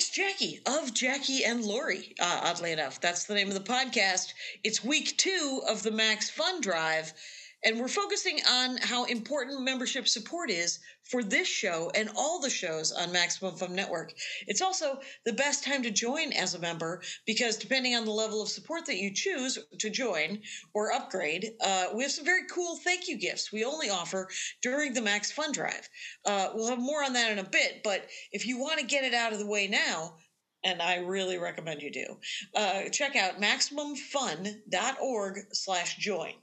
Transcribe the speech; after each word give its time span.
it's 0.00 0.08
Jackie 0.08 0.58
of 0.64 0.94
Jackie 0.94 1.44
and 1.44 1.62
Laurie. 1.62 2.14
Uh, 2.18 2.40
oddly 2.44 2.72
enough, 2.72 3.02
that's 3.02 3.24
the 3.24 3.34
name 3.34 3.48
of 3.48 3.54
the 3.54 3.60
podcast. 3.60 4.32
It's 4.64 4.82
week 4.82 5.14
two 5.18 5.60
of 5.68 5.82
the 5.82 5.90
Max 5.90 6.30
Fun 6.30 6.62
Drive, 6.62 7.12
and 7.64 7.78
we're 7.78 7.88
focusing 7.88 8.40
on 8.48 8.78
how 8.78 9.04
important 9.04 9.62
membership 9.62 10.08
support 10.08 10.50
is 10.50 10.78
for 11.02 11.22
this 11.22 11.46
show 11.46 11.90
and 11.94 12.08
all 12.16 12.40
the 12.40 12.48
shows 12.48 12.92
on 12.92 13.12
Maximum 13.12 13.54
Fun 13.56 13.74
Network. 13.74 14.14
It's 14.46 14.62
also 14.62 15.00
the 15.24 15.32
best 15.32 15.64
time 15.64 15.82
to 15.82 15.90
join 15.90 16.32
as 16.32 16.54
a 16.54 16.58
member 16.58 17.02
because 17.26 17.56
depending 17.56 17.94
on 17.94 18.04
the 18.04 18.10
level 18.10 18.40
of 18.40 18.48
support 18.48 18.86
that 18.86 18.96
you 18.96 19.12
choose 19.12 19.58
to 19.78 19.90
join 19.90 20.40
or 20.72 20.92
upgrade, 20.92 21.52
uh, 21.60 21.88
we 21.94 22.02
have 22.02 22.12
some 22.12 22.24
very 22.24 22.46
cool 22.50 22.76
thank 22.76 23.08
you 23.08 23.18
gifts 23.18 23.52
we 23.52 23.64
only 23.64 23.90
offer 23.90 24.28
during 24.62 24.94
the 24.94 25.02
Max 25.02 25.30
Fun 25.30 25.52
Drive. 25.52 25.88
Uh, 26.24 26.50
we'll 26.54 26.68
have 26.68 26.78
more 26.78 27.04
on 27.04 27.12
that 27.12 27.32
in 27.32 27.38
a 27.38 27.44
bit, 27.44 27.82
but 27.82 28.06
if 28.32 28.46
you 28.46 28.58
want 28.58 28.78
to 28.78 28.86
get 28.86 29.04
it 29.04 29.14
out 29.14 29.32
of 29.32 29.38
the 29.38 29.46
way 29.46 29.66
now, 29.66 30.14
and 30.62 30.82
I 30.82 30.96
really 30.96 31.38
recommend 31.38 31.80
you 31.80 31.90
do. 31.90 32.18
Uh, 32.54 32.82
check 32.90 33.16
out 33.16 33.40
maximumfun.org 33.40 35.38
slash 35.52 35.96
join. 35.96 36.34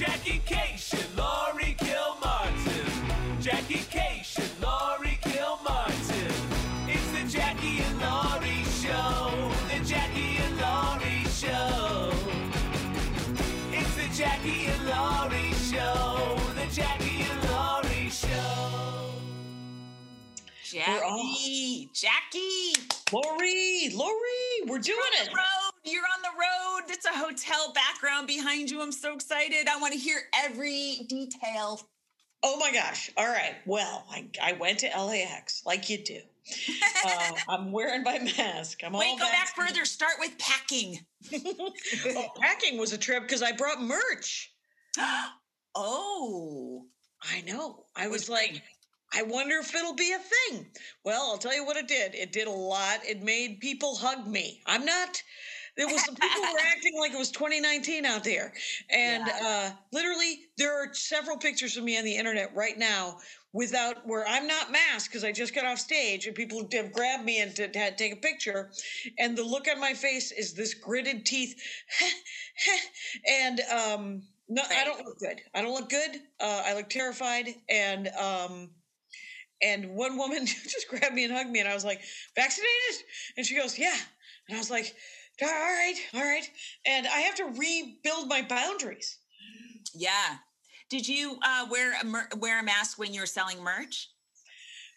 Jackie 0.00 0.40
Kashian, 0.46 1.14
Laurie 1.14 1.76
Kilmartin. 1.78 3.42
Jackie 3.42 3.84
Kashian, 3.92 4.48
Laurie 4.62 5.18
Kilmartin. 5.20 6.32
It's 6.88 7.10
the 7.12 7.28
Jackie 7.28 7.80
and 7.80 8.00
Laurie 8.00 8.64
Show. 8.80 9.52
The 9.68 9.84
Jackie 9.84 10.38
and 10.38 10.56
Laurie 10.56 11.24
Show. 11.28 12.12
It's 13.72 13.94
the 13.94 14.08
Jackie 14.16 14.68
and 14.72 14.86
Laurie 14.88 15.52
Show. 15.68 16.38
The 16.54 16.66
Jackie 16.74 17.26
and 17.28 17.50
Laurie 17.50 18.08
Show. 18.08 19.12
We're. 20.72 21.90
Jackie, 21.90 21.90
Jackie, 21.92 22.72
Laurie, 23.12 23.90
Laurie, 23.94 24.66
we're 24.66 24.78
doing 24.78 24.98
it. 25.20 25.26
the 25.28 25.36
road. 25.36 25.69
You're 25.90 26.02
on 26.02 26.22
the 26.22 26.28
road. 26.28 26.92
It's 26.92 27.04
a 27.04 27.10
hotel 27.10 27.72
background 27.72 28.26
behind 28.26 28.70
you. 28.70 28.80
I'm 28.80 28.92
so 28.92 29.14
excited. 29.14 29.66
I 29.68 29.80
want 29.80 29.92
to 29.92 29.98
hear 29.98 30.20
every 30.44 31.04
detail. 31.08 31.80
Oh 32.42 32.56
my 32.58 32.72
gosh. 32.72 33.10
All 33.16 33.26
right. 33.26 33.56
Well, 33.66 34.06
I, 34.10 34.26
I 34.40 34.52
went 34.52 34.78
to 34.80 34.86
LAX 34.88 35.62
like 35.66 35.90
you 35.90 35.98
do. 36.02 36.20
Uh, 37.04 37.32
I'm 37.48 37.72
wearing 37.72 38.02
my 38.02 38.18
mask. 38.18 38.80
I'm 38.84 38.92
Wait, 38.92 39.08
all 39.08 39.18
go 39.18 39.24
back 39.24 39.48
further. 39.56 39.84
Start 39.84 40.14
with 40.18 40.36
packing. 40.38 41.00
Oh, 42.06 42.28
packing 42.40 42.78
was 42.78 42.92
a 42.92 42.98
trip 42.98 43.24
because 43.24 43.42
I 43.42 43.52
brought 43.52 43.82
merch. 43.82 44.52
oh, 45.74 46.86
I 47.22 47.42
know. 47.42 47.84
I 47.94 48.08
was 48.08 48.28
like? 48.30 48.62
I 49.12 49.22
wonder 49.22 49.56
if 49.56 49.74
it'll 49.74 49.94
be 49.94 50.12
a 50.12 50.18
thing. 50.18 50.66
Well, 51.04 51.30
I'll 51.30 51.38
tell 51.38 51.54
you 51.54 51.66
what 51.66 51.76
it 51.76 51.88
did. 51.88 52.14
It 52.14 52.32
did 52.32 52.46
a 52.46 52.52
lot. 52.52 53.00
It 53.04 53.22
made 53.22 53.60
people 53.60 53.96
hug 53.96 54.26
me. 54.26 54.62
I'm 54.66 54.84
not. 54.84 55.22
There 55.76 55.86
was 55.86 56.04
some 56.04 56.14
people 56.14 56.42
were 56.42 56.58
acting 56.76 56.98
like 56.98 57.12
it 57.12 57.18
was 57.18 57.30
2019 57.30 58.04
out 58.04 58.24
there, 58.24 58.52
and 58.90 59.24
uh, 59.28 59.70
literally 59.92 60.40
there 60.56 60.74
are 60.74 60.92
several 60.94 61.36
pictures 61.36 61.76
of 61.76 61.84
me 61.84 61.98
on 61.98 62.04
the 62.04 62.16
internet 62.16 62.54
right 62.54 62.78
now 62.78 63.18
without 63.52 64.06
where 64.06 64.26
I'm 64.28 64.46
not 64.46 64.70
masked 64.70 65.10
because 65.10 65.24
I 65.24 65.32
just 65.32 65.54
got 65.54 65.64
off 65.64 65.78
stage 65.78 66.26
and 66.26 66.34
people 66.34 66.68
have 66.72 66.92
grabbed 66.92 67.24
me 67.24 67.40
and 67.40 67.54
to, 67.56 67.68
to 67.68 67.90
take 67.96 68.12
a 68.12 68.16
picture, 68.16 68.70
and 69.18 69.36
the 69.36 69.44
look 69.44 69.66
on 69.68 69.80
my 69.80 69.94
face 69.94 70.32
is 70.32 70.54
this 70.54 70.74
gritted 70.74 71.24
teeth, 71.26 71.60
and 73.28 73.60
um, 73.60 74.22
no, 74.48 74.62
I 74.68 74.84
don't 74.84 75.04
look 75.04 75.18
good. 75.18 75.40
I 75.54 75.62
don't 75.62 75.72
look 75.72 75.88
good. 75.88 76.20
Uh, 76.40 76.62
I 76.66 76.74
look 76.74 76.90
terrified, 76.90 77.54
and 77.68 78.08
um, 78.08 78.70
and 79.62 79.90
one 79.90 80.16
woman 80.16 80.46
just 80.46 80.88
grabbed 80.88 81.14
me 81.14 81.24
and 81.24 81.32
hugged 81.32 81.50
me, 81.50 81.60
and 81.60 81.68
I 81.68 81.74
was 81.74 81.84
like, 81.84 82.00
"Vaccinated?" 82.34 83.04
And 83.36 83.46
she 83.46 83.56
goes, 83.56 83.78
"Yeah." 83.78 83.96
And 84.48 84.56
I 84.56 84.58
was 84.58 84.70
like, 84.70 84.94
"All 85.42 85.48
right, 85.48 85.94
all 86.14 86.20
right." 86.22 86.48
And 86.86 87.06
I 87.06 87.20
have 87.20 87.34
to 87.36 87.44
rebuild 87.44 88.28
my 88.28 88.42
boundaries. 88.42 89.18
yeah. 89.94 90.36
Did 90.88 91.06
you 91.06 91.38
uh, 91.42 91.66
wear 91.70 91.94
a 92.00 92.04
mer- 92.04 92.28
wear 92.38 92.58
a 92.58 92.62
mask 92.64 92.98
when 92.98 93.14
you 93.14 93.20
were 93.20 93.26
selling 93.26 93.62
merch? 93.62 94.08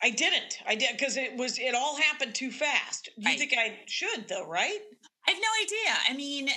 I 0.01 0.09
didn't. 0.09 0.57
I 0.67 0.75
did 0.75 0.97
because 0.97 1.17
it 1.17 1.37
was 1.37 1.59
it 1.59 1.75
all 1.75 1.95
happened 1.95 2.33
too 2.35 2.51
fast. 2.51 3.09
You 3.15 3.25
Right. 3.29 3.37
think 3.37 3.53
I 3.57 3.79
should 3.87 4.27
though, 4.27 4.45
right? 4.47 4.79
I 5.27 5.31
have 5.31 5.39
no 5.39 5.47
idea. 5.63 5.97
I 6.09 6.13
mean, 6.17 6.49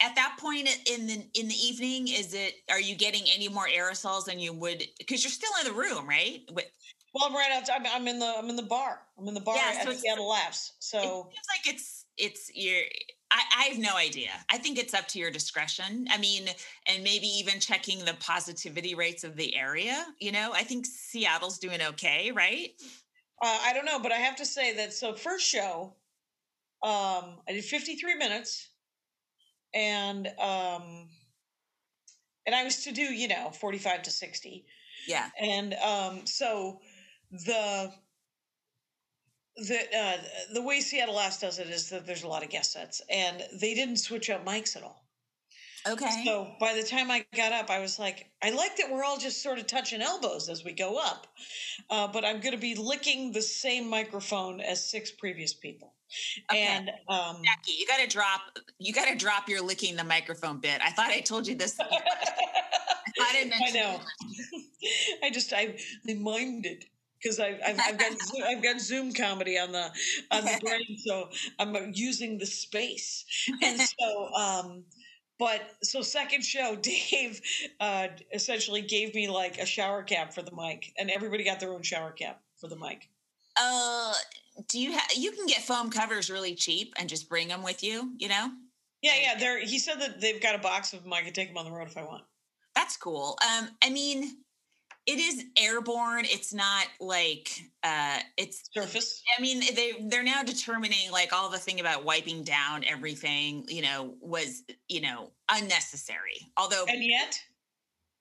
at 0.00 0.14
that 0.16 0.36
point 0.40 0.68
in 0.90 1.06
the 1.06 1.24
in 1.34 1.46
the 1.48 1.54
evening, 1.54 2.08
is 2.08 2.34
it 2.34 2.54
are 2.68 2.80
you 2.80 2.94
getting 2.96 3.22
any 3.34 3.48
more 3.48 3.68
aerosols 3.68 4.24
than 4.24 4.38
you 4.40 4.52
would 4.52 4.82
because 4.98 5.22
you're 5.22 5.30
still 5.30 5.52
in 5.60 5.66
the 5.72 5.78
room, 5.78 6.06
right? 6.08 6.40
With, 6.52 6.66
Well, 7.14 7.24
I'm 7.26 7.34
right 7.34 7.52
outside. 7.52 7.76
I'm, 7.80 7.86
I'm 7.86 8.08
in 8.08 8.18
the 8.18 8.34
I'm 8.36 8.50
in 8.50 8.56
the 8.56 8.62
bar. 8.64 9.00
I'm 9.18 9.28
in 9.28 9.34
the 9.34 9.40
bar 9.40 9.56
Yeah, 9.56 9.78
at 9.78 9.84
so 9.86 9.92
Seattle 9.92 10.28
Laughs. 10.28 10.70
it 10.78 10.84
So 10.84 11.30
seems 11.32 11.46
like 11.48 11.74
it's 11.74 12.04
it's 12.18 12.50
your 12.54 12.82
I, 13.30 13.42
I 13.58 13.62
have 13.64 13.78
no 13.78 13.96
idea. 13.96 14.30
I 14.50 14.58
think 14.58 14.78
it's 14.78 14.94
up 14.94 15.06
to 15.08 15.18
your 15.18 15.30
discretion. 15.30 16.06
I 16.10 16.18
mean, 16.18 16.48
and 16.86 17.04
maybe 17.04 17.26
even 17.26 17.60
checking 17.60 18.04
the 18.04 18.14
positivity 18.20 18.94
rates 18.94 19.22
of 19.22 19.36
the 19.36 19.54
area. 19.54 20.04
You 20.18 20.32
know, 20.32 20.50
I 20.52 20.64
think 20.64 20.86
Seattle's 20.86 21.58
doing 21.58 21.80
okay, 21.80 22.32
right? 22.32 22.70
uh, 23.42 23.58
I 23.64 23.72
don't 23.72 23.86
know, 23.86 23.98
but 23.98 24.12
I 24.12 24.16
have 24.16 24.36
to 24.36 24.44
say 24.44 24.74
that 24.76 24.92
so 24.92 25.14
first 25.14 25.46
show, 25.46 25.94
um, 26.82 27.38
I 27.48 27.52
did 27.52 27.64
53 27.64 28.14
minutes, 28.16 28.68
and 29.74 30.26
um, 30.38 31.08
and 32.46 32.54
I 32.54 32.64
was 32.64 32.84
to 32.84 32.92
do 32.92 33.02
you 33.02 33.28
know 33.28 33.50
45 33.50 34.02
to 34.02 34.10
60. 34.10 34.66
Yeah. 35.08 35.30
and 35.40 35.74
um, 35.74 36.26
so 36.26 36.80
the 37.30 37.90
the 39.66 39.78
uh, 39.96 40.16
the 40.54 40.62
way 40.62 40.80
Seattle 40.80 41.16
Laughs 41.16 41.38
does 41.38 41.58
it 41.58 41.68
is 41.68 41.90
that 41.90 42.06
there's 42.06 42.22
a 42.22 42.28
lot 42.28 42.42
of 42.42 42.50
guest 42.50 42.72
sets, 42.72 43.02
and 43.10 43.42
they 43.60 43.74
didn't 43.74 43.98
switch 43.98 44.30
up 44.30 44.44
mics 44.44 44.76
at 44.76 44.82
all. 44.82 45.04
Okay. 45.88 46.24
So 46.24 46.52
by 46.60 46.74
the 46.74 46.82
time 46.82 47.10
I 47.10 47.24
got 47.34 47.52
up, 47.52 47.70
I 47.70 47.78
was 47.80 47.98
like, 47.98 48.30
I 48.42 48.50
like 48.50 48.76
that 48.76 48.90
we're 48.90 49.02
all 49.02 49.16
just 49.16 49.42
sort 49.42 49.58
of 49.58 49.66
touching 49.66 50.02
elbows 50.02 50.50
as 50.50 50.62
we 50.62 50.72
go 50.72 50.98
up, 50.98 51.26
uh, 51.88 52.06
but 52.08 52.22
I'm 52.24 52.40
going 52.40 52.52
to 52.52 52.60
be 52.60 52.74
licking 52.74 53.32
the 53.32 53.40
same 53.40 53.88
microphone 53.88 54.60
as 54.60 54.90
six 54.90 55.10
previous 55.10 55.54
people, 55.54 55.94
Okay. 56.50 56.62
and 56.62 56.90
um, 57.08 57.42
Jackie, 57.42 57.76
you 57.78 57.86
got 57.86 57.98
to 57.98 58.06
drop. 58.06 58.40
You 58.78 58.92
got 58.92 59.06
to 59.06 59.16
drop 59.16 59.48
your 59.48 59.62
licking 59.62 59.96
the 59.96 60.04
microphone 60.04 60.58
bit. 60.60 60.80
I 60.82 60.90
thought 60.90 61.10
I 61.10 61.20
told 61.20 61.46
you 61.46 61.54
this. 61.54 61.78
I 63.20 63.32
didn't. 63.32 63.54
I 63.54 63.70
know. 63.70 64.00
I 65.22 65.30
just 65.30 65.52
I 65.52 65.76
it 66.06 66.84
because 67.22 67.38
I 67.40 67.58
I've, 67.66 67.78
I've 67.80 67.98
got 67.98 68.12
Zo- 68.22 68.44
I've 68.44 68.62
got 68.62 68.80
Zoom 68.80 69.12
comedy 69.12 69.58
on 69.58 69.72
the 69.72 69.90
on 70.30 70.44
the 70.44 70.58
brain, 70.64 70.96
so 71.04 71.28
I'm 71.58 71.74
uh, 71.76 71.80
using 71.92 72.38
the 72.38 72.46
space, 72.46 73.24
and 73.62 73.80
so 74.00 74.28
um. 74.34 74.84
But 75.38 75.62
so 75.82 76.02
second 76.02 76.42
show, 76.44 76.76
Dave 76.76 77.40
uh, 77.80 78.08
essentially 78.34 78.82
gave 78.82 79.14
me 79.14 79.26
like 79.30 79.56
a 79.56 79.64
shower 79.64 80.02
cap 80.02 80.34
for 80.34 80.42
the 80.42 80.52
mic, 80.54 80.92
and 80.98 81.10
everybody 81.10 81.44
got 81.44 81.60
their 81.60 81.72
own 81.72 81.80
shower 81.82 82.10
cap 82.10 82.42
for 82.60 82.68
the 82.68 82.76
mic. 82.76 83.08
Uh, 83.58 84.12
do 84.68 84.78
you 84.78 84.92
have? 84.92 85.08
You 85.16 85.32
can 85.32 85.46
get 85.46 85.62
foam 85.62 85.88
covers 85.88 86.28
really 86.30 86.54
cheap 86.54 86.92
and 86.98 87.08
just 87.08 87.26
bring 87.26 87.48
them 87.48 87.62
with 87.62 87.82
you. 87.82 88.12
You 88.18 88.28
know, 88.28 88.50
Yeah, 89.00 89.12
yeah. 89.22 89.38
They're, 89.38 89.58
he 89.64 89.78
said 89.78 89.98
that 90.00 90.20
they've 90.20 90.42
got 90.42 90.54
a 90.56 90.58
box 90.58 90.92
of 90.92 91.02
them. 91.04 91.12
I 91.14 91.22
could 91.22 91.34
take 91.34 91.48
them 91.48 91.56
on 91.56 91.64
the 91.64 91.70
road 91.72 91.88
if 91.88 91.96
I 91.96 92.02
want. 92.02 92.24
that's 92.76 92.98
cool. 92.98 93.38
Um, 93.42 93.70
I 93.82 93.88
mean, 93.88 94.36
it 95.10 95.18
is 95.18 95.44
airborne. 95.56 96.24
It's 96.24 96.54
not 96.54 96.86
like 97.00 97.50
uh, 97.82 98.18
it's. 98.36 98.62
Surface. 98.72 99.22
I 99.36 99.40
mean, 99.42 99.60
they 99.74 99.92
they're 100.08 100.22
now 100.22 100.42
determining 100.42 101.10
like 101.10 101.32
all 101.32 101.50
the 101.50 101.58
thing 101.58 101.80
about 101.80 102.04
wiping 102.04 102.44
down 102.44 102.84
everything. 102.88 103.64
You 103.68 103.82
know, 103.82 104.14
was 104.20 104.62
you 104.88 105.00
know 105.00 105.32
unnecessary. 105.50 106.52
Although 106.56 106.84
And 106.88 107.02
yet, 107.04 107.38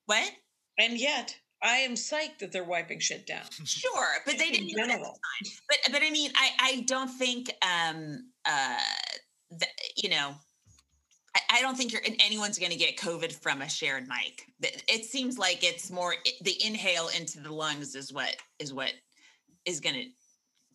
what? 0.06 0.32
and 0.80 0.98
yet, 1.00 1.36
I 1.62 1.78
am 1.78 1.94
psyched 1.94 2.40
that 2.40 2.52
they're 2.52 2.64
wiping 2.64 3.00
shit 3.00 3.28
down. 3.28 3.44
Sure, 3.66 4.08
but 4.26 4.38
they 4.38 4.50
didn't 4.50 4.70
do 4.70 4.76
it 4.78 4.90
at 4.90 5.00
the 5.00 5.06
time. 5.06 5.52
But 5.70 5.78
but 5.92 6.02
I 6.04 6.10
mean, 6.10 6.32
I 6.36 6.50
I 6.60 6.84
don't 6.88 7.10
think 7.10 7.52
um 7.62 8.32
uh 8.46 8.78
th- 9.52 9.72
you 9.96 10.10
know. 10.10 10.34
I- 11.36 11.42
I 11.58 11.62
don't 11.62 11.76
think 11.76 11.92
you're 11.92 12.02
anyone's 12.20 12.58
going 12.60 12.72
to 12.72 12.78
get 12.78 12.98
COVID 12.98 13.32
from 13.32 13.62
a 13.62 13.70
shared 13.70 14.08
mic. 14.08 14.46
It 14.88 15.06
seems 15.06 15.38
like 15.38 15.64
it's 15.64 15.90
more 15.92 16.16
the 16.42 16.66
inhale 16.66 17.10
into 17.10 17.40
the 17.40 17.52
lungs 17.52 17.96
is 17.96 18.12
what 18.14 18.36
is 18.60 18.74
what 18.74 18.94
is 19.66 19.80
going 19.80 19.96
to 19.96 20.06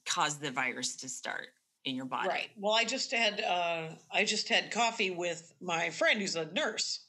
cause 0.07 0.39
the 0.39 0.51
virus 0.51 0.97
to 0.97 1.09
start 1.09 1.49
in 1.85 1.97
your 1.97 2.05
body. 2.07 2.29
Right. 2.29 2.51
Well, 2.57 2.73
I 2.75 2.85
just 2.85 3.13
had 3.13 3.41
uh, 3.43 3.89
I 4.13 4.25
just 4.25 4.49
had 4.49 4.71
coffee 4.71 5.11
with 5.11 5.53
my 5.61 5.91
friend 5.91 6.21
who's 6.21 6.37
a 6.37 6.47
nurse, 6.53 7.01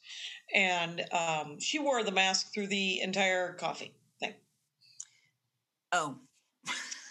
and 0.53 1.03
um, 1.11 1.59
she 1.59 1.79
wore 1.79 2.03
the 2.03 2.11
mask 2.11 2.53
through 2.53 2.67
the 2.67 3.01
entire 3.01 3.53
coffee 3.53 3.93
thing. 4.19 4.33
Oh, 5.91 6.17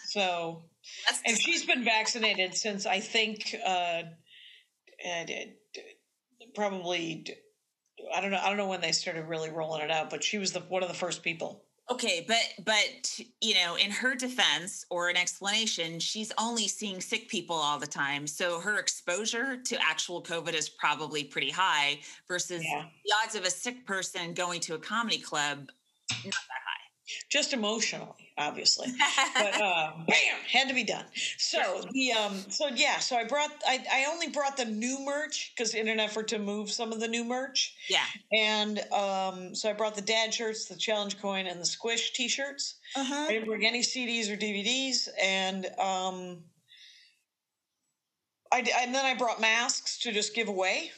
So, 0.07 0.63
that's 1.07 1.21
and 1.25 1.37
she's 1.37 1.65
been 1.65 1.83
vaccinated 1.83 2.55
since 2.55 2.85
I 2.85 2.99
think 2.99 3.55
uh, 3.65 4.03
and 5.03 5.29
it, 5.29 5.59
probably 6.55 7.25
I 8.15 8.21
don't 8.21 8.31
know 8.31 8.39
I 8.41 8.47
don't 8.47 8.57
know 8.57 8.67
when 8.67 8.81
they 8.81 8.91
started 8.91 9.25
really 9.25 9.49
rolling 9.49 9.81
it 9.81 9.91
out, 9.91 10.09
but 10.09 10.23
she 10.23 10.37
was 10.37 10.51
the 10.51 10.61
one 10.61 10.83
of 10.83 10.89
the 10.89 10.95
first 10.95 11.23
people 11.23 11.65
Okay, 11.91 12.25
but 12.27 12.65
but 12.65 13.19
you 13.41 13.53
know, 13.53 13.75
in 13.75 13.91
her 13.91 14.15
defense 14.15 14.85
or 14.89 15.09
an 15.09 15.17
explanation, 15.17 15.99
she's 15.99 16.31
only 16.39 16.67
seeing 16.67 16.99
sick 16.99 17.29
people 17.29 17.55
all 17.55 17.77
the 17.77 17.85
time. 17.85 18.25
So 18.25 18.59
her 18.59 18.79
exposure 18.79 19.57
to 19.57 19.77
actual 19.79 20.23
COVID 20.23 20.55
is 20.55 20.67
probably 20.67 21.23
pretty 21.23 21.51
high 21.51 21.99
versus 22.27 22.63
Yeah. 22.63 22.85
the 23.05 23.13
odds 23.23 23.35
of 23.35 23.43
a 23.43 23.51
sick 23.51 23.85
person 23.85 24.33
going 24.33 24.61
to 24.61 24.73
a 24.73 24.79
comedy 24.79 25.19
club 25.19 25.69
not 26.11 26.33
that 26.33 26.64
Just 27.29 27.53
emotionally, 27.53 28.31
obviously. 28.37 28.87
but 29.35 29.61
uh, 29.61 29.91
bam, 30.07 30.37
had 30.51 30.67
to 30.67 30.73
be 30.73 30.83
done. 30.83 31.05
So 31.37 31.83
the 31.91 32.13
um, 32.13 32.33
so 32.49 32.67
yeah, 32.67 32.99
so 32.99 33.15
I 33.15 33.25
brought 33.25 33.51
I, 33.67 33.83
I 33.91 34.05
only 34.11 34.29
brought 34.29 34.57
the 34.57 34.65
new 34.65 34.99
merch 35.05 35.53
because 35.55 35.75
in 35.75 35.87
an 35.87 35.99
effort 35.99 36.27
to 36.29 36.39
move 36.39 36.71
some 36.71 36.91
of 36.91 36.99
the 36.99 37.07
new 37.07 37.23
merch, 37.23 37.75
yeah. 37.89 38.05
and 38.31 38.79
um, 38.91 39.53
so 39.53 39.69
I 39.69 39.73
brought 39.73 39.95
the 39.95 40.01
dad 40.01 40.33
shirts, 40.33 40.65
the 40.65 40.75
challenge 40.75 41.21
coin, 41.21 41.47
and 41.47 41.61
the 41.61 41.65
squish 41.65 42.13
T-shirts. 42.13 42.75
Uh-huh. 42.95 43.27
didn't 43.27 43.47
bring 43.47 43.65
any 43.65 43.81
CDs 43.81 44.31
or 44.31 44.37
DVDs, 44.37 45.07
and 45.21 45.65
um, 45.79 46.43
I 48.51 48.59
and 48.81 48.95
then 48.95 49.05
I 49.05 49.13
brought 49.15 49.39
masks 49.39 49.99
to 49.99 50.11
just 50.11 50.33
give 50.33 50.47
away. 50.47 50.91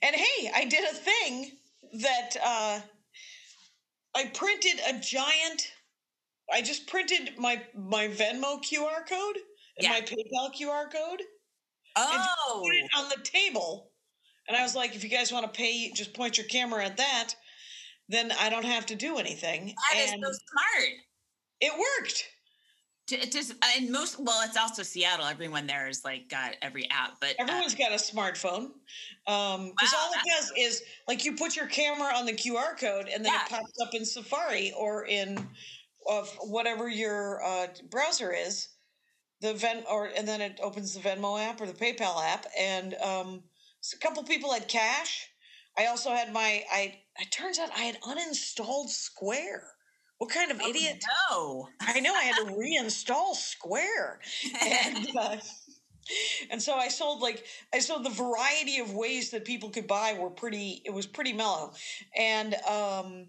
And 0.00 0.14
hey, 0.14 0.50
I 0.54 0.64
did 0.64 0.84
a 0.84 0.94
thing 0.94 1.52
that 1.94 2.36
uh, 2.44 2.80
I 4.14 4.26
printed 4.26 4.80
a 4.88 4.98
giant. 4.98 5.72
I 6.52 6.62
just 6.62 6.86
printed 6.86 7.38
my 7.38 7.62
my 7.74 8.08
Venmo 8.08 8.62
QR 8.62 9.06
code 9.08 9.36
and 9.78 9.84
Yeah. 9.84 9.90
my 9.90 10.00
PayPal 10.02 10.54
QR 10.54 10.90
code 10.90 11.22
Oh, 11.96 12.62
put 12.64 12.74
it 12.74 12.90
oh. 12.94 13.02
on 13.02 13.08
the 13.10 13.22
table. 13.22 13.90
And 14.48 14.56
I 14.56 14.62
was 14.62 14.74
like, 14.74 14.94
if 14.96 15.04
you 15.04 15.10
guys 15.10 15.30
want 15.32 15.44
to 15.46 15.56
pay, 15.56 15.92
just 15.92 16.14
point 16.14 16.36
your 16.38 16.46
camera 16.46 16.84
at 16.84 16.96
that. 16.96 17.34
Then 18.08 18.32
I 18.32 18.48
don't 18.50 18.64
have 18.64 18.86
to 18.86 18.96
do 18.96 19.18
anything. 19.18 19.74
that 19.92 19.98
is 20.00 20.12
and 20.12 20.22
so 20.24 20.32
smart. 20.32 20.90
it 21.60 21.72
worked. 21.78 22.24
It 23.10 23.32
just 23.32 23.54
and 23.76 23.90
most 23.90 24.18
well, 24.18 24.40
it's 24.44 24.56
also 24.56 24.82
Seattle. 24.82 25.26
Everyone 25.26 25.66
there 25.66 25.88
is 25.88 26.04
like 26.04 26.28
got 26.28 26.54
every 26.62 26.88
app, 26.90 27.20
but 27.20 27.30
uh, 27.30 27.42
Everyone's 27.42 27.74
got 27.74 27.92
a 27.92 27.96
smartphone. 27.96 28.70
Um, 29.26 29.70
because 29.70 29.92
Wow, 29.92 29.98
all 30.06 30.12
it 30.12 30.20
does 30.28 30.52
is 30.56 30.82
like 31.08 31.24
you 31.24 31.36
put 31.36 31.56
your 31.56 31.66
camera 31.66 32.12
on 32.14 32.26
the 32.26 32.32
QR 32.32 32.78
code 32.78 33.08
and 33.12 33.24
then 33.24 33.32
Yeah. 33.32 33.42
it 33.44 33.50
pops 33.50 33.72
up 33.82 33.94
in 33.94 34.04
Safari 34.04 34.72
or 34.76 35.06
in 35.06 35.36
of 36.08 36.28
whatever 36.40 36.88
your 36.88 37.42
uh, 37.44 37.66
browser 37.90 38.32
is. 38.32 38.68
The 39.40 39.54
Ven 39.54 39.82
or 39.90 40.06
and 40.16 40.26
then 40.26 40.40
it 40.40 40.60
opens 40.62 40.94
the 40.94 41.00
Venmo 41.00 41.40
app 41.44 41.60
or 41.60 41.66
the 41.66 41.72
PayPal 41.72 42.22
app 42.24 42.46
and 42.56 42.94
um, 42.94 43.42
a 43.92 43.98
couple 43.98 44.22
people 44.22 44.52
had 44.52 44.68
cash. 44.68 45.28
I 45.76 45.86
also 45.86 46.10
had 46.10 46.32
my 46.32 46.62
I. 46.70 47.00
It 47.18 47.32
turns 47.32 47.58
out 47.58 47.70
I 47.76 47.82
had 47.82 48.00
uninstalled 48.02 48.88
Square. 48.88 49.64
What 50.22 50.30
kind 50.30 50.52
of 50.52 50.60
oh, 50.62 50.68
idiot? 50.68 51.02
No. 51.32 51.68
I 51.80 51.98
know 51.98 52.14
I 52.14 52.22
had 52.22 52.36
to 52.46 52.52
reinstall 52.52 53.34
Square 53.34 54.20
and 54.64 55.08
uh, 55.18 55.36
and 56.48 56.62
so 56.62 56.74
I 56.74 56.86
sold 56.86 57.22
like 57.22 57.44
I 57.74 57.80
sold 57.80 58.04
the 58.04 58.10
variety 58.10 58.78
of 58.78 58.94
ways 58.94 59.30
that 59.30 59.44
people 59.44 59.68
could 59.70 59.88
buy 59.88 60.16
were 60.16 60.30
pretty. 60.30 60.80
It 60.84 60.94
was 60.94 61.06
pretty 61.06 61.32
mellow, 61.32 61.72
and 62.16 62.54
um, 62.54 63.26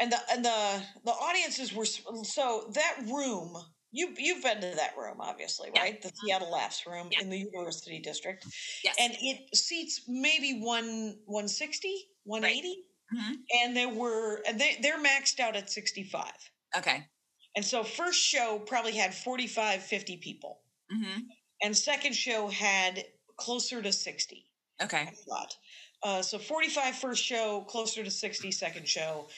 and 0.00 0.10
the 0.10 0.18
and 0.32 0.44
the 0.44 0.82
the 1.04 1.12
audiences 1.12 1.72
were 1.72 1.84
so 1.84 2.72
that 2.74 2.96
room. 3.06 3.56
You 3.92 4.12
you've 4.18 4.42
been 4.42 4.60
to 4.62 4.74
that 4.76 4.94
room, 4.98 5.20
obviously, 5.20 5.70
Yeah. 5.72 5.82
right? 5.82 6.02
The 6.02 6.10
Seattle 6.24 6.50
Laughs 6.50 6.88
room 6.88 7.10
Yeah. 7.12 7.20
in 7.22 7.30
the 7.30 7.38
University 7.38 8.00
District, 8.00 8.44
yes. 8.82 8.96
and 8.98 9.12
it 9.20 9.56
seats 9.56 10.02
maybe 10.08 10.58
one 10.60 11.18
160, 11.26 12.08
180, 12.24 12.84
Mhm. 13.12 13.34
and 13.54 13.76
there 13.76 13.88
were 13.88 14.42
and 14.46 14.60
they 14.60 14.76
they're 14.80 14.98
maxed 15.02 15.40
out 15.40 15.56
at 15.56 15.70
sixty 15.70 16.04
five. 16.04 16.50
Okay. 16.76 17.08
And 17.56 17.64
so 17.64 17.82
first 17.82 18.20
show 18.22 18.60
probably 18.60 18.92
had 18.96 19.12
45, 19.12 19.82
50 19.82 20.16
people. 20.18 20.62
hmm 20.90 21.20
And 21.62 21.76
second 21.76 22.14
show 22.14 22.48
had 22.48 23.04
closer 23.36 23.82
to 23.82 23.92
60, 23.92 24.48
Okay. 24.80 25.02
I 25.08 25.10
thought. 25.28 25.56
Uh, 26.02 26.22
so 26.22 26.38
45 26.38 26.94
first 26.96 27.24
show, 27.24 27.62
closer 27.62 28.04
to 28.04 28.10
60 28.10 28.52
second 28.52 28.88
show. 28.88 29.28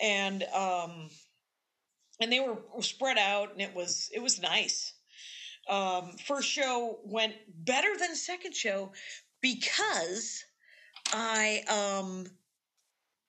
And 0.00 0.42
um 0.44 1.10
and 2.20 2.30
they 2.32 2.40
were 2.40 2.58
spread 2.82 3.18
out 3.18 3.52
and 3.52 3.60
it 3.60 3.74
was 3.74 4.10
it 4.12 4.20
was 4.20 4.40
nice. 4.40 4.94
Um 5.68 6.16
first 6.18 6.48
show 6.50 7.00
went 7.04 7.36
better 7.48 7.96
than 7.98 8.14
second 8.16 8.54
show 8.54 8.92
because 9.40 10.44
I 11.12 11.62
um 11.68 12.26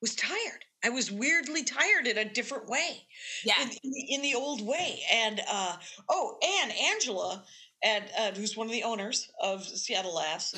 was 0.04 0.14
tired. 0.14 0.66
I 0.84 0.90
was 0.90 1.10
weirdly 1.10 1.64
tired 1.64 2.06
in 2.06 2.18
a 2.18 2.26
different 2.26 2.68
way 2.68 3.06
Yeah. 3.42 3.54
in, 3.62 3.70
in, 3.70 3.90
the, 3.90 4.14
in 4.16 4.22
the 4.22 4.34
old 4.34 4.60
way. 4.60 5.00
And 5.10 5.40
uh, 5.50 5.76
oh, 6.10 6.36
and 6.60 6.72
Angela, 6.92 7.42
and 7.82 8.04
uh, 8.18 8.32
who's 8.32 8.54
one 8.54 8.66
of 8.66 8.72
the 8.74 8.82
owners 8.82 9.30
of 9.42 9.64
Seattle 9.64 10.14
Laughs, 10.14 10.54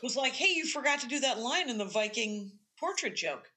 was 0.00 0.14
like, 0.16 0.32
"Hey, 0.32 0.54
you 0.54 0.64
forgot 0.64 1.00
to 1.00 1.08
do 1.08 1.18
that 1.20 1.40
line 1.40 1.68
in 1.70 1.76
the 1.76 1.84
Viking 1.84 2.52
portrait 2.78 3.16
joke." 3.16 3.50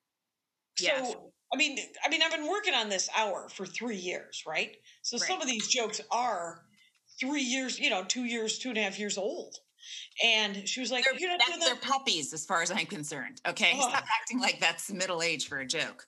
Yeah. 0.80 1.04
So, 1.06 1.34
I 1.54 1.58
mean, 1.58 1.78
I 2.04 2.10
mean, 2.10 2.22
I've 2.24 2.32
been 2.32 2.50
working 2.50 2.74
on 2.74 2.90
this 2.90 3.10
hour 3.16 3.48
for 3.50 3.68
three 3.68 3.98
years, 3.98 4.44
right? 4.48 4.76
So 5.04 5.18
some 5.18 5.40
of 5.40 5.48
these 5.48 5.68
jokes 5.68 6.02
are 6.10 6.64
three 7.20 7.44
years, 7.44 7.80
you 7.80 7.92
know, 7.92 8.04
two 8.04 8.26
years, 8.26 8.58
two 8.58 8.70
and 8.70 8.78
a 8.80 8.82
half 8.82 8.98
years 8.98 9.20
old. 9.20 9.56
And 10.24 10.68
she 10.68 10.80
was 10.80 10.92
like, 10.92 11.06
They're, 11.06 11.20
"You're 11.20 11.30
not 11.30 11.46
doing 11.48 11.60
that." 11.60 11.66
they're 11.66 11.76
puppies, 11.92 12.34
as 12.34 12.46
far 12.46 12.62
as 12.62 12.72
I'm 12.72 12.86
concerned. 12.86 13.42
Okay, 13.48 13.74
Oh. 13.76 13.90
stop 13.90 14.06
acting 14.22 14.40
like 14.40 14.60
that's 14.60 14.92
middle 14.92 15.22
age 15.22 15.48
for 15.48 15.60
a 15.60 15.66
joke. 15.66 16.08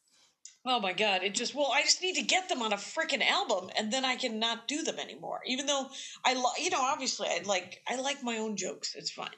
Oh 0.65 0.79
my 0.79 0.91
god! 0.91 1.23
It 1.23 1.33
just 1.35 1.55
well, 1.55 1.71
I 1.73 1.81
just 1.83 2.01
need 2.01 2.15
to 2.15 2.21
get 2.21 2.49
them 2.49 2.61
on 2.61 2.73
a 2.73 2.77
freaking 2.77 3.25
album, 3.25 3.69
and 3.77 3.91
then 3.93 4.03
I 4.03 4.15
can 4.17 4.39
not 4.39 4.67
do 4.67 4.81
them 4.83 4.99
anymore. 4.99 5.39
Even 5.45 5.65
though 5.65 5.89
I, 6.25 6.33
lo- 6.33 6.51
you 6.61 6.69
know, 6.69 6.81
obviously 6.81 7.27
I 7.29 7.41
like 7.45 7.81
I 7.87 7.95
like 7.95 8.21
my 8.23 8.37
own 8.37 8.57
jokes. 8.57 8.93
It's 8.95 9.09
fine. 9.11 9.29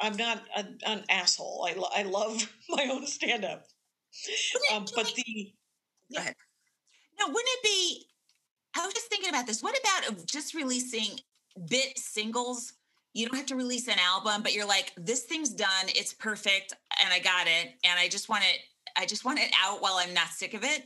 I'm 0.00 0.16
not 0.16 0.42
a, 0.56 0.64
an 0.86 1.04
asshole. 1.10 1.66
I 1.68 1.74
lo- 1.76 1.88
I 1.94 2.02
love 2.04 2.48
my 2.68 2.88
own 2.92 3.06
stand 3.06 3.44
up. 3.44 3.64
Um, 4.72 4.84
but 4.94 5.12
the 5.16 5.52
No, 6.10 7.26
wouldn't 7.26 7.44
it 7.48 7.62
be? 7.64 8.06
I 8.76 8.84
was 8.84 8.94
just 8.94 9.08
thinking 9.08 9.30
about 9.30 9.46
this. 9.46 9.62
What 9.62 9.76
about 9.80 10.26
just 10.26 10.54
releasing 10.54 11.18
bit 11.68 11.98
singles? 11.98 12.74
You 13.14 13.26
don't 13.26 13.36
have 13.36 13.46
to 13.46 13.56
release 13.56 13.88
an 13.88 13.98
album, 13.98 14.42
but 14.42 14.52
you're 14.52 14.66
like, 14.66 14.92
this 14.96 15.22
thing's 15.24 15.50
done. 15.50 15.86
It's 15.88 16.12
perfect, 16.12 16.74
and 17.02 17.12
I 17.12 17.18
got 17.18 17.46
it, 17.46 17.74
and 17.84 17.98
I 17.98 18.08
just 18.08 18.28
want 18.28 18.44
it. 18.44 18.60
I 18.96 19.06
just 19.06 19.24
want 19.24 19.38
it 19.38 19.50
out 19.62 19.80
while 19.80 19.94
I'm 19.98 20.14
not 20.14 20.28
sick 20.28 20.54
of 20.54 20.62
it. 20.64 20.84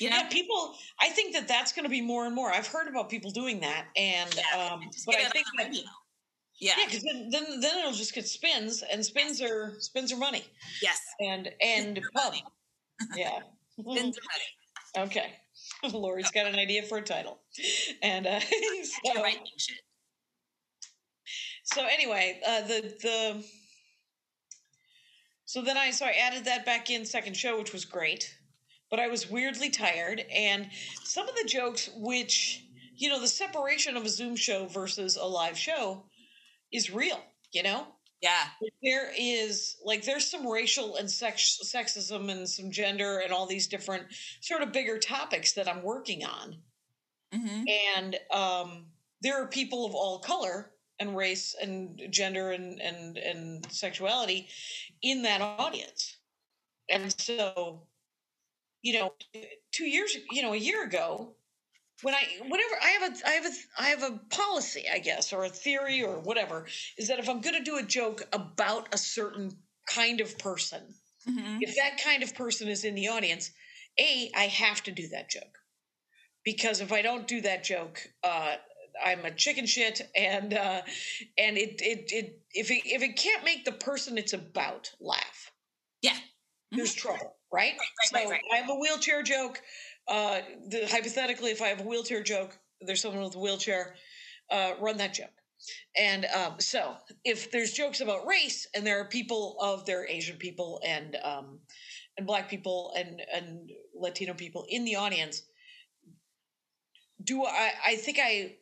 You 0.00 0.10
know, 0.10 0.16
yeah, 0.16 0.28
people. 0.28 0.74
I 1.00 1.08
think 1.10 1.34
that 1.34 1.46
that's 1.48 1.72
going 1.72 1.84
to 1.84 1.90
be 1.90 2.00
more 2.00 2.24
and 2.26 2.34
more. 2.34 2.50
I've 2.50 2.66
heard 2.66 2.88
about 2.88 3.10
people 3.10 3.30
doing 3.30 3.60
that, 3.60 3.86
and 3.96 4.34
Yeah, 4.34 4.72
um, 4.72 4.80
but 5.06 5.16
I 5.16 5.24
think 5.28 5.46
that 5.58 5.64
radio. 5.66 5.82
Yeah. 6.58 6.72
yeah, 6.78 6.86
because 6.86 7.02
then, 7.02 7.28
then 7.30 7.60
then 7.60 7.78
it'll 7.78 7.92
just 7.92 8.14
get 8.14 8.26
spins, 8.26 8.82
and 8.90 9.04
spins 9.04 9.42
are 9.42 9.74
spins 9.78 10.12
are 10.12 10.16
money, 10.16 10.44
Yes. 10.82 10.98
and 11.20 11.50
and 11.62 12.00
pub. 12.14 12.32
money. 12.32 12.44
Yeah. 13.14 13.40
Spins 13.78 14.16
are 14.18 14.22
money. 14.32 14.44
Okay. 14.98 15.32
Laurie's 15.92 16.30
got 16.30 16.46
an 16.46 16.54
idea 16.54 16.82
for 16.82 16.96
a 16.96 17.02
title. 17.02 17.40
And 18.02 18.26
uh, 18.26 18.40
so, 19.04 19.22
writing 19.22 19.42
shit. 19.58 19.76
So 21.66 21.84
anyway, 21.86 22.40
uh, 22.46 22.62
the 22.62 22.80
the 23.02 23.44
so 25.44 25.62
then 25.62 25.76
I 25.76 25.90
so 25.90 26.06
I 26.06 26.12
added 26.12 26.44
that 26.46 26.64
back 26.66 26.90
in 26.90 27.04
second 27.04 27.36
show, 27.36 27.58
which 27.58 27.72
was 27.72 27.84
great. 27.84 28.34
But 28.90 29.00
I 29.00 29.08
was 29.08 29.28
weirdly 29.28 29.70
tired, 29.70 30.20
and 30.32 30.68
some 31.02 31.28
of 31.28 31.34
the 31.34 31.44
jokes, 31.48 31.90
which 31.96 32.62
you 32.96 33.08
know, 33.10 33.20
the 33.20 33.28
separation 33.28 33.96
of 33.96 34.04
a 34.04 34.08
Zoom 34.08 34.36
show 34.36 34.66
versus 34.66 35.16
a 35.16 35.24
live 35.24 35.58
show, 35.58 36.04
is 36.72 36.90
real. 36.90 37.20
You 37.52 37.62
know, 37.62 37.86
Yeah. 38.22 38.48
there 38.82 39.10
is 39.18 39.76
like 39.84 40.04
there's 40.04 40.30
some 40.30 40.46
racial 40.46 40.96
and 40.96 41.10
sex 41.10 41.58
sexism 41.64 42.30
and 42.30 42.48
some 42.48 42.70
gender 42.70 43.18
and 43.18 43.32
all 43.32 43.46
these 43.46 43.66
different 43.66 44.06
sort 44.40 44.62
of 44.62 44.72
bigger 44.72 44.98
topics 44.98 45.52
that 45.54 45.68
I'm 45.68 45.82
working 45.82 46.24
on. 46.24 46.62
hmm 47.32 47.64
and 47.94 48.16
um, 48.32 48.86
there 49.20 49.42
are 49.42 49.48
people 49.48 49.84
of 49.84 49.94
all 49.94 50.20
color 50.20 50.70
and 51.00 51.16
race 51.16 51.54
and 51.60 52.00
gender 52.10 52.52
and 52.52 52.80
and 52.80 53.18
and 53.18 53.70
sexuality 53.72 54.48
in 55.02 55.22
that 55.22 55.40
audience 55.40 56.18
and 56.90 57.14
so 57.20 57.86
you 58.82 58.92
know 58.94 59.14
two 59.72 59.86
years 59.86 60.16
you 60.30 60.42
know 60.42 60.52
a 60.52 60.56
year 60.56 60.84
ago 60.84 61.34
when 62.02 62.14
i 62.14 62.24
whenever 62.42 62.74
i 62.82 62.88
have 62.90 63.12
a 63.12 63.28
i 63.28 63.30
have 63.32 63.46
a 63.46 63.52
i 63.78 63.88
have 63.88 64.02
a 64.02 64.18
policy 64.30 64.84
i 64.92 64.98
guess 64.98 65.32
or 65.32 65.44
a 65.44 65.48
theory 65.48 66.02
or 66.02 66.20
whatever 66.20 66.66
is 66.98 67.08
that 67.08 67.18
if 67.18 67.28
i'm 67.28 67.40
going 67.40 67.56
to 67.56 67.64
do 67.64 67.78
a 67.78 67.82
joke 67.82 68.22
about 68.32 68.88
a 68.94 68.98
certain 68.98 69.52
kind 69.88 70.20
of 70.20 70.38
person 70.38 70.94
hmm 71.26 71.58
if 71.60 71.76
that 71.76 72.00
kind 72.02 72.22
of 72.22 72.34
person 72.34 72.68
is 72.68 72.84
in 72.84 72.94
the 72.94 73.08
audience, 73.08 73.50
A, 73.98 74.30
I 74.36 74.44
have 74.44 74.82
to 74.84 74.92
do 74.92 75.08
that 75.08 75.30
joke. 75.30 75.58
Because 76.44 76.80
if 76.80 76.92
I 76.92 77.02
don't 77.02 77.26
do 77.26 77.40
that 77.42 77.64
joke, 77.64 78.00
uh, 78.22 78.56
I'm 79.04 79.24
a 79.24 79.30
chicken 79.30 79.66
shit 79.66 80.02
and 80.16 80.54
uh, 80.54 80.82
and 81.38 81.58
it, 81.58 81.80
it 81.82 82.12
it 82.12 82.40
if 82.52 82.70
it 82.70 82.82
if 82.86 83.02
it 83.02 83.16
can't 83.16 83.44
make 83.44 83.64
the 83.64 83.72
person 83.72 84.18
it's 84.18 84.32
about 84.32 84.92
laugh, 85.00 85.52
Yeah. 86.02 86.16
there's 86.72 86.94
trouble, 86.94 87.36
right? 87.52 87.74
Right, 87.78 88.12
right, 88.14 88.24
so 88.24 88.30
right. 88.30 88.40
I 88.52 88.56
have 88.58 88.70
a 88.70 88.74
wheelchair 88.76 89.22
joke. 89.22 89.60
uh, 90.08 90.40
the, 90.68 90.86
hypothetically, 90.88 91.50
if 91.50 91.62
I 91.62 91.68
have 91.68 91.80
a 91.80 91.84
wheelchair 91.84 92.22
joke, 92.22 92.58
there's 92.80 93.00
someone 93.02 93.24
with 93.24 93.34
a 93.36 93.40
wheelchair, 93.40 93.94
uh, 94.50 94.72
run 94.80 94.98
that 94.98 95.14
joke. 95.14 95.30
And 95.98 96.26
um, 96.26 96.60
so, 96.60 96.94
if 97.24 97.50
there's 97.50 97.72
jokes 97.72 98.00
about 98.00 98.26
race, 98.26 98.66
and 98.74 98.86
there 98.86 99.00
are 99.00 99.06
people 99.06 99.56
of 99.60 99.86
there 99.86 100.02
are 100.02 100.06
Asian 100.08 100.36
people 100.36 100.80
and 100.86 101.16
um, 101.24 101.60
and 102.18 102.26
Black 102.26 102.48
people 102.50 102.92
and 102.96 103.22
and 103.34 103.70
Latino 103.94 104.34
people 104.34 104.66
in 104.68 104.84
the 104.84 104.96
audience, 104.96 105.42
do 107.22 107.44
I? 107.44 107.72
I 107.86 107.96
think 107.96 108.18
I 108.20 108.56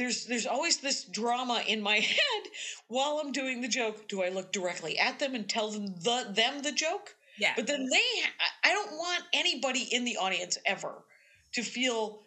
there's 0.00 0.24
there's 0.24 0.46
always 0.46 0.78
this 0.78 1.04
drama 1.04 1.62
in 1.66 1.82
my 1.82 1.96
head 2.14 2.42
while 2.88 3.20
I'm 3.22 3.32
doing 3.32 3.60
the 3.60 3.68
joke. 3.68 4.08
Do 4.08 4.22
I 4.22 4.30
look 4.30 4.50
directly 4.50 4.98
at 4.98 5.18
them 5.18 5.34
and 5.34 5.48
tell 5.48 5.70
them 5.70 5.94
the 6.02 6.26
them 6.32 6.62
the 6.62 6.72
joke? 6.72 7.14
Yeah. 7.38 7.52
But 7.56 7.66
then 7.66 7.86
they, 7.90 8.08
I 8.64 8.72
don't 8.72 8.92
want 8.92 9.24
anybody 9.32 9.88
in 9.92 10.04
the 10.04 10.16
audience 10.16 10.58
ever 10.66 11.04
to 11.54 11.62
feel 11.62 12.22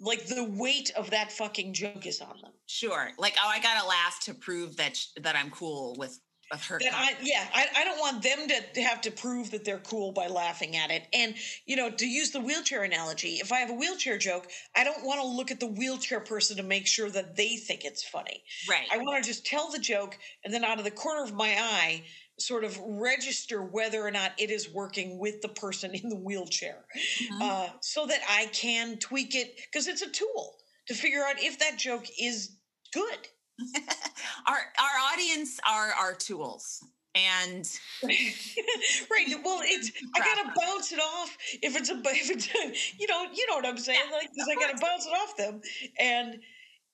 like 0.00 0.26
the 0.26 0.44
weight 0.44 0.90
of 0.96 1.10
that 1.10 1.32
fucking 1.32 1.74
joke 1.74 2.06
is 2.06 2.20
on 2.20 2.40
them. 2.40 2.52
Sure. 2.66 3.10
Like, 3.18 3.34
oh, 3.42 3.48
I 3.48 3.60
gotta 3.60 3.86
laugh 3.86 4.20
to 4.22 4.34
prove 4.34 4.76
that 4.76 4.96
sh- 4.96 5.06
that 5.22 5.36
I'm 5.36 5.50
cool 5.50 5.96
with 5.98 6.20
her. 6.52 6.78
That 6.78 6.92
I, 6.94 7.16
yeah, 7.22 7.46
I, 7.52 7.66
I 7.76 7.84
don't 7.84 7.98
want 7.98 8.22
them 8.22 8.48
to, 8.74 8.82
have 8.82 9.00
to 9.02 9.10
prove 9.10 9.50
that 9.50 9.64
they're 9.64 9.78
cool 9.80 10.12
by 10.12 10.28
laughing 10.28 10.76
at 10.76 10.90
it. 10.90 11.04
And, 11.12 11.34
you 11.66 11.76
know, 11.76 11.90
to 11.90 12.06
use 12.06 12.30
the 12.30 12.40
wheelchair 12.40 12.84
analogy, 12.84 13.34
if 13.34 13.52
I 13.52 13.58
have 13.58 13.70
a 13.70 13.74
wheelchair 13.74 14.18
joke, 14.18 14.48
I 14.74 14.84
don't 14.84 15.04
want 15.04 15.20
to 15.20 15.26
look 15.26 15.50
at 15.50 15.60
the 15.60 15.66
wheelchair 15.66 16.20
person 16.20 16.56
to 16.56 16.62
make 16.62 16.86
sure 16.86 17.10
that 17.10 17.36
they 17.36 17.56
think 17.56 17.84
it's 17.84 18.02
funny. 18.02 18.42
right. 18.68 18.86
I 18.92 18.98
want 18.98 19.22
to 19.22 19.28
just 19.28 19.44
tell 19.44 19.70
the 19.70 19.78
joke 19.78 20.18
and 20.44 20.52
then 20.52 20.64
out 20.64 20.78
of 20.78 20.84
the 20.84 20.90
corner 20.90 21.22
of 21.22 21.34
my 21.34 21.54
eye, 21.58 22.04
sort 22.38 22.62
of 22.62 22.78
register 22.84 23.62
whether 23.62 24.00
or 24.00 24.12
not 24.12 24.32
it 24.38 24.50
is 24.50 24.70
working 24.70 25.18
with 25.18 25.42
the 25.42 25.48
person 25.48 25.92
in 25.94 26.08
the 26.08 26.16
wheelchair 26.16 26.86
Mhm. 26.94 27.42
uh, 27.42 27.68
so 27.80 28.06
that 28.06 28.20
I 28.28 28.46
can 28.46 28.96
tweak 28.98 29.34
it 29.34 29.56
because 29.56 29.88
it's 29.88 30.02
a 30.02 30.10
tool 30.10 30.56
to 30.86 30.94
figure 30.94 31.24
out 31.24 31.42
if 31.42 31.58
that 31.58 31.78
joke 31.78 32.06
is 32.18 32.56
good. 32.92 33.28
our 34.46 34.56
our 34.56 35.12
audience 35.12 35.58
are 35.68 35.90
our 36.00 36.14
tools, 36.14 36.84
and 37.14 37.68
right. 38.04 39.26
Well, 39.44 39.60
it's 39.64 39.90
I 40.16 40.20
gotta 40.20 40.52
bounce 40.56 40.92
it 40.92 41.00
off 41.00 41.36
if 41.62 41.76
it's 41.76 41.90
a 41.90 42.00
if 42.04 42.30
it's 42.30 42.48
a, 42.48 42.98
you 43.00 43.06
know 43.08 43.26
you 43.32 43.46
know 43.48 43.56
what 43.56 43.66
I'm 43.66 43.78
saying 43.78 43.98
Yeah, 44.08 44.16
like 44.16 44.28
I 44.50 44.54
gotta 44.54 44.78
bounce 44.80 45.06
it 45.06 45.10
off 45.10 45.36
them 45.36 45.60
and 45.98 46.38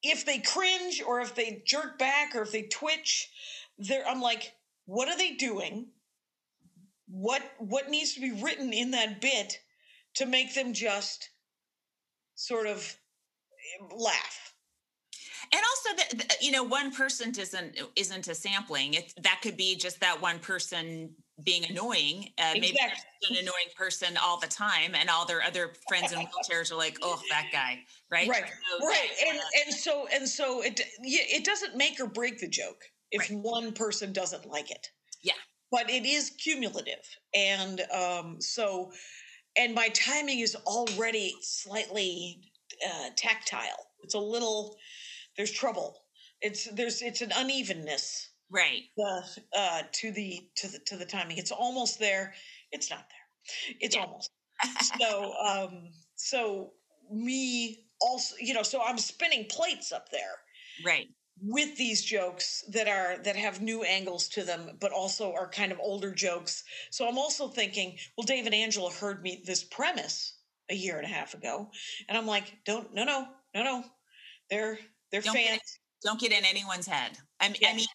if 0.02 0.24
they 0.26 0.38
cringe 0.38 1.02
or 1.06 1.20
if 1.20 1.34
they 1.34 1.62
jerk 1.66 1.98
back 1.98 2.34
or 2.34 2.42
if 2.42 2.52
they 2.52 2.62
twitch, 2.64 3.30
they're 3.78 4.06
I'm 4.06 4.20
like, 4.20 4.54
what 4.86 5.08
are 5.08 5.16
they 5.18 5.32
doing? 5.32 5.88
What 7.08 7.42
what 7.58 7.88
needs 7.88 8.14
to 8.14 8.20
be 8.20 8.32
written 8.32 8.72
in 8.74 8.90
that 8.92 9.20
bit 9.20 9.60
to 10.14 10.26
make 10.26 10.54
them 10.54 10.72
just 10.74 11.30
sort 12.36 12.66
of 12.66 12.98
eh, 13.80 13.84
laugh? 13.96 14.53
And 15.52 15.60
also 15.62 16.16
that 16.18 16.36
you 16.40 16.50
know 16.50 16.62
one 16.62 16.92
person 16.92 17.32
doesn't 17.32 17.78
isn't 17.96 18.28
a 18.28 18.34
sampling. 18.34 18.94
It 18.94 19.12
that 19.22 19.40
could 19.42 19.56
be 19.56 19.76
just 19.76 20.00
that 20.00 20.20
one 20.20 20.38
person 20.38 21.14
being 21.42 21.64
annoying. 21.64 22.30
Uh, 22.38 22.52
Maybe 22.54 22.68
Exactly. 22.68 23.02
there's 23.22 23.38
an 23.38 23.42
annoying 23.42 23.70
person 23.76 24.16
all 24.22 24.38
the 24.38 24.46
time, 24.46 24.94
and 24.94 25.10
all 25.10 25.26
their 25.26 25.42
other 25.42 25.74
friends 25.88 26.12
in 26.12 26.20
wheelchairs 26.20 26.70
are 26.72 26.76
like, 26.76 26.98
"Oh, 27.02 27.20
that 27.30 27.48
guy," 27.52 27.84
right? 28.10 28.28
Right, 28.28 28.44
So 28.44 28.86
right 28.86 29.10
and 29.28 29.38
uh, 29.38 29.42
and 29.64 29.74
so 29.74 30.06
and 30.12 30.28
so 30.28 30.62
it 30.62 30.80
yeah, 31.02 31.22
it 31.26 31.44
doesn't 31.44 31.76
make 31.76 32.00
or 32.00 32.06
break 32.06 32.38
the 32.38 32.48
joke 32.48 32.82
if 33.10 33.28
Right. 33.30 33.38
one 33.42 33.72
person 33.72 34.12
doesn't 34.12 34.46
like 34.46 34.70
it 34.70 34.88
Yeah. 35.22 35.34
but 35.70 35.88
it 35.90 36.04
is 36.04 36.30
cumulative 36.30 37.04
and 37.34 37.80
um 37.92 38.40
so 38.40 38.90
and 39.56 39.74
my 39.74 39.88
timing 39.90 40.40
is 40.40 40.56
already 40.66 41.34
slightly 41.42 42.40
uh, 42.86 43.10
tactile 43.16 43.86
it's 44.02 44.14
a 44.14 44.18
little 44.18 44.76
there's 45.36 45.52
trouble. 45.52 45.96
It's 46.40 46.64
there's 46.72 47.02
it's 47.02 47.22
an 47.22 47.32
unevenness. 47.36 48.30
Right. 48.50 48.84
uh, 49.04 49.22
uh 49.56 49.82
to 49.92 50.12
the 50.12 50.48
to 50.56 50.68
the 50.68 50.78
to 50.86 50.96
the 50.96 51.06
timing. 51.06 51.38
It's 51.38 51.52
almost 51.52 51.98
there. 51.98 52.34
It's 52.72 52.90
not 52.90 53.08
there. 53.10 53.76
It's 53.80 53.96
Yeah. 53.96 54.04
almost. 54.04 54.30
So 55.00 55.34
um 55.34 55.90
so 56.16 56.72
me 57.10 57.86
also 58.00 58.36
you 58.40 58.54
know 58.54 58.62
so 58.62 58.80
i'm 58.82 58.98
spinning 58.98 59.46
plates 59.50 59.92
up 59.92 60.10
there 60.10 60.36
Right. 60.84 61.08
with 61.40 61.76
these 61.76 62.04
jokes 62.04 62.64
that 62.72 62.88
are 62.88 63.18
that 63.24 63.36
have 63.36 63.60
new 63.60 63.82
angles 63.82 64.28
to 64.28 64.44
them 64.44 64.76
but 64.80 64.92
also 64.92 65.32
are 65.32 65.48
kind 65.48 65.72
of 65.72 65.80
older 65.80 66.12
jokes. 66.14 66.64
So 66.90 67.08
i'm 67.08 67.18
also 67.18 67.48
thinking 67.48 67.98
well 68.16 68.24
david 68.26 68.54
angela 68.54 68.90
heard 68.92 69.22
me 69.22 69.42
this 69.46 69.64
premise 69.64 70.38
a 70.70 70.74
year 70.74 70.96
and 70.96 71.06
a 71.06 71.08
half 71.08 71.34
ago 71.34 71.70
and 72.08 72.16
i'm 72.18 72.26
like 72.26 72.58
don't 72.64 72.94
no 72.94 73.04
no 73.04 73.28
no 73.54 73.62
no. 73.64 73.84
They're 74.50 74.78
they're 75.14 75.22
Don't 75.22 75.34
get 75.34 75.48
fans 75.48 75.78
Don't 76.02 76.20
get 76.20 76.32
in 76.32 76.44
anyone's 76.44 76.88
head. 76.88 77.16
I 77.40 77.48
mean, 77.48 77.58
I 77.64 77.74
mean, 77.74 77.86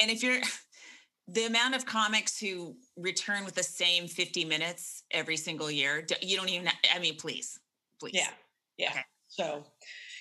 and 0.00 0.12
if 0.12 0.22
you're 0.22 0.40
the 1.28 1.46
amount 1.46 1.74
of 1.74 1.84
comics 1.84 2.38
who 2.38 2.76
return 2.96 3.44
with 3.44 3.56
the 3.56 3.64
same 3.64 4.06
50 4.06 4.44
minutes 4.44 5.02
every 5.10 5.36
single 5.36 5.70
year, 5.70 6.06
you 6.22 6.36
don't 6.36 6.48
even. 6.48 6.70
I 6.94 7.00
mean, 7.00 7.16
please, 7.16 7.58
please. 7.98 8.14
Yeah. 8.14 8.28
Yeah. 8.76 8.90
Okay. 8.90 9.02
So 9.26 9.64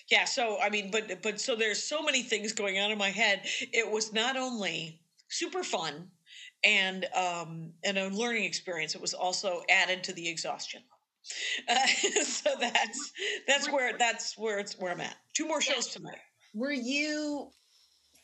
yeah, 0.10 0.26
so 0.26 0.58
I 0.60 0.72
mean, 0.72 0.90
but 0.90 1.22
but 1.22 1.40
so 1.40 1.56
there's 1.56 1.82
so 1.82 2.02
many 2.02 2.24
things 2.24 2.54
going 2.54 2.80
on 2.80 2.90
in 2.92 2.98
my 2.98 3.12
head. 3.12 3.42
It 3.72 3.90
was 3.90 4.12
not 4.12 4.36
only 4.36 5.00
super 5.30 5.64
fun 5.64 6.08
and 6.66 7.06
um 7.14 7.72
and 7.84 8.00
a 8.00 8.10
learning 8.10 8.46
experience, 8.46 8.96
it 8.96 9.02
was 9.02 9.14
also 9.14 9.62
added 9.70 10.04
to 10.06 10.14
the 10.14 10.28
exhaustion. 10.28 10.82
Uh, 11.70 11.86
so 12.24 12.50
that's 12.60 13.12
that's 13.48 13.72
where 13.72 13.96
that's 13.96 14.36
where 14.40 14.58
it's 14.58 14.80
where 14.80 14.92
I'm 14.92 15.02
at. 15.02 15.18
Two 15.36 15.48
more 15.48 15.62
shows 15.62 15.86
tonight. 15.88 16.18
Were 16.54 16.72
you 16.72 17.51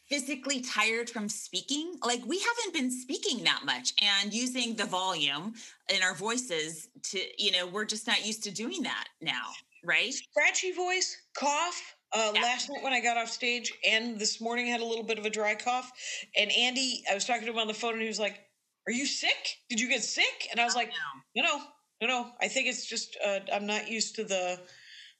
physically 0.09 0.61
tired 0.61 1.09
from 1.09 1.29
speaking? 1.29 1.97
Like 2.03 2.21
we 2.25 2.39
haven't 2.39 2.73
been 2.73 2.91
speaking 2.91 3.43
that 3.45 3.61
much 3.65 3.93
and 4.01 4.33
using 4.33 4.75
the 4.75 4.85
volume 4.85 5.53
in 5.93 6.03
our 6.03 6.13
voices 6.13 6.89
to, 7.03 7.19
you 7.37 7.51
know, 7.51 7.65
we're 7.67 7.85
just 7.85 8.07
not 8.07 8.25
used 8.25 8.43
to 8.43 8.51
doing 8.51 8.83
that 8.83 9.07
now, 9.21 9.49
right? 9.83 10.13
Scratchy 10.13 10.71
voice, 10.71 11.17
cough. 11.37 11.95
Uh, 12.15 12.31
Yeah. 12.35 12.41
Last 12.41 12.69
night 12.69 12.83
when 12.83 12.93
I 12.93 12.99
got 12.99 13.17
off 13.17 13.29
stage, 13.29 13.73
and 13.89 14.19
this 14.19 14.39
morning 14.39 14.67
I 14.67 14.69
had 14.69 14.81
a 14.81 14.85
little 14.85 15.03
bit 15.03 15.17
of 15.17 15.25
a 15.25 15.31
dry 15.31 15.55
cough. 15.55 15.91
And 16.37 16.51
Andy, 16.51 17.03
I 17.09 17.15
was 17.15 17.25
talking 17.25 17.45
to 17.45 17.51
him 17.51 17.57
on 17.57 17.65
the 17.67 17.73
phone, 17.73 17.93
and 17.93 18.03
he 18.03 18.07
was 18.07 18.19
like, 18.19 18.39
"Are 18.87 18.93
you 18.93 19.07
sick? 19.07 19.57
Did 19.67 19.79
you 19.79 19.89
get 19.89 20.03
sick?" 20.03 20.47
And 20.51 20.59
I 20.59 20.63
was 20.65 20.75
like, 20.75 20.91
No. 21.35 21.41
No, 21.41 21.57
no, 21.57 21.63
no, 22.01 22.07
no. 22.07 22.31
I 22.39 22.47
think 22.49 22.67
it's 22.67 22.85
just 22.85 23.17
uh, 23.25 23.39
I'm 23.51 23.65
not 23.65 23.89
used 23.89 24.15
to 24.17 24.23
the 24.25 24.59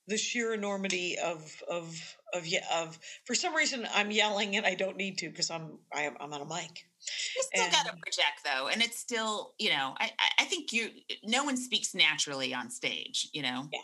the 0.07 0.17
sheer 0.17 0.53
enormity 0.53 1.17
of 1.17 1.61
of 1.69 2.17
of 2.33 2.45
yeah 2.45 2.65
of. 2.73 2.97
For 3.25 3.35
some 3.35 3.55
reason, 3.55 3.87
I'm 3.93 4.11
yelling 4.11 4.55
and 4.55 4.65
I 4.65 4.75
don't 4.75 4.97
need 4.97 5.17
to 5.19 5.29
because 5.29 5.49
I'm 5.49 5.79
I 5.93 6.01
am 6.01 6.15
I'm 6.19 6.33
on 6.33 6.41
a 6.41 6.45
mic. 6.45 6.85
You 7.35 7.43
still 7.43 7.69
got 7.71 7.85
to 7.85 7.91
project 7.91 8.41
though, 8.45 8.67
and 8.67 8.81
it's 8.81 8.99
still, 8.99 9.53
you 9.59 9.69
know, 9.69 9.93
I 9.99 10.11
I- 10.19 10.43
I 10.43 10.45
think 10.45 10.73
you 10.73 10.89
no 11.23 11.43
one 11.43 11.57
speaks 11.57 11.93
naturally 11.93 12.53
on 12.53 12.69
stage, 12.69 13.29
you 13.33 13.41
know. 13.41 13.69
Yeah. 13.71 13.79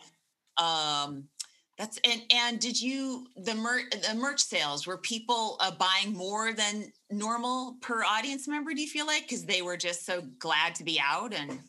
Um, 0.58 1.30
that's 1.78 1.98
and 2.04 2.22
and 2.34 2.60
did 2.60 2.82
you 2.82 3.28
the 3.38 3.56
mer 3.56 3.82
the 3.90 4.16
merch 4.16 4.42
sales 4.44 4.86
were 4.86 4.98
people 4.98 5.58
uh, 5.62 5.72
buying 5.72 6.14
more 6.14 6.52
than 6.52 6.92
normal 7.10 7.78
per 7.82 8.04
audience 8.04 8.48
member? 8.48 8.74
Do 8.74 8.82
you 8.82 8.90
feel 8.90 9.06
like 9.08 9.24
because 9.24 9.46
they 9.46 9.62
were 9.62 9.78
just 9.78 10.06
so 10.06 10.22
glad 10.40 10.76
to 10.76 10.84
be 10.84 11.00
out 11.00 11.34
and 11.34 11.62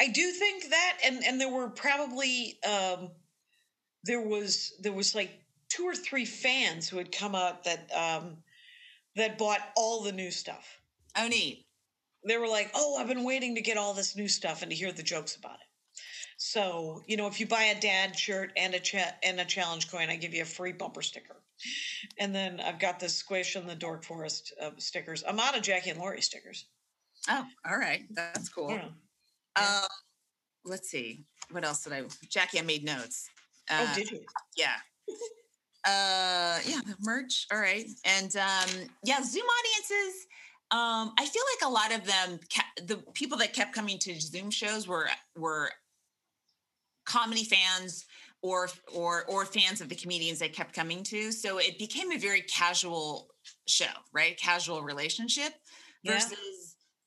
I 0.00 0.08
do 0.08 0.30
think 0.30 0.70
that, 0.70 0.98
and 1.04 1.22
and 1.24 1.40
there 1.40 1.52
were 1.52 1.68
probably 1.68 2.58
um, 2.66 3.10
there 4.04 4.20
was 4.20 4.72
there 4.80 4.92
was 4.92 5.14
like 5.14 5.30
two 5.68 5.84
or 5.84 5.94
three 5.94 6.24
fans 6.24 6.88
who 6.88 6.98
had 6.98 7.12
come 7.12 7.34
out 7.34 7.64
that 7.64 7.90
um, 7.94 8.36
that 9.16 9.38
bought 9.38 9.60
all 9.76 10.02
the 10.02 10.12
new 10.12 10.30
stuff. 10.30 10.80
oh 11.16 11.28
neat 11.28 11.66
they 12.26 12.36
were 12.36 12.48
like, 12.48 12.70
"Oh, 12.74 12.96
I've 12.98 13.08
been 13.08 13.24
waiting 13.24 13.54
to 13.54 13.62
get 13.62 13.78
all 13.78 13.94
this 13.94 14.16
new 14.16 14.28
stuff 14.28 14.62
and 14.62 14.70
to 14.70 14.76
hear 14.76 14.92
the 14.92 15.02
jokes 15.02 15.36
about 15.36 15.54
it." 15.54 15.66
So, 16.36 17.02
you 17.06 17.16
know, 17.16 17.26
if 17.26 17.40
you 17.40 17.46
buy 17.46 17.64
a 17.64 17.80
dad 17.80 18.18
shirt 18.18 18.52
and 18.56 18.74
a 18.74 18.80
cha- 18.80 19.14
and 19.22 19.40
a 19.40 19.44
challenge 19.44 19.90
coin, 19.90 20.08
I 20.10 20.16
give 20.16 20.34
you 20.34 20.42
a 20.42 20.46
free 20.46 20.72
bumper 20.72 21.02
sticker. 21.02 21.36
And 22.18 22.34
then 22.34 22.60
I've 22.60 22.78
got 22.78 22.98
the 22.98 23.08
Squish 23.08 23.56
and 23.56 23.68
the 23.68 23.74
Dork 23.74 24.04
Forest 24.04 24.54
uh, 24.60 24.70
stickers. 24.78 25.22
I'm 25.26 25.38
out 25.38 25.56
of 25.56 25.62
Jackie 25.62 25.90
and 25.90 25.98
Laurie 25.98 26.22
stickers. 26.22 26.66
oh 27.28 27.44
all 27.68 27.76
right 27.76 28.04
that's 28.10 28.48
cool. 28.48 28.70
Yeah. 28.70 28.88
Um, 29.56 29.88
let's 30.64 30.88
see 30.88 31.24
what 31.50 31.64
else 31.64 31.84
did 31.84 31.92
I 31.92 32.04
Jackie 32.28 32.58
I 32.58 32.62
made 32.62 32.84
notes. 32.84 33.28
Oh, 33.70 33.84
Uh, 33.84 33.94
did 33.94 34.10
you? 34.10 34.20
yeah 34.56 34.76
uh 35.86 36.58
yeah 36.66 36.80
the 36.86 36.94
merch 37.00 37.46
all 37.52 37.58
right 37.58 37.86
and 38.04 38.36
um 38.36 38.68
yeah 39.02 39.22
zoom 39.22 39.42
audiences 39.44 40.26
um 40.72 41.12
i 41.18 41.24
feel 41.26 41.42
like 41.58 41.70
a 41.70 41.72
lot 41.72 41.94
of 41.98 42.06
them 42.06 42.38
ca- 42.54 42.84
the 42.86 42.96
people 43.14 43.38
that 43.38 43.54
kept 43.54 43.72
coming 43.74 43.98
to 43.98 44.20
zoom 44.20 44.50
shows 44.50 44.86
were 44.86 45.08
were 45.38 45.70
comedy 47.06 47.44
fans 47.44 48.04
or 48.42 48.68
or 48.94 49.24
or 49.26 49.46
fans 49.46 49.80
of 49.80 49.88
the 49.88 49.94
comedians 49.94 50.38
they 50.38 50.48
kept 50.50 50.74
coming 50.74 51.02
to 51.02 51.32
so 51.32 51.58
it 51.58 51.78
became 51.78 52.12
a 52.12 52.18
very 52.18 52.42
casual 52.42 53.28
show 53.66 53.86
right 54.12 54.38
casual 54.38 54.82
relationship 54.82 55.52
Yeah. 56.02 56.12
versus 56.12 56.59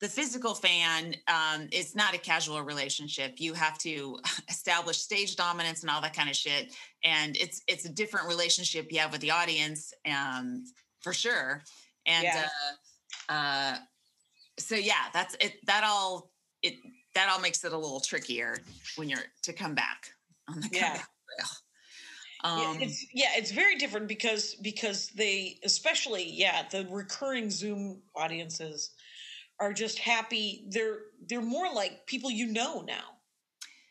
the 0.04 0.10
physical 0.10 0.54
fan 0.54 1.16
um, 1.28 1.66
is 1.72 1.96
not 1.96 2.14
a 2.14 2.18
casual 2.18 2.60
relationship. 2.60 3.36
You 3.38 3.54
have 3.54 3.78
to 3.78 4.18
establish 4.50 4.98
stage 4.98 5.34
dominance 5.34 5.80
and 5.80 5.88
all 5.90 6.02
that 6.02 6.14
kind 6.14 6.28
of 6.28 6.36
shit, 6.36 6.74
and 7.02 7.34
it's 7.38 7.62
it's 7.66 7.86
a 7.86 7.88
different 7.88 8.28
relationship 8.28 8.92
you 8.92 8.98
have 8.98 9.12
with 9.12 9.22
the 9.22 9.30
audience, 9.30 9.94
um, 10.06 10.64
for 11.00 11.14
sure. 11.14 11.62
And 12.04 12.24
Yeah. 12.24 12.48
uh, 13.30 13.32
uh, 13.32 13.76
so 14.58 14.74
yeah, 14.74 15.06
that's 15.14 15.36
it. 15.40 15.54
That 15.64 15.84
all 15.84 16.30
it 16.60 16.74
that 17.14 17.30
all 17.30 17.40
makes 17.40 17.64
it 17.64 17.72
a 17.72 17.78
little 17.78 18.00
trickier 18.00 18.58
when 18.96 19.08
you're 19.08 19.24
to 19.44 19.54
come 19.54 19.74
back 19.74 20.10
on 20.50 20.60
the 20.60 20.68
Yeah. 20.70 21.00
Um, 22.44 22.60
yeah, 22.60 22.86
it's 22.86 23.06
yeah, 23.14 23.30
it's 23.36 23.52
very 23.52 23.76
different 23.76 24.06
because 24.06 24.54
because 24.56 25.08
they 25.16 25.60
especially 25.64 26.30
yeah 26.30 26.68
the 26.70 26.86
recurring 26.90 27.48
Zoom 27.48 28.02
audiences 28.14 28.90
are 29.60 29.72
just 29.72 29.98
happy. 29.98 30.66
They're 30.68 30.98
they're 31.28 31.40
more 31.42 31.72
like 31.72 32.06
people 32.06 32.30
you 32.30 32.46
know 32.46 32.82
now. 32.82 33.04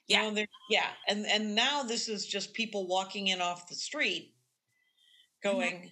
You 0.07 0.17
Yeah. 0.17 0.29
know, 0.29 0.45
yeah, 0.69 0.89
and 1.07 1.25
and 1.25 1.55
now 1.55 1.83
this 1.83 2.09
is 2.09 2.25
just 2.25 2.53
people 2.53 2.87
walking 2.87 3.27
in 3.27 3.41
off 3.41 3.69
the 3.69 3.75
street, 3.75 4.35
going, 5.41 5.91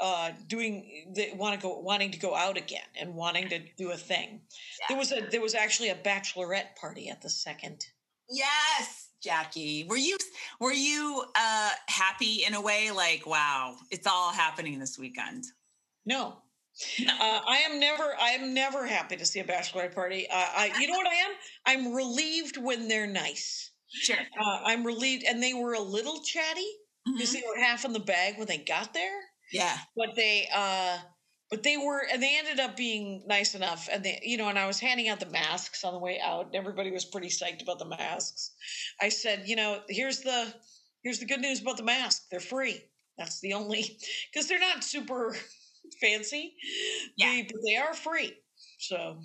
uh, 0.00 0.32
doing 0.46 1.12
they 1.14 1.32
want 1.34 1.60
to 1.60 1.62
go 1.62 1.78
wanting 1.80 2.10
to 2.12 2.18
go 2.18 2.34
out 2.34 2.56
again 2.56 2.86
and 2.98 3.14
wanting 3.14 3.48
to 3.50 3.58
do 3.76 3.90
a 3.90 3.96
thing. 3.96 4.40
There 4.88 4.96
was 4.96 5.12
a 5.12 5.20
there 5.30 5.42
was 5.42 5.54
actually 5.54 5.90
a 5.90 5.94
bachelorette 5.94 6.74
party 6.76 7.08
at 7.10 7.20
the 7.20 7.30
second. 7.30 7.84
Yes, 8.30 9.08
Jackie. 9.22 9.84
Were 9.84 9.96
you 9.96 10.16
were 10.58 10.72
you 10.72 11.24
uh 11.36 11.70
happy 11.88 12.44
in 12.46 12.54
a 12.54 12.60
way 12.60 12.90
like 12.90 13.26
wow, 13.26 13.76
it's 13.90 14.06
all 14.06 14.32
happening 14.32 14.78
this 14.78 14.98
weekend? 14.98 15.44
No. 16.06 16.38
Uh, 17.08 17.40
I 17.46 17.62
am 17.68 17.78
never. 17.78 18.14
I 18.20 18.30
am 18.30 18.54
never 18.54 18.86
happy 18.86 19.16
to 19.16 19.26
see 19.26 19.40
a 19.40 19.44
bachelorette 19.44 19.94
party. 19.94 20.26
Uh, 20.30 20.34
I, 20.34 20.72
you 20.80 20.86
know 20.86 20.96
what 20.96 21.06
I 21.06 21.14
am? 21.14 21.32
I'm 21.66 21.94
relieved 21.94 22.56
when 22.56 22.88
they're 22.88 23.06
nice. 23.06 23.70
Sure. 23.92 24.16
Uh, 24.16 24.60
I'm 24.64 24.84
relieved, 24.86 25.24
and 25.24 25.42
they 25.42 25.52
were 25.54 25.74
a 25.74 25.80
little 25.80 26.22
chatty 26.22 26.66
because 27.04 27.30
Mhm. 27.30 27.34
they 27.34 27.42
were 27.46 27.58
half 27.62 27.84
in 27.84 27.92
the 27.92 28.00
bag 28.00 28.38
when 28.38 28.46
they 28.46 28.58
got 28.58 28.94
there. 28.94 29.20
Yeah. 29.52 29.76
But 29.96 30.14
they, 30.14 30.48
uh, 30.54 30.98
but 31.50 31.62
they 31.64 31.76
were, 31.76 32.06
and 32.12 32.22
they 32.22 32.38
ended 32.38 32.60
up 32.60 32.76
being 32.76 33.24
nice 33.26 33.54
enough. 33.54 33.88
And 33.90 34.04
they, 34.04 34.20
you 34.22 34.36
know, 34.36 34.48
and 34.48 34.58
I 34.58 34.66
was 34.66 34.78
handing 34.78 35.08
out 35.08 35.18
the 35.20 35.26
masks 35.26 35.82
on 35.82 35.92
the 35.92 35.98
way 35.98 36.20
out, 36.20 36.46
and 36.46 36.54
everybody 36.54 36.90
was 36.92 37.04
pretty 37.04 37.28
psyched 37.28 37.62
about 37.62 37.78
the 37.80 37.86
masks. 37.86 38.52
I 39.00 39.08
said, 39.08 39.44
you 39.46 39.56
know, 39.56 39.82
here's 39.88 40.20
the, 40.20 40.54
here's 41.02 41.18
the 41.18 41.26
good 41.26 41.40
news 41.40 41.60
about 41.60 41.76
the 41.78 41.82
mask. 41.82 42.28
They're 42.30 42.38
free. 42.40 42.80
That's 43.18 43.40
the 43.40 43.54
only, 43.54 43.98
because 44.32 44.48
they're 44.48 44.60
not 44.60 44.84
super 44.84 45.36
fancy. 46.00 46.54
Yeah. 47.16 47.30
They, 47.30 47.42
but 47.42 47.56
they 47.66 47.76
are 47.76 47.94
free. 47.94 48.34
So 48.78 49.18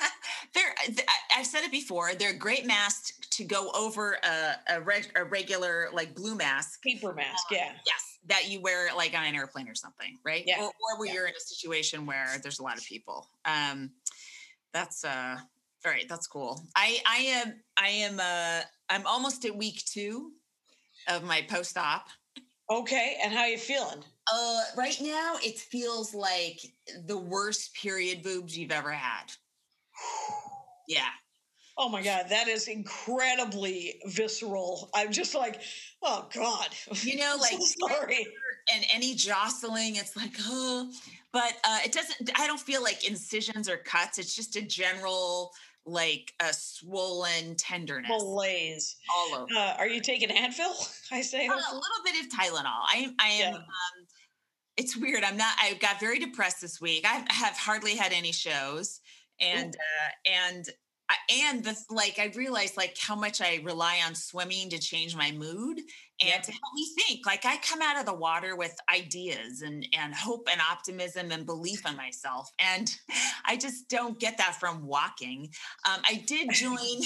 they're 0.54 0.74
th- 0.86 1.06
I- 1.08 1.40
I've 1.40 1.46
said 1.46 1.64
it 1.64 1.70
before, 1.70 2.14
they're 2.14 2.30
a 2.30 2.36
great 2.36 2.66
mask 2.66 3.28
to 3.30 3.44
go 3.44 3.70
over 3.74 4.18
a 4.22 4.74
a, 4.76 4.80
reg, 4.80 5.10
a 5.16 5.24
regular 5.24 5.88
like 5.92 6.14
blue 6.14 6.34
mask. 6.34 6.82
paper 6.82 7.12
mask, 7.12 7.46
yeah. 7.50 7.72
Yes, 7.86 8.18
that 8.26 8.48
you 8.50 8.60
wear 8.60 8.94
like 8.94 9.14
on 9.14 9.24
an 9.24 9.34
airplane 9.34 9.68
or 9.68 9.74
something, 9.74 10.18
right? 10.24 10.44
Yeah, 10.46 10.60
Or, 10.60 10.66
or 10.68 10.98
where 10.98 11.08
yeah. 11.08 11.14
you're 11.14 11.26
in 11.26 11.34
a 11.34 11.40
situation 11.40 12.06
where 12.06 12.26
there's 12.42 12.58
a 12.58 12.62
lot 12.62 12.78
of 12.78 12.84
people. 12.84 13.28
Um, 13.44 13.90
that's 14.72 15.04
uh, 15.04 15.36
all 15.84 15.90
right. 15.92 16.06
That's 16.08 16.26
cool. 16.26 16.62
I 16.74 16.98
I 17.06 17.16
am 17.18 17.60
I 17.76 17.88
am 17.88 18.18
uh 18.20 18.62
I'm 18.88 19.06
almost 19.06 19.44
at 19.44 19.54
week 19.56 19.82
two 19.84 20.32
of 21.08 21.22
my 21.24 21.42
post 21.42 21.76
op. 21.76 22.06
Okay, 22.70 23.18
and 23.22 23.32
how 23.32 23.40
are 23.40 23.48
you 23.48 23.58
feeling? 23.58 24.02
Uh, 24.32 24.60
right 24.76 24.96
now 25.00 25.34
it 25.42 25.58
feels 25.58 26.14
like 26.14 26.60
the 27.06 27.16
worst 27.18 27.74
period 27.74 28.22
boobs 28.22 28.56
you've 28.56 28.70
ever 28.72 28.90
had. 28.92 29.24
Yeah. 30.88 31.06
Oh 31.78 31.88
my 31.88 32.02
god, 32.02 32.26
that 32.28 32.48
is 32.48 32.66
incredibly 32.68 34.00
visceral. 34.06 34.90
I'm 34.94 35.10
just 35.12 35.34
like, 35.34 35.62
oh 36.02 36.28
god. 36.34 36.68
You 37.02 37.16
know, 37.18 37.36
like 37.40 37.52
so 37.52 37.88
sorry. 37.88 38.26
and 38.74 38.84
any 38.92 39.14
jostling, 39.14 39.96
it's 39.96 40.16
like, 40.16 40.32
oh, 40.40 40.90
but 41.32 41.52
uh, 41.64 41.78
it 41.84 41.92
doesn't, 41.92 42.30
I 42.38 42.46
don't 42.46 42.60
feel 42.60 42.82
like 42.82 43.08
incisions 43.08 43.68
or 43.70 43.76
cuts. 43.78 44.18
It's 44.18 44.34
just 44.36 44.56
a 44.56 44.62
general, 44.62 45.52
like 45.86 46.32
a 46.40 46.52
swollen 46.52 47.54
tenderness 47.56 48.10
Malaise. 48.10 48.96
all 49.16 49.36
over. 49.36 49.46
Uh, 49.56 49.74
are 49.78 49.88
you 49.88 50.00
taking 50.02 50.28
Advil? 50.28 50.90
I 51.12 51.22
say. 51.22 51.46
Uh, 51.46 51.52
a 51.54 51.74
little 51.74 52.02
bit 52.04 52.20
of 52.20 52.28
Tylenol. 52.30 52.82
I, 52.86 53.14
I 53.18 53.28
am, 53.28 53.52
Yeah. 53.52 53.56
um, 53.56 54.01
it's 54.76 54.96
weird. 54.96 55.24
I'm 55.24 55.36
not, 55.36 55.54
I 55.60 55.74
got 55.74 56.00
very 56.00 56.18
depressed 56.18 56.60
this 56.60 56.80
week. 56.80 57.04
I 57.06 57.24
have 57.30 57.56
hardly 57.56 57.96
had 57.96 58.12
any 58.12 58.32
shows 58.32 59.00
and, 59.40 59.74
uh, 59.74 60.30
and, 60.30 60.64
and 61.30 61.64
the 61.64 61.76
like, 61.90 62.18
I 62.18 62.32
realized 62.34 62.76
like 62.76 62.96
how 62.98 63.14
much 63.14 63.40
I 63.40 63.60
rely 63.64 64.00
on 64.06 64.14
swimming 64.14 64.70
to 64.70 64.78
change 64.78 65.14
my 65.14 65.30
mood 65.32 65.80
and 66.22 66.28
Yep. 66.28 66.42
to 66.44 66.52
help 66.52 66.74
me 66.74 66.88
think. 66.96 67.26
Like 67.26 67.44
I 67.44 67.56
come 67.58 67.82
out 67.82 67.98
of 67.98 68.06
the 68.06 68.14
water 68.14 68.56
with 68.56 68.74
ideas 68.92 69.62
and 69.62 69.86
and 69.98 70.14
hope 70.14 70.48
and 70.50 70.60
optimism 70.60 71.32
and 71.32 71.44
belief 71.44 71.84
in 71.86 71.96
myself, 71.96 72.50
and 72.58 72.90
I 73.44 73.56
just 73.56 73.88
don't 73.88 74.18
get 74.18 74.38
that 74.38 74.58
from 74.58 74.86
walking. 74.86 75.50
Um, 75.84 76.00
I 76.08 76.22
did 76.26 76.50
join. 76.52 76.78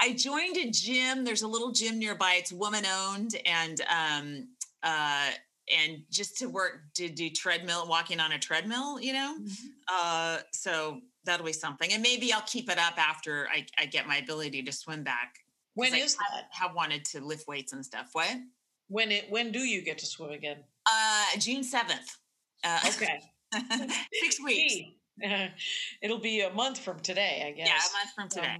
I 0.00 0.12
joined 0.14 0.56
a 0.58 0.70
gym. 0.70 1.24
There's 1.24 1.42
a 1.42 1.48
little 1.48 1.72
gym 1.72 1.98
nearby. 1.98 2.34
It's 2.38 2.52
woman 2.52 2.84
owned, 2.86 3.34
and 3.46 3.80
um, 3.90 4.48
uh, 4.82 5.30
and 5.76 5.98
just 6.10 6.36
to 6.38 6.46
work 6.46 6.80
to 6.94 7.08
do 7.08 7.28
treadmill, 7.30 7.86
walking 7.88 8.20
on 8.20 8.32
a 8.32 8.38
treadmill, 8.38 9.00
you 9.00 9.12
know. 9.12 9.36
Uh, 9.92 10.38
so 10.52 11.00
that'll 11.24 11.44
be 11.46 11.52
something, 11.52 11.92
and 11.92 12.02
maybe 12.02 12.32
I'll 12.32 12.42
keep 12.42 12.70
it 12.70 12.78
up 12.78 12.94
after 12.98 13.48
I, 13.52 13.66
I 13.78 13.86
get 13.86 14.06
my 14.06 14.16
ability 14.16 14.62
to 14.62 14.72
swim 14.72 15.02
back 15.04 15.34
when 15.74 15.92
I 15.94 15.98
is 15.98 16.14
have, 16.14 16.22
that? 16.34 16.48
have 16.52 16.74
wanted 16.74 17.04
to 17.06 17.20
lift 17.20 17.46
weights 17.46 17.72
and 17.72 17.84
stuff. 17.84 18.08
What? 18.12 18.34
When 18.88 19.10
it? 19.12 19.26
When 19.30 19.52
do 19.52 19.60
you 19.60 19.82
get 19.82 19.98
to 19.98 20.06
swim 20.06 20.30
again? 20.30 20.58
Uh, 20.90 21.24
June 21.38 21.62
seventh. 21.62 22.16
Uh, 22.64 22.80
Okay. 22.88 23.20
six 24.22 24.40
weeks. 24.44 24.74
Uh, 25.24 25.48
it'll 26.00 26.20
be 26.20 26.40
a 26.42 26.52
month 26.52 26.78
from 26.78 26.98
today, 27.00 27.42
I 27.46 27.50
guess. 27.52 27.66
Yeah, 27.68 27.74
a 27.74 27.92
month 27.98 28.14
from 28.14 28.28
today. 28.28 28.56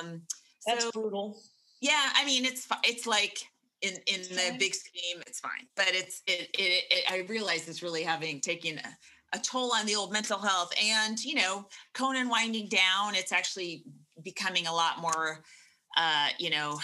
Um, 0.00 0.06
Um, 0.06 0.22
that's 0.66 0.84
so 0.84 0.90
brutal. 0.92 1.38
yeah, 1.80 2.10
I 2.14 2.24
mean, 2.24 2.44
it's 2.44 2.66
it's 2.84 3.06
like 3.06 3.38
in 3.82 3.94
in 4.06 4.22
the 4.22 4.56
big 4.58 4.74
scheme, 4.74 5.22
it's 5.26 5.40
fine. 5.40 5.66
But 5.76 5.88
it's 5.90 6.22
it, 6.26 6.50
it, 6.58 6.84
it 6.90 7.04
I 7.10 7.26
realize 7.28 7.68
it's 7.68 7.82
really 7.82 8.02
having 8.02 8.40
taken 8.40 8.78
a, 8.78 9.36
a 9.36 9.38
toll 9.38 9.72
on 9.74 9.86
the 9.86 9.96
old 9.96 10.12
mental 10.12 10.38
health, 10.38 10.72
and 10.82 11.18
you 11.22 11.36
know, 11.36 11.66
Conan 11.94 12.28
winding 12.28 12.68
down. 12.68 13.14
It's 13.14 13.32
actually 13.32 13.84
becoming 14.22 14.66
a 14.66 14.72
lot 14.72 15.00
more. 15.00 15.42
Uh, 15.96 16.28
you 16.38 16.50
know, 16.50 16.78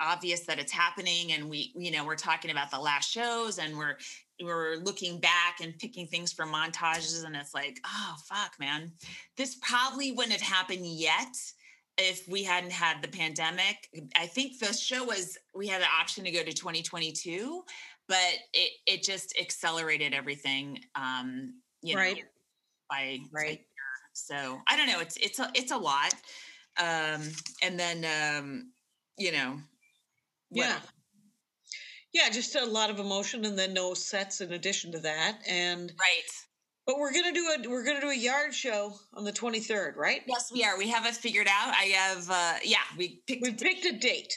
obvious 0.00 0.46
that 0.46 0.60
it's 0.60 0.70
happening, 0.70 1.32
and 1.32 1.50
we, 1.50 1.72
you 1.74 1.90
know, 1.90 2.04
we're 2.04 2.14
talking 2.14 2.52
about 2.52 2.70
the 2.70 2.78
last 2.78 3.10
shows, 3.10 3.58
and 3.58 3.76
we're 3.76 3.96
we're 4.40 4.76
looking 4.76 5.18
back 5.18 5.56
and 5.60 5.76
picking 5.78 6.06
things 6.06 6.32
from 6.32 6.52
montages, 6.52 7.24
and 7.24 7.34
it's 7.34 7.54
like, 7.54 7.80
oh 7.84 8.14
fuck, 8.24 8.52
man, 8.60 8.92
this 9.36 9.56
probably 9.56 10.12
wouldn't 10.12 10.32
have 10.32 10.48
happened 10.48 10.86
yet 10.86 11.36
if 11.98 12.26
we 12.28 12.42
hadn't 12.44 12.72
had 12.72 13.02
the 13.02 13.08
pandemic. 13.08 13.88
I 14.16 14.26
think 14.26 14.58
the 14.58 14.72
show 14.72 15.04
was 15.04 15.36
we 15.54 15.68
had 15.68 15.82
the 15.82 15.86
option 16.00 16.24
to 16.24 16.30
go 16.30 16.42
to 16.42 16.52
2022, 16.52 17.62
but 18.08 18.18
it 18.52 18.72
it 18.86 19.02
just 19.02 19.34
accelerated 19.40 20.14
everything. 20.14 20.80
Um, 20.94 21.60
you 21.82 21.94
know, 21.94 22.00
Right. 22.00 22.24
by 22.90 23.18
by 23.32 23.38
Right. 23.40 23.58
year. 23.58 23.66
So 24.14 24.60
I 24.68 24.76
don't 24.76 24.86
know. 24.88 25.00
It's 25.00 25.16
it's 25.18 25.38
a 25.38 25.50
it's 25.54 25.72
a 25.72 25.76
lot. 25.76 26.14
Um, 26.78 27.30
and 27.62 27.78
then 27.78 28.04
um, 28.38 28.72
you 29.18 29.32
know, 29.32 29.52
what- 30.50 30.66
Yeah. 30.66 30.80
Yeah, 32.14 32.28
just 32.28 32.54
a 32.56 32.64
lot 32.66 32.90
of 32.90 32.98
emotion 32.98 33.44
and 33.46 33.58
then 33.58 33.72
no 33.72 33.94
sets 33.94 34.42
in 34.42 34.52
addition 34.52 34.92
to 34.92 34.98
that. 35.00 35.40
And 35.48 35.90
right. 35.98 36.30
But 36.86 36.98
we're 36.98 37.12
gonna 37.12 37.32
do 37.32 37.46
a 37.56 37.68
we're 37.68 37.84
gonna 37.84 38.00
do 38.00 38.10
a 38.10 38.16
yard 38.16 38.54
show 38.54 38.92
on 39.14 39.24
the 39.24 39.32
twenty 39.32 39.60
third, 39.60 39.96
right? 39.96 40.22
Yes, 40.26 40.50
we 40.52 40.64
are. 40.64 40.76
We 40.76 40.88
have 40.88 41.06
it 41.06 41.14
figured 41.14 41.46
out. 41.48 41.74
I 41.74 41.84
have. 41.84 42.30
Uh, 42.30 42.54
yeah, 42.64 42.78
we 42.96 43.22
picked. 43.26 43.42
We 43.42 43.50
a 43.50 43.52
picked 43.52 43.84
a 43.84 43.98
date. 43.98 44.32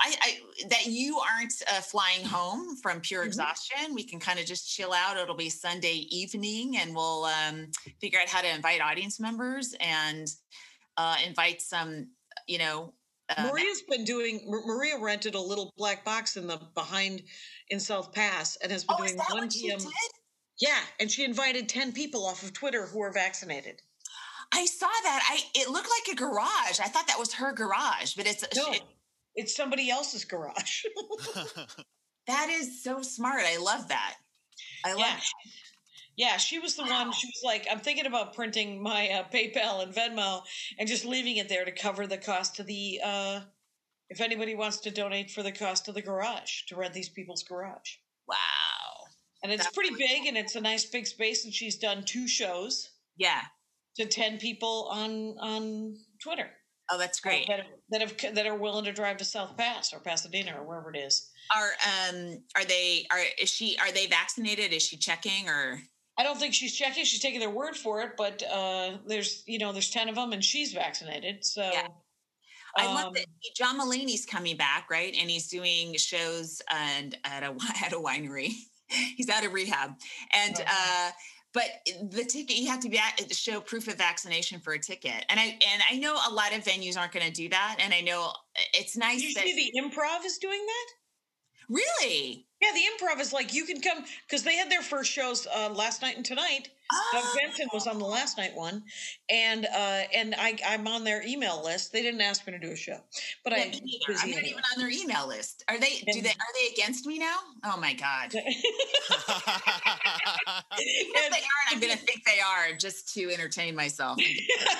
I, 0.00 0.14
I 0.20 0.66
that 0.68 0.86
you 0.86 1.18
aren't 1.18 1.52
uh, 1.72 1.80
flying 1.80 2.24
home 2.24 2.76
from 2.82 3.00
pure 3.00 3.22
Mhm. 3.22 3.28
exhaustion. 3.28 3.94
We 3.94 4.04
can 4.04 4.18
kind 4.18 4.38
of 4.38 4.46
just 4.46 4.68
chill 4.74 4.92
out. 4.92 5.16
It'll 5.16 5.36
be 5.36 5.50
Sunday 5.50 6.06
evening, 6.10 6.76
and 6.78 6.94
we'll 6.94 7.24
um, 7.24 7.70
figure 8.00 8.18
out 8.20 8.28
how 8.28 8.40
to 8.40 8.48
invite 8.52 8.80
audience 8.80 9.20
members 9.20 9.74
and 9.80 10.26
uh, 10.96 11.16
invite 11.26 11.62
some. 11.62 12.08
You 12.48 12.58
know, 12.58 12.94
uh, 13.36 13.44
Maria's 13.44 13.82
been 13.88 14.04
doing. 14.04 14.42
Mar- 14.46 14.66
Maria 14.66 14.98
rented 14.98 15.34
a 15.34 15.40
little 15.40 15.72
black 15.76 16.04
box 16.04 16.36
in 16.36 16.46
the 16.46 16.60
behind 16.74 17.22
in 17.68 17.78
South 17.80 18.12
Pass 18.12 18.56
and 18.62 18.72
has 18.72 18.84
been 18.84 18.96
oh, 18.98 19.04
doing 19.06 19.16
one 19.30 19.48
p.m. 19.48 19.78
did? 20.58 20.68
Yeah, 20.68 20.80
and 21.00 21.10
she 21.10 21.24
invited 21.24 21.68
ten 21.68 21.92
people 21.92 22.26
off 22.26 22.42
of 22.42 22.52
Twitter 22.52 22.86
who 22.86 23.00
are 23.02 23.12
vaccinated. 23.12 23.82
I 24.52 24.64
saw 24.66 24.88
that. 25.02 25.22
I 25.28 25.40
it 25.54 25.68
looked 25.68 25.88
like 25.88 26.12
a 26.12 26.16
garage. 26.16 26.80
I 26.80 26.88
thought 26.88 27.06
that 27.08 27.18
was 27.18 27.34
her 27.34 27.52
garage, 27.52 28.14
but 28.14 28.26
it's 28.26 28.44
No, 28.56 28.72
it, 28.72 28.82
it's 29.34 29.54
somebody 29.54 29.90
else's 29.90 30.24
garage. 30.24 30.84
that 32.26 32.48
is 32.48 32.82
so 32.82 33.02
smart. 33.02 33.42
I 33.44 33.58
love 33.58 33.88
that. 33.88 34.14
I 34.84 34.92
love. 34.92 35.00
yeah, 35.00 35.18
Yeah, 36.16 36.36
she 36.36 36.58
was 36.58 36.76
the 36.76 36.84
one. 36.84 37.12
She 37.12 37.26
was 37.26 37.42
like, 37.44 37.66
I'm 37.70 37.80
thinking 37.80 38.06
about 38.06 38.34
printing 38.34 38.82
my 38.82 39.08
uh, 39.08 39.24
PayPal 39.32 39.82
and 39.82 39.92
Venmo 39.92 40.42
and 40.78 40.88
just 40.88 41.04
leaving 41.04 41.36
it 41.36 41.48
there 41.48 41.64
to 41.64 41.72
cover 41.72 42.06
the 42.06 42.18
cost 42.18 42.60
of 42.60 42.66
the. 42.66 43.00
Uh, 43.04 43.40
if 44.08 44.20
anybody 44.20 44.54
wants 44.54 44.78
to 44.78 44.90
donate 44.92 45.32
for 45.32 45.42
the 45.42 45.50
cost 45.50 45.88
of 45.88 45.96
the 45.96 46.02
garage 46.02 46.62
to 46.68 46.76
rent 46.76 46.94
these 46.94 47.08
people's 47.08 47.42
garage, 47.42 47.96
Wow. 48.28 48.36
And 49.46 49.52
it's 49.52 49.62
That's 49.64 49.76
pretty 49.76 49.94
big 49.94 50.26
and 50.26 50.36
it's 50.36 50.56
a 50.56 50.60
nice 50.60 50.84
big 50.84 51.06
space, 51.06 51.44
and 51.44 51.54
she's 51.54 51.76
done 51.76 52.02
two 52.04 52.26
shows 52.26 52.90
Yeah. 53.16 53.42
to 53.96 54.06
ten 54.06 54.38
people 54.38 54.88
on 54.90 55.36
on 55.38 55.96
Twitter 56.20 56.50
Oh, 56.90 56.98
that's 56.98 57.18
uh, 57.24 57.28
great. 57.28 57.46
that 57.46 57.58
have, 57.58 57.66
that 57.90 58.00
have 58.00 58.34
that 58.34 58.46
are 58.46 58.56
willing 58.56 58.84
to 58.86 58.92
drive 58.92 59.18
to 59.18 59.24
South 59.24 59.56
Pass 59.56 59.92
or 59.92 60.00
Pasadena 60.00 60.56
or 60.58 60.66
wherever 60.66 60.90
it 60.92 60.98
is. 60.98 61.30
Are 61.54 61.70
um 62.10 62.42
are 62.56 62.64
they 62.64 63.06
are 63.12 63.22
is 63.40 63.50
she 63.50 63.76
are 63.78 63.92
they 63.92 64.06
vaccinated? 64.06 64.72
Is 64.72 64.82
she 64.82 64.96
checking 64.96 65.48
or 65.48 65.80
I 66.18 66.22
don't 66.24 66.38
think 66.38 66.54
she's 66.54 66.74
checking. 66.74 67.04
She's 67.04 67.20
taking 67.20 67.40
their 67.40 67.50
word 67.50 67.76
for 67.76 68.00
it, 68.00 68.12
but 68.16 68.42
uh, 68.50 68.96
there's 69.06 69.44
you 69.46 69.58
know 69.58 69.72
there's 69.72 69.90
ten 69.90 70.08
of 70.08 70.16
them 70.16 70.32
and 70.32 70.44
she's 70.44 70.72
vaccinated. 70.72 71.44
So 71.44 71.62
Yeah. 71.72 71.86
I 72.78 72.86
love 72.92 73.06
um, 73.06 73.12
that 73.14 73.24
John 73.56 73.80
Mulaney's 73.80 74.26
coming 74.26 74.56
back, 74.58 74.90
right? 74.90 75.14
And 75.18 75.30
he's 75.30 75.48
doing 75.48 75.94
shows 75.96 76.60
and 76.70 77.16
at 77.24 77.42
a 77.42 77.46
at 77.84 77.92
a 77.92 77.96
winery. 77.96 78.50
He's 78.88 79.28
out 79.28 79.44
of 79.44 79.52
rehab, 79.52 79.90
and 80.32 80.56
Oh. 80.58 80.64
uh, 80.66 81.10
but 81.52 81.64
the 82.10 82.24
ticket 82.24 82.58
you 82.58 82.68
have 82.68 82.80
to 82.80 82.90
be 82.90 82.98
at, 82.98 83.34
show 83.34 83.60
proof 83.60 83.88
of 83.88 83.94
vaccination 83.94 84.60
for 84.60 84.74
a 84.74 84.78
ticket. 84.78 85.24
And 85.30 85.40
I 85.40 85.44
and 85.72 85.82
I 85.90 85.96
know 85.96 86.14
a 86.28 86.32
lot 86.32 86.54
of 86.54 86.62
venues 86.62 86.98
aren't 86.98 87.12
going 87.12 87.24
to 87.24 87.32
do 87.32 87.48
that, 87.48 87.76
and 87.78 87.94
I 87.94 88.00
know 88.00 88.30
it's 88.74 88.96
nice 88.96 89.22
you 89.22 89.32
that 89.34 89.44
see 89.44 89.70
the 89.72 89.80
improv 89.80 90.24
is 90.26 90.38
doing 90.38 90.60
that? 90.66 90.86
Really. 91.68 92.44
Yeah, 92.62 92.70
the 92.72 92.80
improv 93.04 93.20
is 93.20 93.34
like 93.34 93.52
you 93.52 93.66
can 93.66 93.82
come 93.82 94.02
because 94.26 94.42
they 94.42 94.56
had 94.56 94.70
their 94.70 94.80
first 94.80 95.12
shows 95.12 95.46
uh, 95.54 95.68
last 95.74 96.00
night 96.00 96.16
and 96.16 96.24
tonight. 96.24 96.70
Doug 97.12 97.22
Oh, 97.24 97.36
Benson 97.42 97.68
was 97.74 97.86
on 97.86 97.98
the 97.98 98.04
last 98.06 98.38
night 98.38 98.54
one, 98.54 98.82
and 99.28 99.66
uh, 99.66 100.02
and 100.14 100.34
I 100.38 100.56
I'm 100.66 100.86
on 100.88 101.04
their 101.04 101.20
email 101.26 101.62
list. 101.62 101.92
They 101.92 102.00
didn't 102.00 102.20
ask 102.22 102.46
me 102.46 102.52
to 102.54 102.58
do 102.58 102.70
a 102.70 102.76
show, 102.76 102.96
but 103.44 103.52
yeah, 103.52 103.64
I 103.64 103.68
me 103.70 103.80
neither. 103.84 104.06
busy 104.06 104.22
I'm 104.24 104.30
not 104.30 104.44
even 104.44 104.62
on 104.74 104.78
their 104.80 104.88
email 104.90 105.26
list. 105.28 105.64
Are 105.68 105.78
they? 105.78 106.00
Do 106.10 106.22
they? 106.22 106.30
Are 106.30 106.52
they 106.60 106.72
against 106.72 107.04
me 107.06 107.18
now? 107.18 107.36
Oh 107.64 107.76
my 107.76 107.92
god! 107.92 108.32
Even 108.34 108.46
if 110.78 111.24
And- 111.24 111.34
they 111.34 111.38
aren't, 111.38 111.72
I'm 111.72 111.80
going 111.80 111.92
to 111.92 111.98
think 111.98 112.24
they 112.24 112.40
are 112.40 112.72
just 112.78 113.12
to 113.14 113.30
entertain 113.32 113.74
myself. 113.74 114.18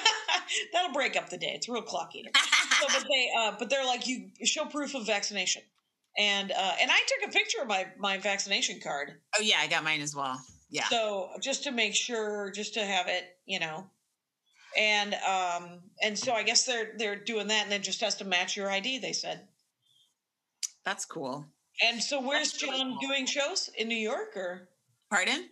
That'll 0.72 0.92
break 0.92 1.16
up 1.16 1.28
the 1.28 1.38
day. 1.38 1.52
It's 1.54 1.68
real 1.68 1.82
clocky. 1.82 2.22
so, 2.80 2.86
but 2.88 3.04
they, 3.10 3.30
uh, 3.38 3.52
but 3.58 3.68
they're 3.70 3.84
like, 3.84 4.06
you 4.06 4.30
show 4.44 4.64
proof 4.64 4.94
of 4.94 5.06
vaccination, 5.06 5.62
and 6.18 6.50
uh, 6.52 6.72
and 6.80 6.90
I 6.90 6.98
took 7.06 7.28
a 7.28 7.32
picture 7.32 7.60
of 7.62 7.68
my 7.68 7.86
my 7.98 8.18
vaccination 8.18 8.80
card, 8.80 9.12
oh 9.38 9.42
yeah, 9.42 9.56
I 9.60 9.66
got 9.66 9.84
mine 9.84 10.00
as 10.00 10.14
well. 10.14 10.40
Yeah. 10.68 10.84
so 10.88 11.30
just 11.42 11.62
to 11.64 11.70
make 11.70 11.94
sure, 11.94 12.50
just 12.50 12.74
to 12.74 12.84
have 12.84 13.06
it, 13.08 13.24
you 13.46 13.60
know, 13.60 13.86
and 14.76 15.14
um, 15.14 15.80
and 16.02 16.18
so 16.18 16.32
I 16.32 16.42
guess 16.42 16.64
they're 16.66 16.92
they're 16.98 17.16
doing 17.16 17.46
that, 17.48 17.64
and 17.64 17.72
it 17.72 17.82
just 17.82 18.00
has 18.00 18.16
to 18.16 18.24
match 18.24 18.56
your 18.56 18.68
ID. 18.70 18.98
They 18.98 19.12
said, 19.12 19.46
That's 20.84 21.04
cool. 21.04 21.46
and 21.86 22.02
so 22.02 22.20
where's 22.20 22.52
That's 22.52 22.62
really 22.64 22.78
John 22.78 22.90
cool. 22.98 23.08
doing 23.08 23.26
shows 23.26 23.70
in 23.78 23.88
New 23.88 23.96
York, 23.96 24.36
or 24.36 24.68
Pardon? 25.10 25.48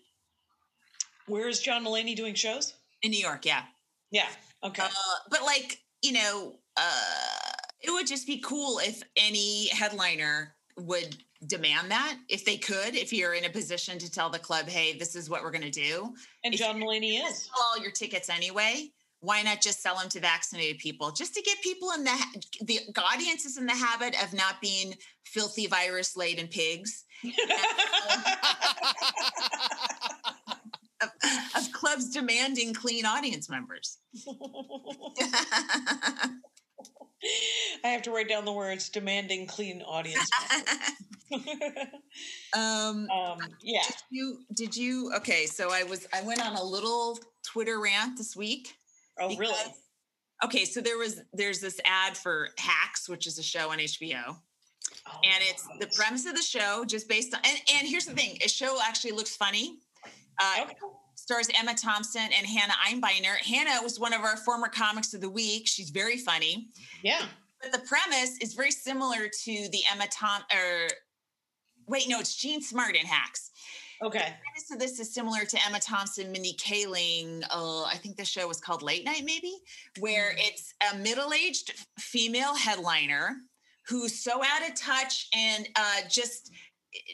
where 1.26 1.48
is 1.48 1.60
John 1.60 1.84
Mulaney 1.84 2.16
doing 2.16 2.34
shows? 2.34 2.74
In 3.02 3.10
New 3.12 3.20
York, 3.20 3.44
yeah. 3.46 3.62
Yeah, 4.10 4.26
okay, 4.62 4.82
Uh, 4.82 4.88
but 5.30 5.42
like, 5.42 5.80
you 6.02 6.12
know, 6.12 6.54
uh, 6.76 7.43
it 7.86 7.92
would 7.92 8.06
just 8.06 8.26
be 8.26 8.38
cool 8.38 8.78
if 8.78 9.02
any 9.16 9.68
headliner 9.68 10.54
would 10.78 11.16
demand 11.46 11.90
that 11.90 12.16
if 12.28 12.44
they 12.44 12.56
could, 12.56 12.94
if 12.94 13.12
you're 13.12 13.34
in 13.34 13.44
a 13.44 13.50
position 13.50 13.98
to 13.98 14.10
tell 14.10 14.30
the 14.30 14.38
club, 14.38 14.66
hey, 14.66 14.96
this 14.96 15.14
is 15.14 15.28
what 15.28 15.42
we're 15.42 15.50
going 15.50 15.60
to 15.62 15.70
do. 15.70 16.14
and 16.42 16.54
if 16.54 16.60
John 16.60 16.80
Mulaney 16.80 17.20
is. 17.22 17.44
Sell 17.44 17.66
all 17.70 17.78
your 17.82 17.90
tickets 17.90 18.30
anyway. 18.30 18.88
Why 19.20 19.42
not 19.42 19.60
just 19.60 19.82
sell 19.82 19.96
them 19.96 20.08
to 20.10 20.20
vaccinated 20.20 20.78
people, 20.78 21.10
just 21.10 21.34
to 21.34 21.42
get 21.42 21.60
people 21.62 21.92
in 21.92 22.04
the 22.04 22.16
the 22.62 22.80
audience 23.00 23.46
is 23.46 23.56
in 23.56 23.64
the 23.64 23.72
habit 23.72 24.14
of 24.22 24.34
not 24.34 24.60
being 24.60 24.94
filthy 25.24 25.66
virus 25.66 26.14
laden 26.14 26.46
pigs 26.46 27.04
of, 31.02 31.08
of 31.56 31.72
clubs 31.72 32.10
demanding 32.10 32.74
clean 32.74 33.06
audience 33.06 33.48
members. 33.48 33.96
I 37.84 37.88
have 37.88 38.02
to 38.02 38.10
write 38.10 38.28
down 38.28 38.44
the 38.44 38.52
words 38.52 38.88
demanding 38.88 39.46
clean 39.46 39.82
audience. 39.82 40.28
um, 42.56 43.08
um, 43.10 43.38
yeah. 43.62 43.82
did 43.86 43.96
you 44.10 44.38
did 44.54 44.76
you 44.76 45.12
okay? 45.16 45.46
So 45.46 45.70
I 45.72 45.84
was 45.84 46.06
I 46.12 46.22
went 46.22 46.44
on 46.44 46.56
a 46.56 46.62
little 46.62 47.18
Twitter 47.44 47.80
rant 47.80 48.16
this 48.16 48.36
week. 48.36 48.74
Oh, 49.18 49.34
really? 49.36 49.54
Okay, 50.44 50.64
so 50.64 50.80
there 50.80 50.98
was 50.98 51.20
there's 51.32 51.60
this 51.60 51.80
ad 51.84 52.16
for 52.16 52.48
Hacks, 52.58 53.08
which 53.08 53.26
is 53.26 53.38
a 53.38 53.42
show 53.42 53.70
on 53.70 53.78
HBO. 53.78 54.36
Oh, 55.06 55.12
and 55.22 55.42
it's 55.42 55.66
the 55.80 55.86
premise 55.94 56.26
of 56.26 56.34
the 56.34 56.42
show 56.42 56.84
just 56.84 57.08
based 57.08 57.34
on 57.34 57.40
and, 57.44 57.58
and 57.76 57.88
here's 57.88 58.06
the 58.06 58.14
thing 58.14 58.38
a 58.44 58.48
show 58.48 58.78
actually 58.86 59.12
looks 59.12 59.34
funny 59.34 59.78
uh 60.40 60.62
Okay. 60.62 60.74
Stars 61.16 61.48
emma 61.58 61.74
thompson 61.74 62.22
and 62.22 62.46
hannah 62.46 62.74
einbinder 62.86 63.36
hannah 63.38 63.82
was 63.82 63.98
one 64.00 64.12
of 64.12 64.20
our 64.22 64.36
former 64.38 64.68
comics 64.68 65.14
of 65.14 65.20
the 65.20 65.28
week 65.30 65.66
she's 65.66 65.90
very 65.90 66.18
funny 66.18 66.68
Yeah. 67.02 67.22
but 67.62 67.72
the 67.72 67.78
premise 67.86 68.36
is 68.40 68.54
very 68.54 68.70
similar 68.70 69.28
to 69.44 69.68
the 69.70 69.80
emma 69.90 70.06
tom 70.10 70.42
or 70.52 70.88
wait 71.86 72.08
no 72.08 72.18
it's 72.20 72.34
jean 72.36 72.60
smart 72.62 72.96
in 72.96 73.06
hacks 73.06 73.50
Okay. 74.02 74.34
So 74.66 74.74
this 74.74 74.98
is 74.98 75.14
similar 75.14 75.44
to 75.44 75.58
Emma 75.66 75.78
Thompson, 75.78 76.30
Mindy 76.32 76.54
Kaling. 76.54 77.42
Uh, 77.48 77.84
I 77.84 77.94
think 77.96 78.16
the 78.16 78.24
show 78.24 78.46
was 78.48 78.60
called 78.60 78.82
Late 78.82 79.04
Night, 79.04 79.22
maybe, 79.24 79.54
where 80.00 80.32
Mhm. 80.32 80.48
it's 80.48 80.74
a 80.92 80.96
middle-aged 80.98 81.72
female 81.98 82.54
headliner 82.56 83.36
who's 83.86 84.20
so 84.22 84.42
out 84.44 84.68
of 84.68 84.74
touch 84.74 85.28
and 85.32 85.68
uh, 85.76 86.02
just 86.10 86.50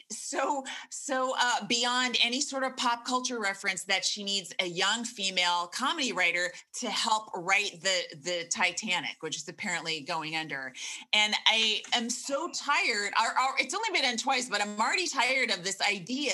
so 0.09 0.63
so 0.89 1.33
uh, 1.39 1.65
beyond 1.67 2.17
any 2.23 2.41
sort 2.41 2.63
of 2.63 2.75
pop 2.77 3.05
culture 3.05 3.39
reference 3.39 3.83
that 3.83 4.03
she 4.05 4.23
needs 4.23 4.53
a 4.59 4.65
young 4.65 5.03
female 5.03 5.67
comedy 5.73 6.11
writer 6.11 6.51
to 6.79 6.89
help 6.89 7.29
write 7.35 7.79
the 7.81 8.17
the 8.23 8.45
Titanic, 8.49 9.17
which 9.21 9.37
is 9.37 9.47
apparently 9.47 10.01
going 10.01 10.35
under. 10.35 10.73
And 11.13 11.33
I 11.47 11.81
am 11.93 12.09
so 12.09 12.49
tired. 12.55 13.13
Our, 13.19 13.29
our, 13.29 13.53
it's 13.59 13.73
only 13.73 13.89
been 13.91 14.03
done 14.03 14.17
twice, 14.17 14.49
but 14.49 14.61
I'm 14.61 14.79
already 14.79 15.07
tired 15.07 15.51
of 15.51 15.63
this 15.63 15.81
idea 15.81 16.33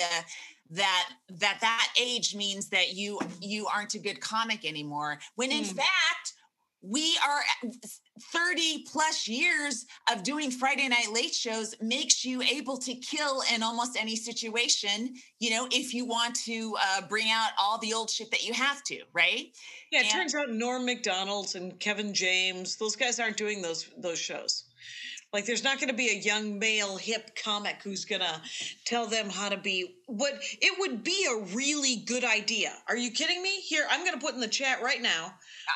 that 0.70 1.08
that 1.30 1.58
that 1.60 1.88
age 2.00 2.34
means 2.34 2.68
that 2.68 2.94
you 2.94 3.18
you 3.40 3.66
aren't 3.66 3.94
a 3.94 3.98
good 3.98 4.20
comic 4.20 4.64
anymore. 4.66 5.18
When 5.36 5.50
in 5.50 5.64
Hmm. 5.64 5.76
fact 5.76 6.34
we 6.82 7.18
are 7.26 7.40
30 8.18 8.84
plus 8.90 9.26
years 9.28 9.86
of 10.12 10.22
doing 10.22 10.50
Friday 10.50 10.88
night 10.88 11.08
late 11.12 11.34
shows 11.34 11.74
makes 11.80 12.24
you 12.24 12.42
able 12.42 12.76
to 12.78 12.94
kill 12.94 13.42
in 13.54 13.62
almost 13.62 13.96
any 13.98 14.16
situation, 14.16 15.14
you 15.40 15.50
know, 15.50 15.68
if 15.70 15.94
you 15.94 16.04
want 16.04 16.34
to 16.44 16.74
uh, 16.80 17.02
bring 17.08 17.30
out 17.30 17.50
all 17.58 17.78
the 17.78 17.92
old 17.94 18.10
shit 18.10 18.30
that 18.30 18.44
you 18.44 18.52
have 18.52 18.82
to, 18.84 19.00
right? 19.12 19.46
Yeah, 19.90 20.00
it 20.00 20.04
And- 20.06 20.12
turns 20.12 20.34
out 20.34 20.50
Norm 20.50 20.84
Macdonald's 20.84 21.54
and 21.54 21.78
Kevin 21.80 22.12
James, 22.14 22.76
those 22.76 22.96
guys 22.96 23.18
aren't 23.20 23.36
doing 23.36 23.62
those 23.62 23.88
those 23.96 24.18
shows. 24.18 24.64
Like 25.32 25.44
there's 25.44 25.62
not 25.62 25.76
going 25.76 25.88
to 25.90 25.94
be 25.94 26.08
a 26.08 26.18
young 26.18 26.58
male 26.58 26.96
hip 26.96 27.36
comic 27.44 27.76
who's 27.84 28.06
going 28.06 28.22
to 28.22 28.40
tell 28.86 29.06
them 29.06 29.28
how 29.28 29.50
to 29.50 29.58
be 29.58 29.96
what 30.06 30.32
it 30.42 30.78
would 30.78 31.04
be 31.04 31.26
a 31.30 31.44
really 31.54 31.96
good 31.96 32.24
idea. 32.24 32.72
Are 32.88 32.96
you 32.96 33.10
kidding 33.10 33.42
me? 33.42 33.60
Here, 33.60 33.86
I'm 33.90 34.04
going 34.06 34.18
to 34.18 34.24
put 34.24 34.32
in 34.34 34.40
the 34.40 34.48
chat 34.48 34.82
right 34.82 35.02
now 35.02 35.34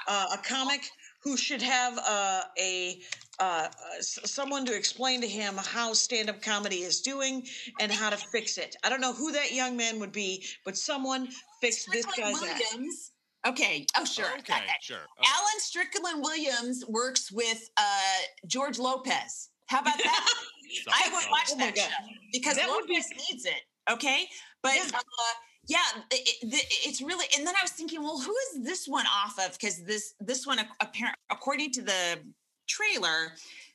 uh, 0.09 0.27
a 0.33 0.39
comic 0.39 0.89
who 1.23 1.37
should 1.37 1.63
have 1.63 1.99
uh, 2.07 2.43
a 2.59 3.01
uh, 3.39 3.69
someone 4.01 4.65
to 4.67 4.75
explain 4.77 5.21
to 5.21 5.29
him 5.29 5.55
how 5.57 5.93
stand-up 5.93 6.43
comedy 6.43 6.83
is 6.83 7.01
doing 7.01 7.45
and 7.81 7.91
how 7.91 8.11
to 8.11 8.17
fix 8.17 8.59
it. 8.59 8.77
I 8.85 8.89
don't 8.91 9.01
know 9.01 9.13
who 9.13 9.33
that 9.33 9.53
young 9.53 9.77
man 9.77 9.99
would 10.01 10.13
be, 10.13 10.45
but 10.65 10.77
someone 10.77 11.29
fix 11.61 11.87
this 11.93 12.05
guy's 12.07 12.43
act. 12.43 12.63
Williams. 12.73 13.13
Okay. 13.47 13.87
Oh, 13.97 14.05
sure. 14.05 14.27
Okay, 14.39 14.53
Okay. 14.55 14.67
sure. 14.83 14.99
Alan 15.25 15.59
Strickland 15.59 16.23
Williams 16.23 16.85
works 16.89 17.33
with 17.33 17.69
uh, 17.77 17.83
George 18.47 18.79
Lopez. 18.79 19.49
How 19.67 19.81
about 19.81 19.99
that? 19.99 20.27
I 20.93 21.09
would 21.13 21.25
watch 21.31 21.51
Oh 21.53 21.59
that 21.59 21.77
show 21.77 21.85
because 22.33 22.57
That 22.57 22.69
would 22.69 22.87
be- 22.87 22.95
Lopez 22.95 23.11
needs 23.31 23.45
it. 23.47 23.63
Okay, 23.91 24.27
but 24.63 24.75
Yeah. 24.77 24.83
uh, 24.95 25.01
yeah, 25.67 25.79
it, 26.13 26.29
it- 26.29 26.39
it's 26.43 26.53
really. 26.53 26.62
And 27.37 27.47
then 27.47 27.55
I 27.59 27.63
was 27.63 27.71
thinking, 27.73 28.03
well, 28.03 28.21
who 28.21 28.35
is 28.51 28.65
this 28.65 28.87
one 28.87 29.07
off 29.07 29.39
of? 29.39 29.53
Because 29.53 29.83
this 29.85 30.15
this 30.21 30.47
one, 30.47 30.59
apparent 30.81 31.17
according 31.31 31.73
to 31.73 31.83
the 31.83 32.19
trailer, 32.69 33.33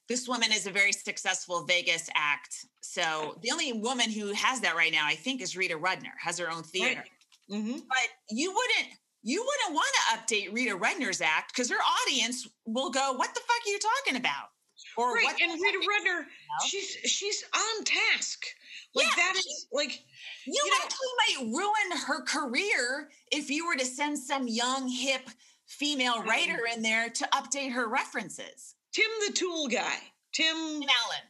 this 0.07 0.27
woman 0.27 0.51
is 0.51 0.67
a 0.67 0.71
very 0.71 0.91
successful 0.91 1.65
Vegas 1.65 2.09
act. 2.15 2.65
So 2.81 3.37
the 3.41 3.51
only 3.51 3.73
woman 3.73 4.09
who 4.11 4.31
has 4.33 4.61
that 4.61 4.75
right 4.75 4.91
now, 4.91 5.05
I 5.05 5.15
think, 5.15 5.41
is 5.41 5.57
Rita 5.57 5.75
Rudner. 5.75 6.13
Has 6.19 6.37
her 6.39 6.49
own 6.51 6.63
theater. 6.63 7.03
hmm 7.49 7.73
But 7.87 8.07
you 8.29 8.51
wouldn't. 8.51 8.93
You 9.23 9.43
wouldn't 9.45 9.75
want 9.75 9.89
to 9.95 10.17
update 10.35 10.53
Rita 10.53 10.77
Rudner's 10.77 11.19
act 11.21 11.53
because 11.53 11.69
her 11.69 11.75
audience 12.05 12.47
will 12.65 12.91
go, 12.91 13.13
"What 13.13 13.33
the 13.33 13.41
fuck 13.41 13.61
are 13.65 13.69
you 13.69 13.79
talking 13.79 14.17
about?" 14.17 14.49
Or 14.95 15.13
Right, 15.13 15.25
what 15.25 15.41
and 15.41 15.51
Rita 15.59 15.79
Rudner, 15.79 16.25
she's 16.65 16.91
she's 17.05 17.43
on 17.53 17.83
task 17.83 18.45
Like 18.93 19.05
Yeah, 19.07 19.13
that 19.17 19.33
is 19.37 19.67
like 19.71 20.03
You, 20.45 20.53
You 20.55 20.71
know- 20.71 20.77
actually 20.83 21.07
might 21.45 21.55
ruin 21.57 21.97
her 22.07 22.21
career 22.23 23.09
if 23.31 23.49
you 23.49 23.67
were 23.67 23.75
to 23.75 23.85
send 23.85 24.17
some 24.17 24.47
young, 24.47 24.87
hip 24.87 25.29
female 25.65 26.23
writer 26.23 26.65
in 26.73 26.81
there 26.81 27.09
to 27.09 27.27
update 27.33 27.71
her 27.73 27.87
references. 27.87 28.75
Tim 28.93 29.09
the 29.27 29.33
Tool 29.33 29.67
guy. 29.67 29.97
Tim 30.33 30.55
Alan. 30.55 31.23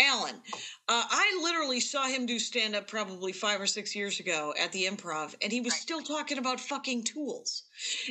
Allen. 0.00 0.42
Uh, 0.88 1.04
I 1.08 1.38
literally 1.40 1.78
saw 1.78 2.06
him 2.08 2.26
do 2.26 2.40
stand 2.40 2.74
up 2.74 2.88
probably 2.88 3.30
five 3.32 3.60
or 3.60 3.66
six 3.66 3.94
years 3.94 4.18
ago 4.18 4.52
at 4.58 4.72
the 4.72 4.86
improv, 4.86 5.36
and 5.40 5.52
he 5.52 5.60
was 5.60 5.72
Right. 5.74 5.82
still 5.82 6.02
talking 6.02 6.38
about 6.38 6.60
fucking 6.60 7.04
tools. 7.04 7.62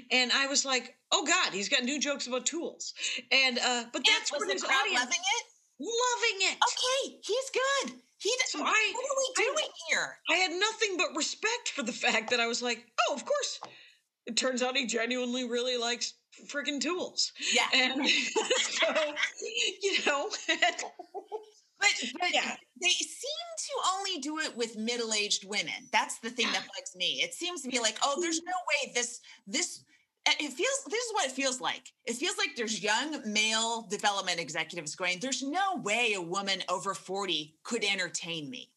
And 0.10 0.32
I 0.32 0.48
was 0.48 0.64
like, 0.64 0.96
oh 1.12 1.26
God, 1.26 1.52
he's 1.52 1.68
got 1.68 1.84
new 1.84 2.00
jokes 2.00 2.28
about 2.28 2.46
tools. 2.46 2.94
And, 3.32 3.60
uh, 3.60 3.84
but 3.92 4.06
that's 4.06 4.32
what 4.32 4.50
his 4.50 4.64
audience 4.64 5.02
loving 5.02 5.20
it? 5.20 5.46
loving 5.80 6.48
it. 6.48 6.58
Okay, 6.72 7.20
he's 7.22 7.50
good. 7.52 8.02
He. 8.24 8.34
So 8.48 8.60
what 8.62 8.70
I- 8.70 8.94
are 8.96 9.18
we 9.18 9.34
I- 9.38 9.54
doing 9.54 9.70
here? 9.90 10.18
I 10.30 10.36
had 10.36 10.52
nothing 10.52 10.98
but 10.98 11.16
respect 11.16 11.70
for 11.76 11.84
the 11.84 11.92
fact 11.94 12.30
that 12.32 12.40
I 12.40 12.48
was 12.48 12.62
like, 12.62 12.86
oh, 13.10 13.14
of 13.14 13.26
course. 13.26 13.60
It 14.26 14.38
turns 14.38 14.62
out 14.64 14.78
he 14.78 14.86
genuinely 14.88 15.44
really 15.48 15.76
likes 15.76 16.14
freaking 16.50 16.80
tools. 16.80 17.34
Yeah, 17.54 17.68
And 17.74 18.08
so, 18.58 18.88
you 19.82 19.98
know, 20.06 20.30
but 20.48 21.94
but 22.22 22.34
yeah. 22.34 22.56
they 22.82 22.88
seem 22.90 23.48
to 23.58 23.74
only 23.98 24.20
do 24.22 24.40
it 24.40 24.56
with 24.56 24.78
middle-aged 24.78 25.46
women. 25.46 25.90
That's 25.92 26.20
the 26.20 26.30
thing 26.30 26.48
that 26.54 26.62
bugs 26.62 26.96
me. 26.96 27.20
It 27.22 27.34
seems 27.34 27.62
to 27.64 27.70
be 27.70 27.80
like, 27.80 27.98
oh, 28.02 28.16
there's 28.22 28.42
no 28.46 28.54
way 28.86 28.94
this 28.96 29.20
this. 29.46 29.84
Uh, 30.28 30.32
It 30.40 30.54
feels. 30.54 30.84
This 30.90 31.04
is 31.04 31.14
what 31.14 31.26
it 31.26 31.32
feels 31.32 31.60
like. 31.62 31.92
It 32.06 32.14
feels 32.16 32.38
like 32.38 32.56
there's 32.56 32.82
young 32.84 33.22
male 33.32 33.88
development 33.90 34.40
executives 34.40 34.96
going. 34.96 35.20
There's 35.20 35.44
no 35.44 35.78
way 35.84 36.14
a 36.14 36.22
woman 36.22 36.64
over 36.70 36.94
forty 36.94 37.56
could 37.64 37.84
entertain 37.84 38.50
me. 38.50 38.70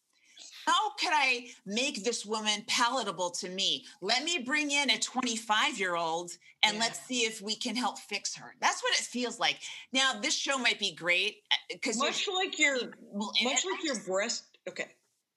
How 0.65 0.89
could 0.99 1.13
I 1.13 1.47
make 1.65 2.03
this 2.03 2.25
woman 2.25 2.65
palatable 2.67 3.29
to 3.31 3.47
me? 3.49 3.85
Let 4.01 4.25
me 4.25 4.39
bring 4.39 4.69
in 4.71 4.89
a 4.89 4.97
25 4.99 5.79
year 5.79 5.95
old 5.95 6.31
and 6.61 6.75
Yeah. 6.75 6.81
let's 6.81 6.99
see 7.05 7.21
if 7.21 7.41
we 7.41 7.55
can 7.55 7.73
help 7.73 7.97
fix 7.99 8.35
her. 8.35 8.53
That's 8.59 8.83
what 8.83 8.91
it 8.99 9.05
feels 9.05 9.39
like. 9.39 9.59
Now, 9.93 10.19
this 10.21 10.33
show 10.35 10.57
might 10.57 10.77
be 10.77 10.93
great 10.93 11.37
because 11.71 11.97
much 11.97 12.27
like 12.27 12.59
your 12.59 12.79
much 13.13 13.63
like 13.65 13.81
your 13.81 13.95
breast. 14.05 14.57
Okay. 14.67 14.87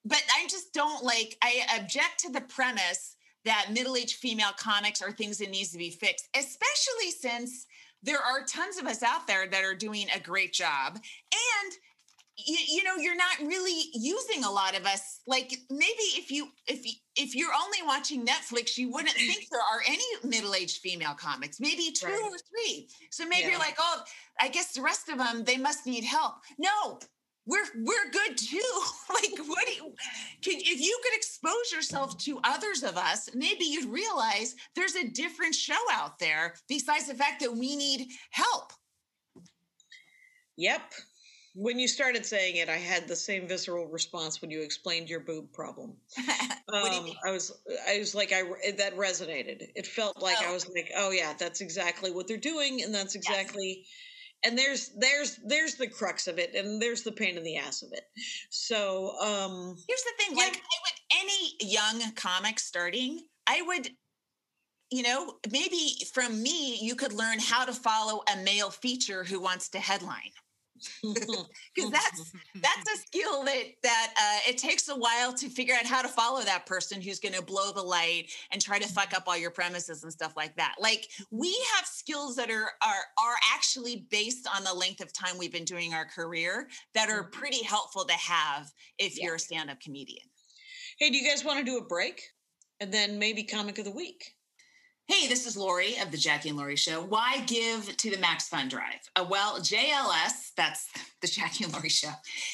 but 0.03 0.21
I 0.37 0.47
just 0.49 0.73
don't 0.73 1.01
like, 1.01 1.37
I 1.41 1.65
object 1.79 2.19
to 2.19 2.29
the 2.29 2.41
premise 2.41 3.15
that 3.45 3.67
middle 3.71 3.95
aged 3.95 4.17
female 4.17 4.51
comics 4.57 5.01
are 5.01 5.11
things 5.11 5.37
that 5.39 5.49
needs 5.49 5.71
to 5.71 5.77
be 5.77 5.89
fixed, 5.89 6.27
especially 6.35 7.11
since 7.11 7.65
there 8.03 8.19
are 8.19 8.43
tons 8.45 8.77
of 8.77 8.85
us 8.85 9.03
out 9.03 9.27
there 9.27 9.47
that 9.47 9.63
are 9.63 9.75
doing 9.75 10.07
a 10.15 10.19
great 10.19 10.53
job. 10.53 10.95
And 10.95 11.73
you, 12.37 12.57
you 12.67 12.83
know 12.83 12.95
you're 12.95 13.15
not 13.15 13.37
really 13.41 13.83
using 13.93 14.43
a 14.43 14.49
lot 14.51 14.75
of 14.75 14.85
us 14.85 15.19
like 15.27 15.53
maybe 15.69 16.07
if 16.17 16.31
you 16.31 16.47
if 16.65 16.85
you, 16.85 16.93
if 17.15 17.35
you're 17.35 17.51
only 17.53 17.79
watching 17.85 18.25
netflix 18.25 18.77
you 18.77 18.89
wouldn't 18.91 19.11
think 19.15 19.45
there 19.51 19.59
are 19.59 19.81
any 19.87 20.03
middle-aged 20.23 20.77
female 20.77 21.13
comics 21.13 21.59
maybe 21.59 21.91
two 21.91 22.07
Right. 22.07 22.21
or 22.23 22.37
three 22.49 22.87
so 23.11 23.27
maybe 23.27 23.41
Yeah. 23.43 23.49
you're 23.49 23.59
like 23.59 23.75
oh 23.79 24.01
i 24.39 24.47
guess 24.47 24.73
the 24.73 24.81
rest 24.81 25.09
of 25.09 25.17
them 25.17 25.43
they 25.43 25.57
must 25.57 25.85
need 25.85 26.03
help 26.05 26.35
no 26.57 26.99
we're 27.45 27.65
we're 27.75 28.11
good 28.11 28.37
too 28.37 28.61
like 29.13 29.47
what 29.47 29.65
do 29.65 29.73
you 29.73 29.93
can 30.43 30.53
if 30.59 30.79
you 30.79 30.99
could 31.03 31.15
expose 31.15 31.71
yourself 31.71 32.17
to 32.17 32.39
others 32.43 32.83
of 32.83 32.97
us 32.97 33.29
maybe 33.33 33.65
you'd 33.65 33.89
realize 33.89 34.55
there's 34.75 34.95
a 34.95 35.07
different 35.09 35.55
show 35.55 35.73
out 35.91 36.19
there 36.19 36.53
besides 36.67 37.07
the 37.07 37.15
fact 37.15 37.39
that 37.41 37.51
we 37.51 37.75
need 37.75 38.07
help 38.31 38.73
Yep. 40.57 40.81
When 41.53 41.79
you 41.79 41.87
started 41.87 42.25
saying 42.25 42.57
it, 42.57 42.69
I 42.69 42.77
had 42.77 43.07
the 43.07 43.15
same 43.15 43.47
visceral 43.47 43.87
response 43.87 44.41
when 44.41 44.51
you 44.51 44.61
explained 44.61 45.09
your 45.09 45.19
boob 45.21 45.51
problem. 45.51 45.97
You 46.73 46.77
Um, 46.77 47.03
mean? 47.03 47.15
I 47.25 47.31
was, 47.31 47.51
I 47.89 47.97
was 47.99 48.15
like, 48.15 48.31
I 48.31 48.43
that 48.77 48.95
resonated. 48.95 49.67
It 49.75 49.85
felt 49.85 50.21
like 50.21 50.37
I 50.37 50.49
Oh. 50.49 50.53
was 50.53 50.69
like, 50.69 50.89
oh 50.95 51.11
yeah, 51.11 51.33
that's 51.37 51.59
exactly 51.59 52.11
what 52.11 52.27
they're 52.27 52.37
doing, 52.37 52.81
and 52.83 52.93
that's 52.95 53.15
exactly, 53.15 53.85
and 54.43 54.57
there's 54.57 54.89
there's 54.97 55.39
there's 55.45 55.75
the 55.75 55.87
crux 55.87 56.27
of 56.27 56.39
it, 56.39 56.55
and 56.55 56.81
there's 56.81 57.03
the 57.03 57.11
pain 57.11 57.37
in 57.37 57.43
the 57.43 57.57
ass 57.57 57.81
of 57.81 57.91
it. 57.93 58.05
So, 58.49 59.17
um, 59.19 59.75
Here's 59.87 60.03
the 60.03 60.13
thing, 60.17 60.37
Yeah. 60.37 60.43
like 60.45 60.55
I 60.55 60.57
would 60.57 61.21
any 61.23 61.71
young 61.71 62.11
comic 62.15 62.59
starting, 62.59 63.21
I 63.47 63.61
would 63.61 63.91
you 64.91 65.03
know, 65.03 65.35
maybe 65.49 65.93
from 66.13 66.43
me 66.43 66.77
you 66.81 66.95
could 66.95 67.13
learn 67.13 67.39
how 67.39 67.63
to 67.63 67.71
follow 67.71 68.23
a 68.33 68.37
male 68.43 68.69
feature 68.69 69.23
who 69.23 69.39
wants 69.39 69.69
to 69.69 69.79
headline. 69.79 70.31
Because 71.01 71.91
that's 71.91 72.31
that's 72.55 72.93
a 72.93 72.97
skill 73.07 73.43
that 73.43 73.63
that 73.83 74.13
uh, 74.19 74.49
it 74.51 74.57
takes 74.57 74.87
a 74.89 74.95
while 74.95 75.33
to 75.33 75.49
figure 75.49 75.73
out 75.75 75.85
how 75.85 76.01
to 76.01 76.07
follow 76.07 76.41
that 76.41 76.65
person 76.65 77.01
who's 77.01 77.19
going 77.19 77.33
to 77.35 77.41
blow 77.41 77.71
the 77.71 77.81
light 77.81 78.31
and 78.51 78.61
try 78.61 78.79
to 78.79 78.87
fuck 78.87 79.13
up 79.13 79.23
all 79.27 79.37
your 79.37 79.51
premises 79.51 80.03
and 80.03 80.11
stuff 80.11 80.33
like 80.37 80.55
that. 80.57 80.75
Like 80.79 81.07
we 81.31 81.49
have 81.75 81.85
skills 81.85 82.35
that 82.35 82.49
are 82.49 82.71
are 82.83 83.03
are 83.17 83.35
actually 83.53 84.07
based 84.11 84.47
on 84.55 84.63
the 84.63 84.73
length 84.73 85.01
of 85.01 85.13
time 85.13 85.37
we've 85.37 85.51
been 85.51 85.65
doing 85.65 85.93
our 85.93 86.05
career 86.05 86.67
that 86.93 87.09
are 87.09 87.23
pretty 87.23 87.63
helpful 87.63 88.05
to 88.05 88.13
have 88.13 88.71
if 88.97 89.17
Yeah. 89.17 89.25
you're 89.27 89.35
a 89.35 89.39
stand-up 89.39 89.79
comedian. 89.81 90.25
hey, 90.99 91.09
do 91.09 91.17
you 91.17 91.27
guys 91.27 91.43
want 91.43 91.57
to 91.59 91.65
do 91.65 91.77
a 91.77 91.83
break, 91.85 92.21
and 92.79 92.91
then 92.93 93.17
maybe 93.17 93.43
comic 93.43 93.77
of 93.79 93.85
the 93.85 93.91
week? 93.91 94.35
Hey, 95.11 95.27
this 95.27 95.45
is 95.45 95.57
Laurie 95.57 95.97
of 95.99 96.09
the 96.09 96.17
Jackie 96.17 96.47
and 96.47 96.57
Laurie 96.57 96.77
Show. 96.77 97.01
Why 97.01 97.41
give 97.45 97.97
to 97.97 98.09
the 98.09 98.17
Max 98.19 98.47
Fun 98.47 98.69
Drive? 98.69 99.01
Uh, 99.17 99.25
well, 99.29 99.59
JLS, 99.59 100.53
that's 100.55 100.87
the 101.21 101.27
Jackie 101.27 101.65
and 101.65 101.73
Laurie 101.73 101.89
Show, 101.89 102.13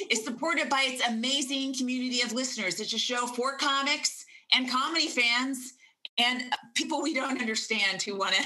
is 0.09 0.25
supported 0.25 0.67
by 0.67 0.87
its 0.87 1.07
amazing 1.07 1.75
community 1.75 2.23
of 2.23 2.33
listeners. 2.33 2.79
It's 2.79 2.93
a 2.93 2.97
show 2.97 3.27
for 3.27 3.57
comics 3.57 4.25
and 4.53 4.67
comedy 4.67 5.07
fans 5.07 5.73
and 6.17 6.45
people 6.73 7.03
we 7.03 7.13
don't 7.13 7.39
understand 7.39 8.01
who 8.01 8.17
want 8.17 8.33
to 8.33 8.43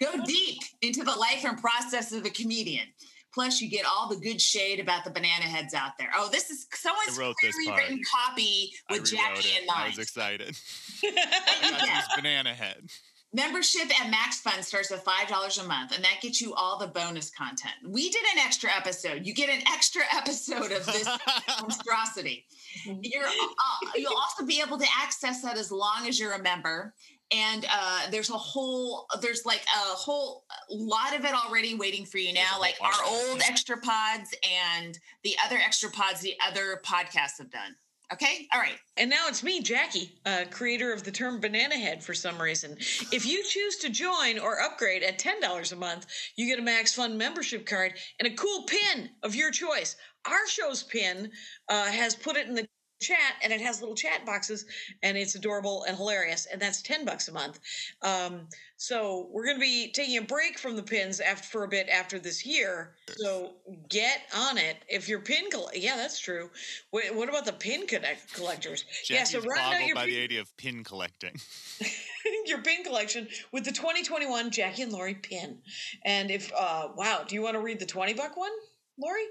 go 0.04 0.24
deep 0.24 0.58
into 0.80 1.04
the 1.04 1.12
life 1.12 1.44
and 1.44 1.56
process 1.56 2.10
of 2.10 2.26
a 2.26 2.30
comedian. 2.30 2.88
Plus, 3.32 3.60
you 3.60 3.70
get 3.70 3.86
all 3.86 4.08
the 4.08 4.16
good 4.16 4.40
shade 4.40 4.80
about 4.80 5.04
the 5.04 5.10
banana 5.10 5.44
heads 5.44 5.72
out 5.72 5.92
there. 6.00 6.10
Oh, 6.16 6.28
this 6.30 6.50
is 6.50 6.66
someone's 6.74 7.16
wrote 7.16 7.36
this 7.40 7.54
clearly 7.54 7.70
part. 7.70 7.82
written 7.82 8.02
copy 8.12 8.72
with 8.90 9.04
Jackie 9.04 9.48
it. 9.50 9.62
in 9.62 9.68
I 9.72 9.86
was 9.86 10.00
excited. 10.00 10.58
I 11.04 11.70
got 11.70 11.86
get? 11.86 12.04
banana 12.16 12.54
head. 12.54 12.90
Membership 13.34 13.88
at 13.98 14.10
Max 14.10 14.40
Fun 14.40 14.62
starts 14.62 14.92
at 14.92 15.02
$5 15.02 15.64
a 15.64 15.66
month, 15.66 15.94
and 15.94 16.04
that 16.04 16.20
gets 16.20 16.40
you 16.40 16.52
all 16.52 16.78
the 16.78 16.86
bonus 16.86 17.30
content. 17.30 17.72
We 17.86 18.10
did 18.10 18.22
an 18.34 18.38
extra 18.38 18.68
episode. 18.76 19.24
You 19.24 19.32
get 19.32 19.48
an 19.48 19.62
extra 19.72 20.02
episode 20.14 20.70
of 20.70 20.84
this 20.84 21.08
monstrosity. 21.60 22.44
You're, 22.84 23.24
uh, 23.24 23.88
you'll 23.96 24.16
also 24.16 24.44
be 24.44 24.62
able 24.64 24.78
to 24.78 24.86
access 25.02 25.40
that 25.42 25.56
as 25.56 25.72
long 25.72 26.06
as 26.06 26.20
you're 26.20 26.32
a 26.32 26.42
member. 26.42 26.92
And 27.34 27.64
uh, 27.72 28.10
there's 28.10 28.28
a 28.28 28.36
whole, 28.36 29.06
there's 29.22 29.46
like 29.46 29.62
a 29.62 29.94
whole 29.94 30.44
lot 30.70 31.16
of 31.16 31.24
it 31.24 31.32
already 31.32 31.74
waiting 31.74 32.04
for 32.04 32.18
you 32.18 32.34
now, 32.34 32.60
like 32.60 32.76
our 32.82 32.92
old 33.06 33.40
extra 33.48 33.78
pods 33.78 34.34
and 34.76 34.98
the 35.24 35.34
other 35.42 35.56
extra 35.56 35.90
pods 35.90 36.20
the 36.20 36.34
other 36.46 36.82
podcasts 36.84 37.38
have 37.38 37.50
done. 37.50 37.74
Okay. 38.12 38.46
All 38.52 38.60
right. 38.60 38.78
And 38.98 39.08
now 39.08 39.24
it's 39.26 39.42
me, 39.42 39.62
Jackie, 39.62 40.12
uh, 40.26 40.44
creator 40.50 40.92
of 40.92 41.02
the 41.02 41.10
term 41.10 41.40
banana 41.40 41.76
head 41.76 42.04
for 42.04 42.12
some 42.12 42.40
reason. 42.40 42.76
If 43.10 43.24
you 43.24 43.42
choose 43.42 43.76
to 43.78 43.88
join 43.88 44.38
or 44.38 44.60
upgrade 44.60 45.02
at 45.02 45.18
$10 45.18 45.72
a 45.72 45.76
month, 45.76 46.06
you 46.36 46.46
get 46.46 46.58
a 46.58 46.62
Max 46.62 46.94
Fun 46.94 47.16
membership 47.16 47.64
card 47.64 47.94
and 48.20 48.26
a 48.30 48.34
cool 48.36 48.64
pin 48.64 49.08
of 49.22 49.34
your 49.34 49.50
choice. 49.50 49.96
Our 50.26 50.46
show's 50.46 50.82
pin 50.82 51.30
uh, 51.70 51.86
has 51.86 52.14
put 52.14 52.36
it 52.36 52.46
in 52.48 52.54
the 52.54 52.66
chat 53.02 53.34
and 53.42 53.52
it 53.52 53.60
has 53.60 53.80
little 53.80 53.94
chat 53.94 54.24
boxes 54.24 54.64
and 55.02 55.16
it's 55.16 55.34
adorable 55.34 55.84
and 55.84 55.96
hilarious 55.96 56.46
and 56.46 56.60
that's 56.60 56.80
10 56.82 57.04
bucks 57.04 57.28
a 57.28 57.32
month. 57.32 57.60
Um, 58.02 58.48
so 58.76 59.28
we're 59.30 59.44
going 59.44 59.56
to 59.56 59.60
be 59.60 59.92
taking 59.92 60.18
a 60.18 60.22
break 60.22 60.58
from 60.58 60.76
the 60.76 60.82
pins 60.82 61.20
after 61.20 61.46
for 61.46 61.64
a 61.64 61.68
bit 61.68 61.88
after 61.88 62.18
this 62.18 62.44
year. 62.44 62.94
So 63.16 63.52
get 63.88 64.22
on 64.34 64.58
it. 64.58 64.78
If 64.88 65.08
your 65.08 65.20
pin 65.20 65.50
coll- 65.52 65.70
yeah 65.74 65.96
that's 65.96 66.18
true. 66.18 66.50
What, 66.90 67.14
what 67.14 67.28
about 67.28 67.44
the 67.44 67.52
pin 67.52 67.86
connect- 67.86 68.34
collectors? 68.34 68.84
Yeah 69.08 69.18
Jackie's 69.18 69.42
so 69.42 69.48
round 69.48 69.60
out 69.60 69.72
boggled 69.72 69.86
your 69.88 69.94
by 69.94 70.04
pin, 70.06 70.14
the 70.14 70.22
idea 70.22 70.40
of 70.40 70.56
pin 70.56 70.84
collecting. 70.84 71.34
your 72.46 72.62
pin 72.62 72.84
collection 72.84 73.28
with 73.52 73.64
the 73.64 73.72
2021 73.72 74.50
jackie 74.50 74.82
and 74.82 74.92
laurie 74.92 75.14
pin. 75.14 75.58
And 76.04 76.30
if 76.30 76.52
uh 76.56 76.88
wow 76.96 77.24
do 77.26 77.34
you 77.34 77.42
want 77.42 77.54
to 77.54 77.60
read 77.60 77.78
the 77.78 77.86
20 77.86 78.14
buck 78.14 78.36
one 78.36 78.52
laurie? 78.98 79.26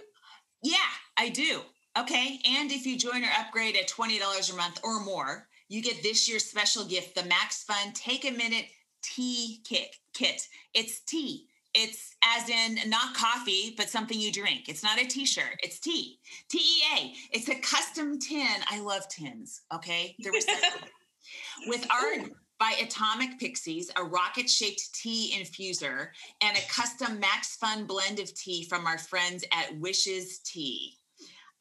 Yeah, 0.64 0.78
I 1.18 1.30
do. 1.30 1.62
Okay. 1.98 2.40
And 2.46 2.72
if 2.72 2.86
you 2.86 2.98
join 2.98 3.24
or 3.24 3.30
upgrade 3.40 3.76
at 3.76 3.90
$20 3.90 4.54
a 4.54 4.56
month 4.56 4.80
or 4.84 5.04
more, 5.04 5.48
you 5.68 5.82
get 5.82 6.04
this 6.04 6.28
year's 6.28 6.46
special 6.46 6.86
gift, 6.86 7.16
the 7.16 7.24
Max 7.24 7.64
Fun 7.64 7.94
Take 7.94 8.26
a 8.26 8.32
Minute 8.32 8.66
Tea 9.02 9.62
Kit. 9.64 9.96
Kit. 10.14 10.48
It's 10.74 11.02
tea. 11.02 11.48
It's 11.74 12.16
as 12.24 12.50
in 12.50 12.90
not 12.90 13.16
coffee, 13.16 13.74
but 13.78 13.90
something 13.90 14.20
you 14.20 14.32
drink. 14.32 14.68
It's 14.68 14.84
not 14.84 15.00
a 15.00 15.08
t-shirt. 15.08 15.60
It's 15.64 15.80
tea. 15.80 16.20
TEA. 16.50 17.16
It's 17.32 17.48
a 17.48 17.56
custom 17.56 18.20
tin. 18.20 18.48
I 18.70 18.82
love 18.82 19.08
tins. 19.08 19.62
Okay. 19.74 20.16
They're 20.20 20.34
recyclable. 20.34 20.88
With 21.68 21.88
art 21.90 22.32
by 22.60 22.76
Atomic 22.82 23.40
Pixies, 23.40 23.90
a 23.96 24.04
rocket 24.04 24.50
shaped 24.50 24.94
tea 24.94 25.34
infuser, 25.36 26.10
and 26.42 26.58
a 26.58 26.70
custom 26.70 27.20
Max 27.20 27.56
Fun 27.56 27.86
blend 27.86 28.20
of 28.20 28.34
tea 28.36 28.66
from 28.66 28.86
our 28.86 28.98
friends 28.98 29.46
at 29.54 29.78
Wishes 29.80 30.40
Tea. 30.40 30.98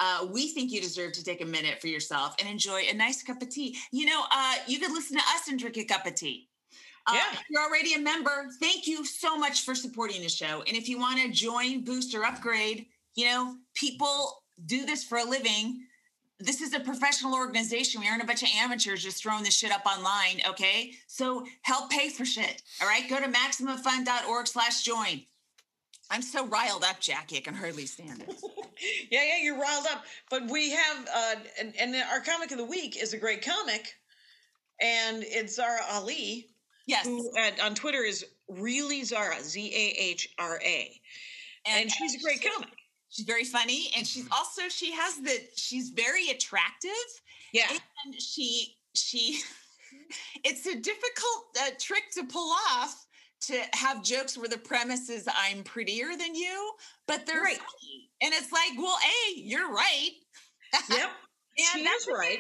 Uh, 0.01 0.27
we 0.33 0.49
think 0.49 0.73
you 0.73 0.81
deserve 0.81 1.13
to 1.13 1.23
take 1.23 1.43
a 1.43 1.47
minute 1.47 1.81
for 1.81 1.87
yourself 1.89 2.35
and 2.41 2.49
enjoy 2.49 2.83
a 2.91 2.95
nice 2.95 3.23
cup 3.23 3.43
of 3.43 3.51
tea. 3.51 3.77
You 3.93 4.07
know, 4.07 4.23
uh, 4.33 4.55
you 4.67 4.81
could 4.81 4.93
listen 4.93 5.17
to 5.17 5.23
us 5.35 5.49
and 5.49 5.59
drink 5.59 5.77
a 5.77 5.85
cup 5.85 6.07
of 6.07 6.15
tea. 6.15 6.49
Uh, 7.07 7.13
Yeah. 7.15 7.33
If 7.33 7.45
you're 7.51 7.63
already 7.63 7.95
a 7.95 7.99
member, 7.99 8.49
thank 8.61 8.87
you 8.87 9.05
so 9.05 9.37
much 9.37 9.65
for 9.65 9.75
supporting 9.75 10.23
the 10.23 10.29
show. 10.29 10.63
And 10.67 10.77
if 10.77 10.89
you 10.89 10.99
want 10.99 11.21
to 11.21 11.31
join, 11.31 11.85
boost, 11.85 12.15
or 12.15 12.25
upgrade, 12.25 12.87
you 13.15 13.27
know, 13.27 13.57
people 13.75 14.43
do 14.67 14.87
this 14.87 15.05
for 15.05 15.19
a 15.19 15.25
living. 15.25 15.87
This 16.39 16.63
is 16.63 16.73
a 16.73 16.81
professional 16.81 17.35
organization. 17.35 18.01
We 18.01 18.09
aren't 18.09 18.23
a 18.23 18.27
bunch 18.27 18.43
of 18.43 18.49
amateurs 18.57 19.03
just 19.03 19.23
throwing 19.23 19.45
this 19.45 19.55
shit 19.55 19.73
up 19.73 19.85
online. 19.85 20.41
Okay. 20.49 20.93
So 21.07 21.45
help 21.63 21.91
pay 21.91 22.09
for 22.09 22.25
shit. 22.25 22.63
All 22.81 22.89
right. 22.89 23.09
Go 23.09 23.19
to 23.21 23.29
maximumfun.org 23.29 24.47
slash 24.47 24.83
join. 24.83 25.23
I'm 26.11 26.23
so 26.23 26.47
riled 26.47 26.85
up, 26.85 27.01
Jackie. 27.01 27.39
I 27.39 27.41
can 27.41 27.55
hardly 27.55 27.87
stand 27.87 28.23
it. 28.23 28.35
Yeah, 29.11 29.23
yeah, 29.23 29.43
you're 29.43 29.59
riled 29.61 29.85
up. 29.93 30.05
But 30.31 30.49
we 30.51 30.71
have, 30.71 31.09
uh, 31.15 31.35
and, 31.59 31.75
and 31.79 31.95
our 32.11 32.21
comic 32.21 32.51
of 32.51 32.57
the 32.57 32.65
week 32.65 32.97
is 32.97 33.13
a 33.13 33.19
great 33.19 33.45
comic, 33.45 33.93
and 34.81 35.23
it's 35.23 35.57
Zahra 35.57 35.81
Ali, 35.91 36.47
Yes. 36.87 37.05
who 37.07 37.31
at, 37.37 37.61
on 37.61 37.75
Twitter 37.75 38.03
is 38.03 38.25
really 38.49 39.05
Zahra, 39.05 39.43
Z 39.43 39.61
A 39.75 40.01
H 40.03 40.31
R 40.39 40.59
A, 40.65 40.99
and 41.67 41.91
she's 41.91 42.15
a 42.15 42.21
great 42.23 42.43
comic. 42.43 42.71
She's 43.11 43.27
very 43.27 43.45
funny. 43.45 43.91
And 43.95 44.07
she's 44.07 44.27
also, 44.33 44.63
she 44.71 44.93
has 44.93 45.17
the, 45.19 45.39
she's 45.57 45.91
very 45.91 46.31
attractive. 46.31 46.91
Yeah, 47.53 47.69
and 48.07 48.15
she 48.19 48.77
she 48.95 49.41
it's 50.45 50.67
a 50.67 50.75
difficult 50.75 51.45
uh, 51.61 51.71
trick 51.79 52.05
to 52.15 52.25
pull 52.25 52.51
off 52.71 53.07
to 53.43 53.61
have 53.75 54.03
jokes 54.03 54.37
where 54.37 54.49
the 54.49 54.59
premise 54.59 55.09
is 55.09 55.27
i'm 55.37 55.63
prettier 55.63 56.17
than 56.19 56.35
you 56.35 56.73
but 57.07 57.27
they're 57.27 57.43
Right. 57.43 57.57
funny. 57.59 58.11
and 58.23 58.33
it's 58.35 58.53
like 58.53 58.73
well 58.79 58.97
a 58.97 59.39
you're 59.41 59.71
right 59.73 60.11
yep, 60.91 61.11
and 61.59 61.67
she 61.75 61.85
that's 61.85 62.03
is 62.03 62.09
a 62.09 62.11
good 62.11 62.19
right. 62.19 62.39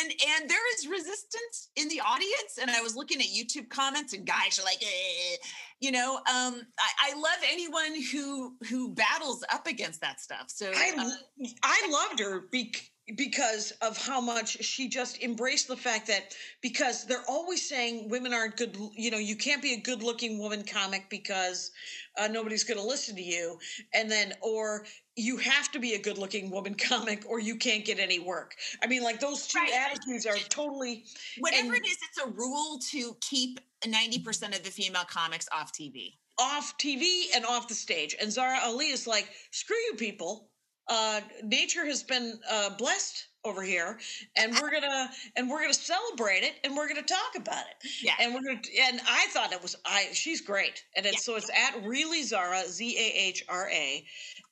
and 0.00 0.10
and 0.40 0.50
there 0.50 0.74
is 0.74 0.86
resistance 0.88 1.70
in 1.76 1.88
the 1.88 2.00
audience 2.00 2.58
and 2.60 2.70
i 2.70 2.80
was 2.80 2.96
looking 2.96 3.20
at 3.20 3.26
youtube 3.26 3.68
comments 3.68 4.12
and 4.12 4.26
guys 4.26 4.58
are 4.58 4.64
like 4.64 4.82
eh, 4.82 5.36
you 5.80 5.90
know 5.92 6.16
um 6.16 6.60
I, 6.78 7.10
I 7.10 7.14
love 7.14 7.38
anyone 7.50 7.94
who 8.12 8.56
who 8.68 8.92
battles 8.94 9.44
up 9.52 9.66
against 9.66 10.00
that 10.00 10.20
stuff 10.20 10.44
so 10.48 10.70
I 10.74 10.92
uh, 10.98 11.46
I 11.62 11.88
loved 11.90 12.20
her 12.20 12.44
bec- 12.52 12.89
because 13.16 13.72
of 13.82 13.96
how 13.96 14.20
much 14.20 14.62
she 14.64 14.88
just 14.88 15.22
embraced 15.22 15.68
the 15.68 15.76
fact 15.76 16.06
that 16.06 16.34
because 16.62 17.04
they're 17.06 17.24
always 17.28 17.68
saying 17.68 18.08
women 18.08 18.32
aren't 18.32 18.56
good 18.56 18.76
you 18.96 19.10
know 19.10 19.18
you 19.18 19.36
can't 19.36 19.62
be 19.62 19.74
a 19.74 19.80
good 19.80 20.02
looking 20.02 20.38
woman 20.38 20.62
comic 20.64 21.08
because 21.10 21.70
uh, 22.18 22.26
nobody's 22.28 22.64
going 22.64 22.78
to 22.78 22.84
listen 22.86 23.16
to 23.16 23.22
you. 23.22 23.58
And 23.94 24.10
then 24.10 24.34
or 24.42 24.84
you 25.16 25.36
have 25.38 25.70
to 25.72 25.78
be 25.78 25.94
a 25.94 25.98
good 25.98 26.18
looking 26.18 26.50
woman 26.50 26.74
comic 26.90 27.24
or 27.28 27.40
you 27.40 27.56
can't 27.56 27.84
get 27.84 27.98
any 27.98 28.18
work. 28.18 28.54
I 28.82 28.86
mean 28.86 29.02
like 29.02 29.20
those 29.20 29.46
two 29.46 29.58
Right. 29.58 29.72
attitudes 29.72 30.26
are 30.26 30.36
totally 30.48 31.04
whatever 31.38 31.68
and- 31.68 31.76
it 31.76 31.86
is 31.86 31.96
it's 32.10 32.26
a 32.26 32.30
rule 32.30 32.78
to 32.90 33.16
keep 33.20 33.60
90% 33.84 34.56
of 34.56 34.62
the 34.62 34.70
female 34.70 35.04
comics 35.08 35.48
off 35.52 35.72
tv 35.72 36.14
off 36.38 36.74
tv 36.78 37.24
and 37.34 37.44
off 37.44 37.68
the 37.68 37.74
stage. 37.74 38.14
And 38.20 38.30
zahra 38.32 38.58
ali 38.64 38.86
is 38.86 39.06
like 39.06 39.30
screw 39.50 39.76
you 39.90 39.94
people 39.96 40.49
uh, 40.90 41.20
nature 41.44 41.86
has 41.86 42.02
been 42.02 42.38
uh, 42.50 42.70
blessed 42.76 43.28
over 43.44 43.62
here 43.62 43.98
and 44.36 44.52
we're 44.60 44.70
gonna 44.70 45.08
and 45.36 45.48
we're 45.48 45.60
gonna 45.60 45.72
celebrate 45.72 46.42
it 46.42 46.54
and 46.62 46.76
we're 46.76 46.88
gonna 46.88 47.00
talk 47.00 47.36
about 47.36 47.64
it. 47.70 47.90
Yeah. 48.02 48.12
And 48.20 48.34
we're 48.34 48.42
gonna 48.42 48.60
and 48.82 49.00
i 49.08 49.26
thought 49.30 49.52
it 49.52 49.62
was 49.62 49.76
i 49.86 50.08
she's 50.12 50.40
great. 50.40 50.84
And 50.96 51.06
it's 51.06 51.24
so 51.24 51.36
it's 51.36 51.48
at 51.50 51.82
really 51.84 52.22
zahra 52.22 52.64
z-a-h-r-a 52.66 54.04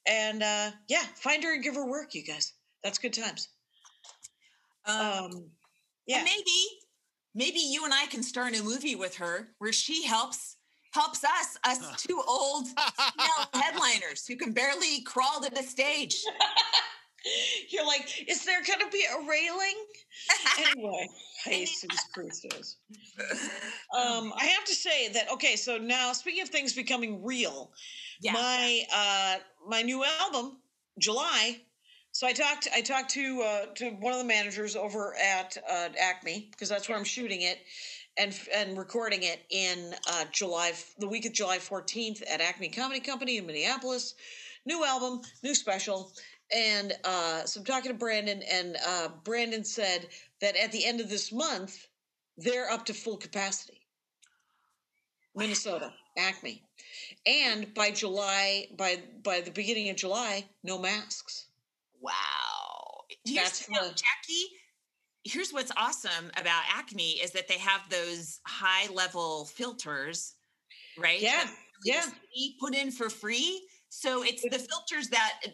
and 0.07 0.43
uh 0.43 0.71
yeah 0.89 1.03
find 1.17 1.43
her 1.45 1.53
and 1.53 1.63
give 1.63 1.75
her 1.75 1.87
work 1.87 2.15
you 2.15 2.25
guys. 2.25 2.55
That's 2.83 2.99
good 2.99 3.13
times. 3.13 3.49
Um, 4.87 5.01
um 5.01 5.51
yeah. 6.07 6.23
maybe 6.25 6.67
maybe 7.35 7.59
you 7.59 7.85
and 7.85 7.93
i 7.93 8.07
can 8.07 8.23
star 8.23 8.49
in 8.49 8.55
a 8.55 8.63
movie 8.63 8.95
with 8.95 9.17
her 9.17 9.49
where 9.59 9.73
she 9.73 10.07
helps 10.07 10.57
helps 10.99 11.25
us 11.25 11.59
us 11.65 12.03
two 12.07 12.21
old 12.27 12.67
female 12.67 13.63
headliners 13.63 14.27
who 14.27 14.37
can 14.37 14.53
barely 14.53 15.03
crawl 15.03 15.41
to 15.41 15.51
the 15.51 15.63
stage. 15.63 16.25
You're 17.69 17.87
like 17.87 18.25
is 18.29 18.45
there 18.45 18.63
gonna 18.63 18.91
be 18.91 19.05
a 19.05 19.29
railing? 19.29 19.75
Anyway 20.71 21.09
jesus 21.47 22.05
christos 22.13 22.77
um 23.97 24.33
i 24.37 24.45
have 24.45 24.65
to 24.65 24.75
say 24.75 25.09
that 25.09 25.31
okay 25.31 25.57
so 25.57 25.79
now 25.79 26.13
speaking 26.13 26.43
of 26.43 26.49
things 26.49 26.73
becoming 26.73 27.23
real 27.23 27.71
yeah. 28.21 28.33
my 28.33 28.83
uh 28.95 29.37
my 29.67 29.83
new 29.83 30.05
album 30.21 30.57
july 30.99 31.59
so 32.13 32.27
i 32.27 32.33
talked 32.33 32.69
i 32.75 32.81
talked 32.81 33.11
to 33.11 33.43
uh 33.43 33.67
to 33.75 33.91
one 33.91 34.13
of 34.13 34.19
the 34.19 34.25
managers 34.25 34.75
over 34.75 35.15
at 35.17 35.57
uh 35.71 35.89
acme 36.01 36.49
because 36.51 36.69
that's 36.69 36.89
where 36.89 36.99
i'm 36.99 37.05
shooting 37.05 37.43
it 37.43 37.59
and 38.19 38.39
and 38.55 38.77
recording 38.77 39.23
it 39.23 39.41
in 39.51 39.95
uh 40.11 40.25
july 40.33 40.73
the 40.99 41.09
week 41.09 41.25
of 41.25 41.33
july 41.33 41.59
14th 41.59 42.23
at 42.29 42.41
acme 42.41 42.69
comedy 42.69 43.01
company 43.01 43.39
in 43.39 43.47
minneapolis. 43.47 44.15
New 44.67 44.85
album 44.85 45.21
new 45.43 45.55
special. 45.55 46.13
And 46.55 46.93
uh 47.05 47.45
so 47.45 47.61
i'm 47.61 47.67
talking 47.67 47.93
to 47.93 47.97
brandon 47.97 48.43
and 48.51 48.77
uh 48.87 49.09
brandon 49.25 49.65
said 49.65 50.09
that 50.41 50.57
at 50.57 50.73
the 50.73 50.85
end 50.85 51.01
of 51.01 51.09
this 51.09 51.33
month 51.33 51.87
they're 52.37 52.71
up 52.71 52.85
to 52.87 52.95
full 52.95 53.17
capacity. 53.17 53.81
Minnesota 55.35 55.93
acme. 56.17 56.63
And 57.27 57.73
by 57.75 57.93
july 57.93 58.67
by 58.77 59.01
by 59.23 59.41
the 59.41 59.53
beginning 59.53 59.89
of 59.91 59.97
july 59.97 60.45
no 60.65 60.79
masks. 60.79 61.47
Wow. 62.01 63.05
That's 63.35 63.69
you 63.69 63.75
know, 63.75 63.89
jackie 63.89 64.59
here's 65.29 65.53
what's 65.53 65.73
awesome 65.77 66.31
about 66.41 66.63
acme 66.75 67.13
is 67.23 67.31
that 67.33 67.49
they 67.49 67.59
have 67.59 67.83
those 67.91 68.41
high 68.47 68.91
level 68.93 69.45
filters 69.45 70.35
right 70.99 71.21
Yeah, 71.21 71.47
yeah. 71.85 72.07
put 72.61 72.75
in 72.75 72.91
for 72.91 73.09
free 73.11 73.63
so 73.91 74.23
it's 74.23 74.43
the 74.43 74.59
filters 74.59 75.09
that 75.09 75.33
uh, 75.47 75.51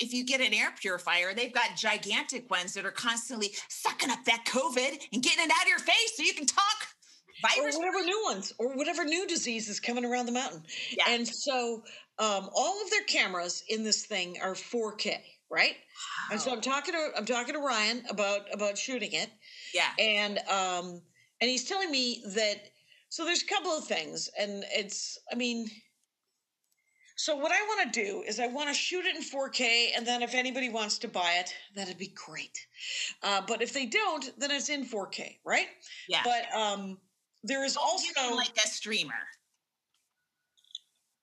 if 0.00 0.12
you 0.12 0.24
get 0.24 0.40
an 0.40 0.52
air 0.52 0.70
purifier 0.80 1.32
they've 1.34 1.52
got 1.54 1.76
gigantic 1.76 2.50
ones 2.50 2.74
that 2.74 2.84
are 2.84 2.90
constantly 2.90 3.50
sucking 3.68 4.10
up 4.10 4.24
that 4.26 4.44
covid 4.46 4.98
and 5.12 5.22
getting 5.22 5.44
it 5.44 5.50
out 5.50 5.62
of 5.62 5.68
your 5.68 5.78
face 5.78 6.12
so 6.16 6.22
you 6.22 6.34
can 6.34 6.46
talk 6.46 6.86
or 7.58 7.64
whatever 7.78 8.04
new 8.04 8.22
ones 8.24 8.52
or 8.58 8.76
whatever 8.76 9.04
new 9.04 9.26
disease 9.26 9.68
is 9.68 9.80
coming 9.80 10.04
around 10.04 10.26
the 10.26 10.32
mountain 10.32 10.62
Yeah. 10.96 11.04
and 11.08 11.26
so 11.26 11.82
um, 12.18 12.50
all 12.54 12.82
of 12.82 12.90
their 12.90 13.04
cameras 13.04 13.62
in 13.70 13.82
this 13.82 14.04
thing 14.04 14.36
are 14.42 14.52
4k 14.54 15.16
right? 15.50 15.76
And 16.30 16.40
so 16.40 16.52
i'm 16.52 16.60
talking 16.60 16.94
to 16.94 17.08
i'm 17.16 17.24
talking 17.26 17.54
to 17.54 17.60
ryan 17.60 18.04
about 18.08 18.42
about 18.52 18.78
shooting 18.78 19.12
it. 19.12 19.30
Yeah. 19.74 19.90
And 19.98 20.38
um 20.48 21.02
and 21.40 21.50
he's 21.50 21.64
telling 21.64 21.90
me 21.90 22.22
that 22.34 22.70
so 23.08 23.24
there's 23.24 23.42
a 23.42 23.46
couple 23.46 23.72
of 23.72 23.84
things 23.84 24.28
and 24.38 24.64
it's 24.70 25.18
i 25.32 25.34
mean 25.34 25.68
so 27.16 27.36
what 27.36 27.52
i 27.52 27.60
want 27.62 27.92
to 27.92 28.00
do 28.04 28.22
is 28.26 28.38
i 28.40 28.46
want 28.46 28.68
to 28.68 28.74
shoot 28.74 29.04
it 29.04 29.16
in 29.16 29.22
4k 29.22 29.88
and 29.96 30.06
then 30.06 30.22
if 30.22 30.34
anybody 30.34 30.68
wants 30.70 30.98
to 30.98 31.08
buy 31.08 31.34
it 31.40 31.54
that'd 31.74 31.98
be 31.98 32.14
great. 32.26 32.66
Uh, 33.22 33.42
but 33.46 33.60
if 33.62 33.72
they 33.72 33.86
don't 33.86 34.30
then 34.38 34.50
it's 34.50 34.68
in 34.68 34.84
4k 34.84 35.38
right? 35.44 35.66
Yeah. 36.08 36.22
But 36.24 36.54
um 36.56 36.98
there 37.42 37.64
is 37.64 37.76
Oh, 37.76 37.82
also 37.82 38.36
like 38.36 38.56
a 38.64 38.68
streamer 38.68 39.14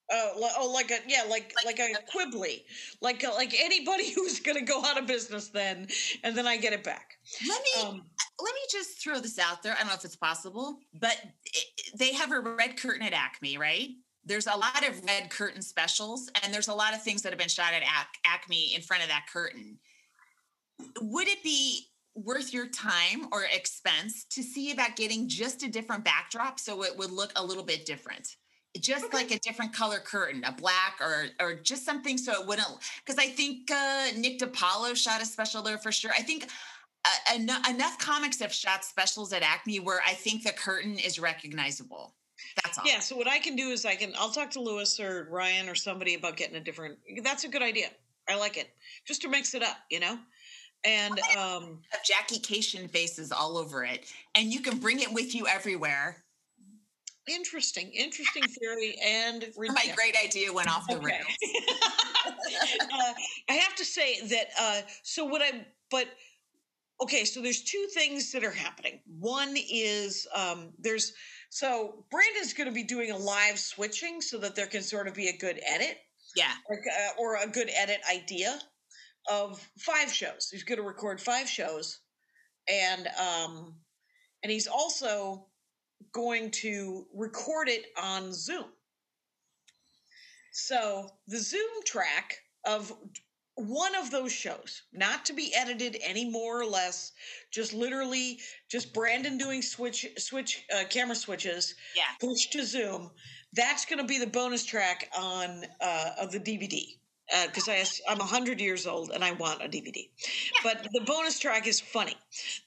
uh, 0.09 0.29
oh, 0.57 0.71
like 0.73 0.91
a 0.91 0.99
yeah, 1.07 1.23
like 1.29 1.53
like, 1.65 1.79
Like- 1.79 1.95
a 1.95 2.17
Quibi, 2.17 2.63
like 3.01 3.23
a, 3.23 3.29
like 3.29 3.53
anybody 3.59 4.11
who's 4.15 4.39
gonna 4.39 4.61
go 4.61 4.83
out 4.85 4.97
of 4.99 5.05
business 5.07 5.49
then, 5.49 5.87
and 6.23 6.35
then 6.37 6.47
I 6.47 6.57
get 6.57 6.73
it 6.73 6.83
back. 6.83 7.17
let 7.47 7.61
me 7.61 7.81
Um, 7.83 8.01
let 8.39 8.53
me 8.53 8.61
just 8.71 9.01
throw 9.01 9.19
this 9.19 9.37
out 9.39 9.63
there. 9.63 9.73
I 9.73 9.79
don't 9.79 9.87
know 9.87 9.93
if 9.95 10.05
it's 10.05 10.15
possible, 10.15 10.79
but 10.99 11.17
it, 11.45 11.65
they 11.97 12.13
have 12.13 12.31
a 12.31 12.39
red 12.39 12.77
curtain 12.77 13.05
at 13.05 13.13
Acme, 13.13 13.57
right? 13.57 13.89
There's 14.23 14.47
a 14.47 14.55
lot 14.55 14.87
of 14.87 15.03
red 15.05 15.29
curtain 15.29 15.61
specials, 15.61 16.29
and 16.43 16.53
there's 16.53 16.67
a 16.67 16.73
lot 16.73 16.93
of 16.93 17.01
things 17.01 17.21
that 17.21 17.29
have 17.31 17.39
been 17.39 17.47
shot 17.47 17.73
at 17.73 17.81
Ac- 17.81 18.19
Acme 18.25 18.75
in 18.75 18.81
front 18.81 19.01
of 19.03 19.09
that 19.09 19.25
curtain. 19.31 19.79
Would 21.01 21.27
it 21.27 21.41
be 21.43 21.87
worth 22.13 22.53
your 22.53 22.67
time 22.67 23.27
or 23.31 23.43
expense 23.53 24.25
to 24.31 24.43
see 24.43 24.71
about 24.71 24.95
getting 24.95 25.27
just 25.29 25.63
a 25.63 25.69
different 25.69 26.03
backdrop 26.03 26.59
so 26.59 26.83
it 26.83 26.97
would 26.97 27.11
look 27.11 27.31
a 27.35 27.43
little 27.43 27.63
bit 27.63 27.85
different? 27.85 28.35
Just 28.79 29.05
Okay. 29.05 29.17
like 29.17 29.31
a 29.31 29.39
different 29.39 29.73
color 29.73 29.99
curtain, 29.99 30.43
a 30.43 30.51
black 30.51 30.99
or 31.01 31.27
or 31.39 31.53
just 31.55 31.85
something 31.85 32.17
so 32.17 32.41
it 32.41 32.47
wouldn't. 32.47 32.67
Because 33.05 33.17
I 33.17 33.27
think 33.27 33.69
uh, 33.71 34.07
Nick 34.17 34.39
DiPaolo 34.39 34.95
shot 34.95 35.21
a 35.21 35.25
special 35.25 35.61
there 35.61 35.77
for 35.77 35.91
sure. 35.91 36.11
I 36.17 36.21
think 36.21 36.47
uh, 37.05 37.35
enough, 37.35 37.69
enough 37.69 37.97
comics 37.99 38.39
have 38.39 38.51
shot 38.53 38.83
specials 38.83 39.31
at 39.33 39.41
Acme 39.43 39.79
where 39.79 40.01
I 40.05 40.13
think 40.13 40.43
the 40.43 40.51
curtain 40.51 40.97
is 40.97 41.19
recognizable. 41.19 42.13
That's 42.63 42.77
all. 42.77 42.83
yeah, 42.85 42.99
so 42.99 43.15
what 43.15 43.27
I 43.27 43.39
can 43.39 43.55
do 43.55 43.69
is 43.69 43.85
I 43.85 43.95
can 43.95 44.13
I'll 44.17 44.29
talk 44.31 44.51
to 44.51 44.59
Lewis 44.61 44.99
or 44.99 45.27
Ryan 45.31 45.69
or 45.69 45.75
somebody 45.75 46.15
about 46.15 46.37
getting 46.37 46.55
a 46.55 46.59
different. 46.59 46.97
That's 47.23 47.43
a 47.43 47.47
good 47.49 47.61
idea. 47.63 47.87
I 48.29 48.35
like 48.35 48.57
it, 48.57 48.69
just 49.05 49.21
to 49.21 49.29
mix 49.29 49.53
it 49.55 49.63
up, 49.63 49.77
you 49.89 49.99
know. 49.99 50.19
And 50.83 51.19
um, 51.37 51.79
Jackie 52.05 52.39
Kashian 52.39 52.89
faces 52.89 53.31
all 53.31 53.57
over 53.57 53.83
it, 53.83 54.11
and 54.35 54.51
you 54.53 54.59
can 54.61 54.77
bring 54.77 54.99
it 54.99 55.11
with 55.11 55.33
you 55.33 55.47
everywhere. 55.47 56.23
Interesting, 57.27 57.91
interesting 57.91 58.47
theory 58.47 58.97
and 59.03 59.45
My 59.57 59.93
great 59.95 60.15
idea 60.23 60.51
went 60.53 60.69
off 60.69 60.87
the 60.87 60.95
Okay. 60.95 61.05
rails. 61.05 61.25
uh, 62.27 63.13
I 63.49 63.53
have 63.53 63.75
to 63.75 63.85
say 63.85 64.21
that. 64.27 64.47
Uh, 64.59 64.81
so 65.03 65.25
what 65.25 65.41
I 65.41 65.65
but 65.91 66.07
okay. 67.01 67.25
So 67.25 67.41
there's 67.41 67.63
two 67.63 67.87
things 67.93 68.31
that 68.31 68.43
are 68.43 68.51
happening. 68.51 69.01
One 69.19 69.55
is 69.71 70.27
um, 70.35 70.73
there's 70.79 71.13
so 71.49 72.05
Brandon's 72.11 72.53
going 72.53 72.67
to 72.67 72.73
be 72.73 72.83
doing 72.83 73.11
a 73.11 73.17
live 73.17 73.59
switching 73.59 74.21
so 74.21 74.37
that 74.39 74.55
there 74.55 74.67
can 74.67 74.81
sort 74.81 75.07
of 75.07 75.13
be 75.13 75.27
a 75.29 75.37
good 75.37 75.59
edit 75.65 75.97
Yeah. 76.35 76.51
like, 76.69 76.79
uh, 76.79 77.21
or 77.21 77.35
a 77.37 77.47
good 77.47 77.69
edit 77.75 77.99
idea 78.13 78.59
of 79.31 79.65
five 79.79 80.11
shows. 80.11 80.49
He's 80.51 80.63
going 80.63 80.77
to 80.79 80.83
record 80.87 81.21
five 81.21 81.49
shows, 81.49 81.99
and 82.69 83.07
um, 83.19 83.75
and 84.43 84.51
he's 84.51 84.67
also 84.67 85.47
going 86.11 86.51
to 86.51 87.05
record 87.13 87.69
it 87.69 87.85
on 88.01 88.33
Zoom. 88.33 88.65
So 90.51 91.09
the 91.27 91.39
Zoom 91.39 91.83
track 91.85 92.37
of 92.65 92.91
one 93.55 93.95
of 93.95 94.11
those 94.11 94.31
shows, 94.31 94.83
not 94.93 95.25
to 95.25 95.33
be 95.33 95.53
edited 95.55 95.97
any 96.03 96.29
more 96.29 96.61
or 96.61 96.65
less, 96.65 97.11
just 97.51 97.73
literally 97.73 98.39
just 98.69 98.93
Brandon 98.93 99.37
doing 99.37 99.61
switch 99.61 100.05
switch 100.17 100.63
uh, 100.75 100.83
camera 100.89 101.15
switches, 101.15 101.75
Yeah. 101.95 102.03
push 102.19 102.47
to 102.47 102.63
Zoom. 102.65 103.11
That's 103.53 103.85
going 103.85 103.99
to 103.99 104.05
be 104.05 104.19
the 104.19 104.27
bonus 104.27 104.63
track 104.65 105.09
on 105.17 105.63
uh, 105.81 106.11
of 106.19 106.31
the 106.31 106.39
DVD 106.39 106.97
because 107.45 107.67
I 107.67 107.83
I'm 108.09 108.19
hundred 108.19 108.59
years 108.61 108.87
old 108.87 109.11
and 109.11 109.23
I 109.23 109.31
want 109.33 109.61
a 109.63 109.67
DVD. 109.67 110.09
But 110.63 110.87
the 110.93 111.01
bonus 111.01 111.39
track 111.39 111.67
is 111.67 111.79
funny. 111.79 112.15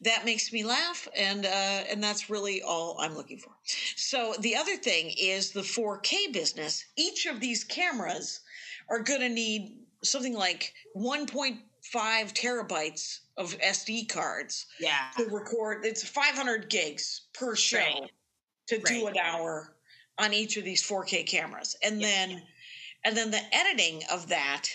That 0.02 0.24
makes 0.24 0.52
me 0.52 0.64
laugh, 0.64 1.08
and 1.16 1.46
uh, 1.46 1.48
and 1.90 2.02
that's 2.02 2.28
really 2.30 2.62
all 2.62 2.96
I'm 3.00 3.14
looking 3.14 3.38
for. 3.38 3.52
So 3.96 4.34
the 4.40 4.56
other 4.56 4.76
thing 4.76 5.12
is 5.18 5.52
the 5.52 5.62
4K 5.62 6.32
business. 6.32 6.84
Each 6.96 7.26
of 7.26 7.40
these 7.40 7.64
cameras 7.64 8.40
are 8.88 9.00
going 9.00 9.20
to 9.20 9.28
need 9.28 9.78
something 10.02 10.34
like 10.34 10.74
1.5 10.96 11.60
terabytes 11.92 13.20
of 13.36 13.56
SD 13.58 14.08
cards 14.08 14.66
Yeah. 14.78 15.10
to 15.16 15.24
record. 15.26 15.84
It's 15.84 16.06
500 16.06 16.68
gigs 16.68 17.22
per 17.32 17.54
show 17.56 17.76
Right. 17.78 18.10
to 18.68 18.78
do 18.78 19.06
an 19.06 19.16
hour 19.18 19.74
on 20.18 20.34
each 20.34 20.56
of 20.56 20.64
these 20.64 20.82
4K 20.86 21.22
cameras, 21.26 21.76
and 21.82 22.00
Yeah. 22.00 22.08
then 22.08 22.42
and 23.04 23.16
then 23.16 23.30
the 23.30 23.42
editing 23.52 24.02
of 24.10 24.28
that 24.28 24.68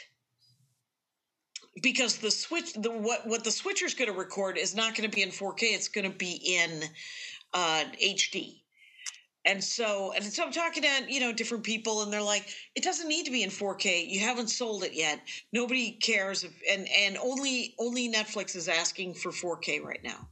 because 1.81 2.17
the 2.17 2.31
switch 2.31 2.73
the 2.73 2.91
what 2.91 3.27
what 3.27 3.43
the 3.43 3.51
switcher's 3.51 3.93
going 3.93 4.11
to 4.11 4.17
record 4.17 4.57
is 4.57 4.75
not 4.75 4.95
going 4.95 5.09
to 5.09 5.13
be 5.15 5.21
in 5.21 5.29
4K. 5.29 5.61
It's 5.61 5.87
going 5.87 6.09
to 6.09 6.17
be 6.17 6.33
in 6.33 6.83
uh, 7.53 7.83
HD. 8.01 8.61
And 9.47 9.63
so, 9.63 10.11
and 10.13 10.23
so 10.23 10.43
I'm 10.43 10.51
talking 10.51 10.83
to 10.83 10.89
you 11.07 11.19
know 11.19 11.31
different 11.31 11.63
people, 11.63 12.01
and 12.01 12.11
they're 12.11 12.21
like, 12.21 12.47
"It 12.73 12.83
doesn't 12.83 13.07
need 13.07 13.25
to 13.25 13.31
be 13.31 13.43
in 13.43 13.49
4K. 13.49 14.07
You 14.07 14.21
haven't 14.21 14.47
sold 14.47 14.83
it 14.83 14.93
yet. 14.93 15.19
Nobody 15.51 15.91
cares." 15.91 16.43
If, 16.43 16.51
and 16.71 16.87
and 16.87 17.17
only 17.17 17.75
only 17.77 18.11
Netflix 18.11 18.55
is 18.55 18.67
asking 18.67 19.15
for 19.15 19.31
4K 19.31 19.83
right 19.83 20.03
now. 20.03 20.29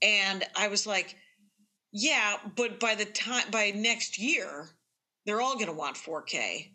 And 0.00 0.42
I 0.56 0.66
was 0.66 0.84
like, 0.84 1.16
"Yeah, 1.92 2.38
but 2.56 2.80
by 2.80 2.96
the 2.96 3.04
time 3.04 3.50
by 3.52 3.70
next 3.70 4.18
year, 4.18 4.70
they're 5.26 5.40
all 5.40 5.54
going 5.54 5.66
to 5.66 5.72
want 5.72 5.96
4K. 5.96 6.70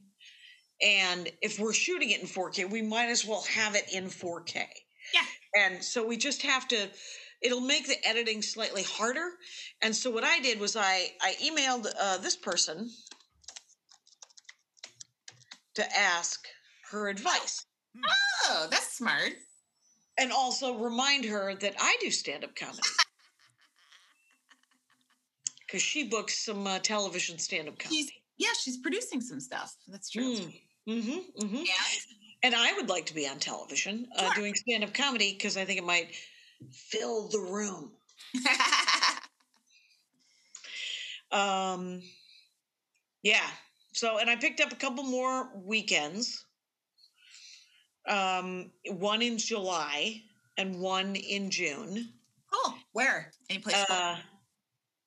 And 0.82 1.30
if 1.42 1.60
we're 1.60 1.74
shooting 1.74 2.12
it 2.12 2.22
in 2.22 2.28
4K, 2.28 2.70
we 2.70 2.82
might 2.82 3.10
as 3.10 3.26
well 3.26 3.44
have 3.50 3.76
it 3.76 3.86
in 3.94 4.06
4K. 4.06 4.66
Yeah. 5.14 5.22
And 5.56 5.84
so 5.84 6.06
we 6.06 6.18
just 6.18 6.42
have 6.44 6.68
to 6.70 6.90
it'll 7.42 7.62
make 7.62 7.88
the 7.88 7.96
editing 8.08 8.42
slightly 8.42 8.84
harder. 8.84 9.30
And 9.82 9.96
so 9.96 10.10
what 10.12 10.24
I 10.24 10.40
did 10.40 10.60
was 10.60 10.76
I 10.76 11.12
I 11.22 11.36
emailed 11.44 11.88
uh, 12.00 12.18
this 12.18 12.36
person 12.36 12.90
to 15.76 15.98
ask 15.98 16.46
her 16.92 17.08
advice 17.10 17.66
Oh, 18.50 18.68
that's 18.70 18.98
smart. 18.98 19.34
and 20.20 20.32
also 20.32 20.78
remind 20.78 21.26
her 21.26 21.56
that 21.56 21.76
I 21.80 21.96
do 22.02 22.12
stand 22.12 22.44
up 22.44 22.56
comedy. 22.56 22.82
Because 25.66 25.82
she 25.82 26.06
books 26.08 26.46
some 26.46 26.66
uh, 26.66 26.80
television 26.80 27.38
stand 27.38 27.68
up 27.68 27.78
comedy. 27.78 28.04
She's 28.04 28.12
yeah, 28.38 28.50
she's 28.60 28.78
producing 28.78 29.22
some 29.22 29.40
stuff. 29.40 29.76
That's 29.88 30.10
true. 30.10 30.36
Mm, 30.36 30.54
hmm 30.88 31.46
hmm 31.48 31.56
And 31.56 31.68
And 32.44 32.56
I 32.56 32.74
would 32.74 32.90
like 32.90 33.06
to 33.08 33.16
be 33.16 33.28
on 33.28 33.40
television 33.40 34.08
uh, 34.18 34.34
doing 34.34 34.54
stand 34.56 34.84
up 34.84 34.94
comedy 34.94 35.34
because 35.34 35.58
I 35.58 35.66
think 35.66 35.80
it 35.80 35.86
might 35.86 36.16
fill 36.72 37.28
the 37.30 37.40
room. 37.40 37.92
Um, 41.32 42.02
yeah. 43.24 43.48
So, 43.94 44.20
and 44.20 44.30
I 44.30 44.36
picked 44.36 44.62
up 44.62 44.72
a 44.72 44.76
couple 44.76 45.04
more 45.04 45.50
weekends. 45.56 46.46
Um, 48.08 48.72
one 48.90 49.22
in 49.22 49.38
July 49.38 50.22
and 50.58 50.80
one 50.80 51.16
in 51.16 51.50
June. 51.50 52.10
Oh, 52.54 52.78
Where? 52.94 53.32
Any 53.50 53.60
place? 53.60 53.76
Uh, 53.90 54.16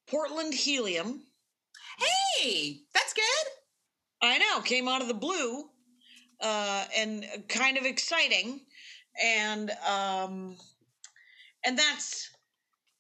Portland 0.07 0.53
Helium. 0.53 1.23
Hey, 2.41 2.81
that's 2.95 3.13
good. 3.13 3.53
I 4.23 4.39
know, 4.39 4.61
came 4.61 4.89
out 4.89 5.03
of 5.03 5.09
the 5.09 5.15
blue, 5.15 5.65
uh, 6.41 6.85
and 6.97 7.27
kind 7.49 7.79
of 7.79 7.85
exciting, 7.85 8.61
and 9.23 9.71
um, 9.89 10.57
and 11.65 11.79
that's, 11.79 12.31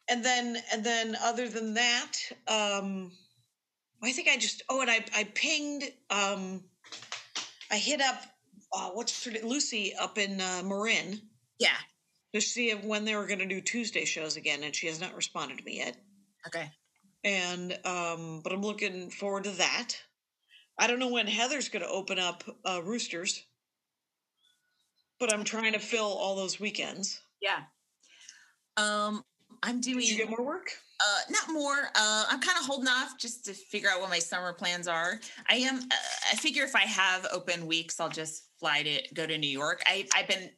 and 0.08 0.24
then 0.24 0.58
and 0.72 0.84
then 0.84 1.16
other 1.22 1.48
than 1.48 1.74
that, 1.74 2.12
um, 2.48 3.12
I 4.02 4.12
think 4.12 4.28
I 4.28 4.36
just 4.36 4.62
oh, 4.68 4.80
and 4.80 4.90
I 4.90 5.04
I 5.14 5.24
pinged, 5.34 5.84
um, 6.10 6.64
I 7.70 7.76
hit 7.76 8.00
up, 8.00 8.22
uh, 8.74 8.90
what's 8.90 9.24
her? 9.24 9.32
Lucy 9.44 9.94
up 10.00 10.18
in 10.18 10.40
uh, 10.40 10.62
Marin 10.64 11.20
Yeah. 11.58 11.76
to 12.34 12.40
see 12.40 12.70
if, 12.70 12.84
when 12.84 13.04
they 13.04 13.14
were 13.16 13.26
going 13.26 13.40
to 13.40 13.46
do 13.46 13.60
Tuesday 13.60 14.04
shows 14.04 14.36
again, 14.36 14.62
and 14.62 14.74
she 14.74 14.86
has 14.86 15.00
not 15.00 15.14
responded 15.14 15.58
to 15.58 15.64
me 15.64 15.78
yet 15.78 15.96
Okay. 16.46 16.70
And 17.24 17.78
um 17.84 18.40
but 18.42 18.52
i'm 18.52 18.62
looking 18.62 19.10
forward 19.10 19.44
to 19.44 19.50
that 19.50 19.94
i 20.78 20.86
don't 20.86 20.98
know 20.98 21.08
when 21.10 21.26
heather's 21.26 21.68
going 21.68 21.82
to 21.84 21.90
open 21.90 22.18
up 22.18 22.44
uh 22.64 22.80
roosters 22.82 23.44
but 25.18 25.32
i'm 25.32 25.44
trying 25.44 25.72
to 25.72 25.78
fill 25.78 26.06
all 26.06 26.36
those 26.36 26.58
weekends 26.60 27.20
Yeah. 27.42 27.60
Um, 28.76 29.24
I'm 29.62 29.80
doing. 29.80 29.98
did 30.00 30.08
you 30.10 30.16
get 30.16 30.30
more 30.30 30.42
work 30.44 30.70
uh 31.00 31.20
not 31.30 31.52
more. 31.52 31.76
Uh 31.94 32.24
I'm 32.28 32.40
kind 32.40 32.58
of 32.58 32.64
holding 32.66 32.88
off 32.88 33.18
just 33.18 33.44
to 33.46 33.52
figure 33.54 33.88
out 33.90 34.00
what 34.00 34.10
my 34.10 34.18
summer 34.18 34.52
plans 34.52 34.86
are. 34.88 35.18
I 35.48 35.56
am 35.56 35.76
uh, 35.80 35.94
I 36.32 36.36
figure 36.36 36.64
if 36.64 36.74
I 36.76 36.82
have 36.82 37.26
open 37.32 37.66
weeks, 37.66 38.00
I'll 38.00 38.08
just 38.10 38.44
fly 38.58 38.82
to 38.82 39.02
go 39.14 39.26
to 39.26 39.36
New 39.38 39.48
York. 39.48 39.82
I 39.86 40.06
I've 40.14 40.28
been 40.28 40.50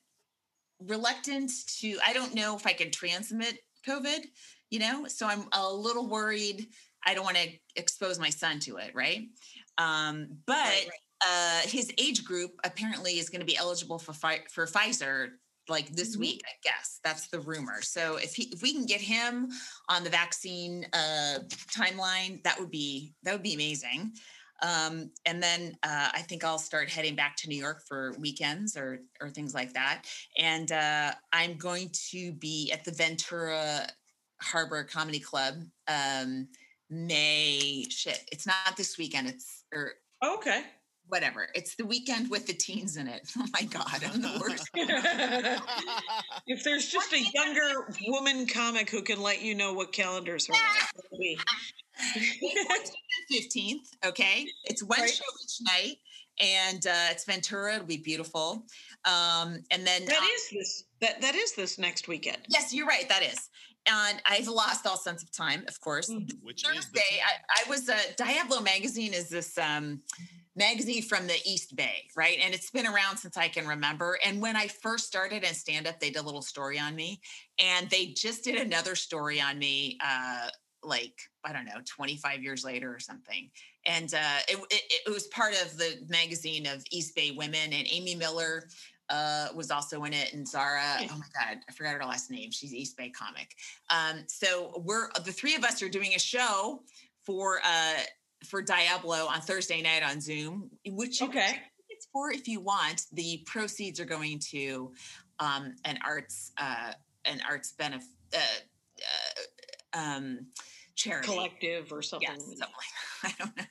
reluctant 0.81 1.51
to 1.81 1.97
I 2.07 2.13
don't 2.13 2.35
know 2.35 2.57
if 2.57 2.67
I 2.67 2.73
can 2.73 2.91
transmit 2.91 3.59
COVID, 3.87 4.25
you 4.73 4.81
know? 4.81 5.07
So 5.09 5.27
I'm 5.29 5.49
a 5.53 5.73
little 5.73 6.09
worried. 6.09 6.69
I 7.05 7.15
don't 7.15 7.25
want 7.25 7.37
to 7.39 7.51
expose 7.77 8.19
my 8.19 8.31
son 8.31 8.61
to 8.61 8.79
it, 8.79 8.95
right? 8.95 9.29
Um 9.79 10.39
but 10.47 10.85
Right, 10.85 10.93
uh 11.27 11.61
his 11.63 11.93
age 11.99 12.25
group 12.25 12.53
apparently 12.65 13.19
is 13.19 13.31
going 13.31 13.41
to 13.41 13.47
be 13.47 13.57
eligible 13.57 13.99
for 13.99 14.13
for 14.13 14.67
Pfizer 14.67 15.33
like 15.69 15.91
this 15.91 16.17
Mhm. 16.17 16.19
week, 16.19 16.43
I 16.47 16.55
guess. 16.65 17.01
That's 17.05 17.29
the 17.29 17.41
rumor. 17.41 17.83
So 17.83 18.17
if 18.17 18.35
he 18.35 18.45
if 18.53 18.63
we 18.63 18.73
can 18.73 18.87
get 18.87 19.01
him 19.01 19.51
on 19.89 20.05
the 20.05 20.11
vaccine 20.11 20.87
uh 20.93 21.41
timeline, 21.51 22.43
that 22.45 22.59
would 22.59 22.71
be 22.71 23.15
that 23.23 23.33
would 23.33 23.43
be 23.43 23.55
amazing. 23.55 24.15
Um, 24.63 25.11
and 25.27 25.43
then 25.43 25.77
uh, 25.83 26.11
I 26.15 26.23
think 26.23 26.45
I'll 26.45 26.59
start 26.59 26.89
heading 26.89 27.17
back 27.17 27.35
to 27.39 27.49
New 27.49 27.57
York 27.59 27.83
for 27.89 28.13
weekends 28.21 28.77
or 28.77 29.01
or 29.21 29.29
things 29.31 29.55
like 29.55 29.73
that. 29.73 30.05
And 30.37 30.71
uh, 30.71 31.15
I'm 31.33 31.57
going 31.57 31.91
to 32.11 32.33
be 32.33 32.71
at 32.73 32.85
the 32.85 32.93
Ventura 32.93 33.89
Harbor 34.43 34.85
Comedy 34.85 35.21
Club. 35.21 35.55
Um, 35.89 36.49
May 36.91 37.87
shit. 37.89 38.21
It's 38.31 38.47
not 38.47 38.77
this 38.77 38.99
weekend. 38.99 39.29
It's 39.29 39.65
or 39.73 39.93
okay 40.23 40.65
whatever. 41.09 41.49
It's 41.55 41.75
the 41.75 41.85
weekend 41.85 42.31
with 42.31 42.47
the 42.47 42.55
teens 42.55 42.97
in 42.97 43.07
it. 43.07 43.31
Oh 43.39 43.47
my 43.53 43.63
god, 43.63 44.03
I'm 44.05 44.23
the 44.23 44.39
worst. 44.41 44.71
if 46.47 46.65
there's 46.65 46.89
just 46.89 47.13
a 47.13 47.21
younger 47.35 47.87
woman 48.07 48.47
comic 48.47 48.89
who 48.89 49.03
can 49.03 49.21
let 49.21 49.43
you 49.43 49.55
know 49.55 49.73
what 49.73 49.93
calendars 49.93 50.49
are 50.49 50.53
like, 50.53 50.93
that 50.95 51.03
would 51.11 51.19
be- 51.21 51.39
15th. 53.33 53.89
Okay. 54.07 54.47
It's 54.65 54.83
one 54.83 55.01
Right. 55.01 55.11
show 55.11 55.25
each 55.43 55.59
night 55.63 55.97
and 56.41 56.87
uh, 56.87 57.11
it's 57.11 57.25
Ventura. 57.25 57.75
It'll 57.77 57.87
be 57.87 57.97
beautiful. 57.97 58.65
Um, 59.05 59.63
and 59.71 59.87
then, 59.87 60.05
that 60.07 60.21
uh, 60.21 60.35
is 60.35 60.51
this 60.53 60.85
that 61.01 61.21
that 61.21 61.35
is 61.35 61.53
this 61.55 61.79
next 61.79 62.07
weekend 62.09 62.39
yes, 62.49 62.73
you're 62.73 62.87
right. 62.87 63.09
That 63.09 63.23
is. 63.23 63.51
And 63.87 64.23
I've 64.27 64.49
lost 64.49 64.87
all 64.87 64.97
sense 64.97 65.23
of 65.23 65.33
time, 65.33 65.65
of 65.69 65.81
course. 65.81 66.09
Mhm. 66.09 66.31
Which 66.43 66.63
the 66.63 66.75
Thursday. 66.75 67.21
I, 67.25 67.65
I 67.65 67.69
was 67.69 67.89
a 67.89 67.99
Diablo 68.17 68.61
magazine 68.61 69.13
is 69.13 69.29
this 69.29 69.59
um, 69.59 70.03
magazine 70.55 71.03
from 71.03 71.27
the 71.27 71.37
East 71.45 71.75
Bay, 71.75 72.09
right? 72.17 72.39
And 72.41 72.55
it's 72.55 72.71
been 72.71 72.87
around 72.87 73.17
since 73.17 73.37
I 73.37 73.49
can 73.49 73.67
remember. 73.67 74.19
And 74.25 74.41
when 74.41 74.57
I 74.57 74.69
first 74.69 75.07
started 75.07 75.43
in 75.45 75.55
stand 75.55 75.87
up, 75.87 75.99
they 75.99 76.11
did 76.11 76.19
a 76.19 76.23
little 76.23 76.43
story 76.43 76.79
on 76.79 76.95
me, 76.95 77.21
and 77.59 77.89
they 77.91 78.07
just 78.09 78.45
did 78.45 78.57
another 78.57 78.95
story 78.95 79.41
on 79.41 79.59
me 79.59 79.99
uh, 80.05 80.49
like 80.85 81.15
I 81.45 81.53
don't 81.53 81.65
know, 81.65 81.81
25 81.85 82.43
years 82.43 82.65
later 82.65 82.95
or 82.95 83.01
something. 83.01 83.51
And 83.85 84.15
uh, 84.15 84.39
it, 84.49 84.59
it, 84.71 84.83
it 85.07 85.11
was 85.11 85.27
part 85.29 85.55
of 85.55 85.77
the 85.77 85.99
magazine 86.09 86.67
of 86.67 86.85
East 86.93 87.17
Bay 87.17 87.33
Women, 87.33 87.73
and 87.73 87.87
Amy 87.91 88.15
Miller 88.15 88.69
uh, 89.13 89.49
was 89.55 89.71
also 89.71 90.05
in 90.05 90.13
it, 90.15 90.33
and 90.33 90.49
Zara. 90.49 90.97
Oh 91.03 91.19
my 91.19 91.27
God, 91.39 91.59
I 91.69 91.73
forgot 91.73 91.95
her 91.95 92.05
last 92.05 92.31
name. 92.31 92.51
She's 92.51 92.73
East 92.75 92.97
Bay 92.97 93.11
comic. 93.11 93.55
Um, 93.91 94.25
so 94.27 94.83
we're 94.85 95.11
the 95.25 95.33
three 95.33 95.55
of 95.55 95.65
us 95.65 95.83
are 95.83 95.89
doing 95.89 96.15
a 96.15 96.19
show 96.19 96.83
for 97.23 97.61
uh, 97.63 98.01
for 98.47 98.63
Diablo 98.63 99.27
on 99.27 99.41
Thursday 99.43 99.83
night 99.83 100.03
on 100.03 100.21
Zoom, 100.21 100.71
which 100.87 101.21
Okay. 101.23 101.47
tickets 101.89 102.09
for 102.13 102.33
if 102.33 102.49
you 102.49 102.61
want. 102.61 103.03
The 103.13 103.43
proceeds 103.47 104.01
are 104.01 104.07
going 104.07 104.41
to 104.51 104.93
um, 105.39 105.75
an 105.85 105.99
arts 106.05 106.53
uh, 106.59 106.93
an 107.27 107.41
arts 107.49 107.73
benefit. 107.73 108.09
Uh, 108.35 108.39
uh, 109.95 109.99
um, 109.99 110.47
charity. 110.95 111.27
Collective 111.29 111.93
or 111.93 112.01
something. 112.03 112.29
Yes, 112.31 112.59
something 112.59 112.75
like 113.23 113.35
I 113.41 113.45
don't 113.45 113.57
know. 113.57 113.65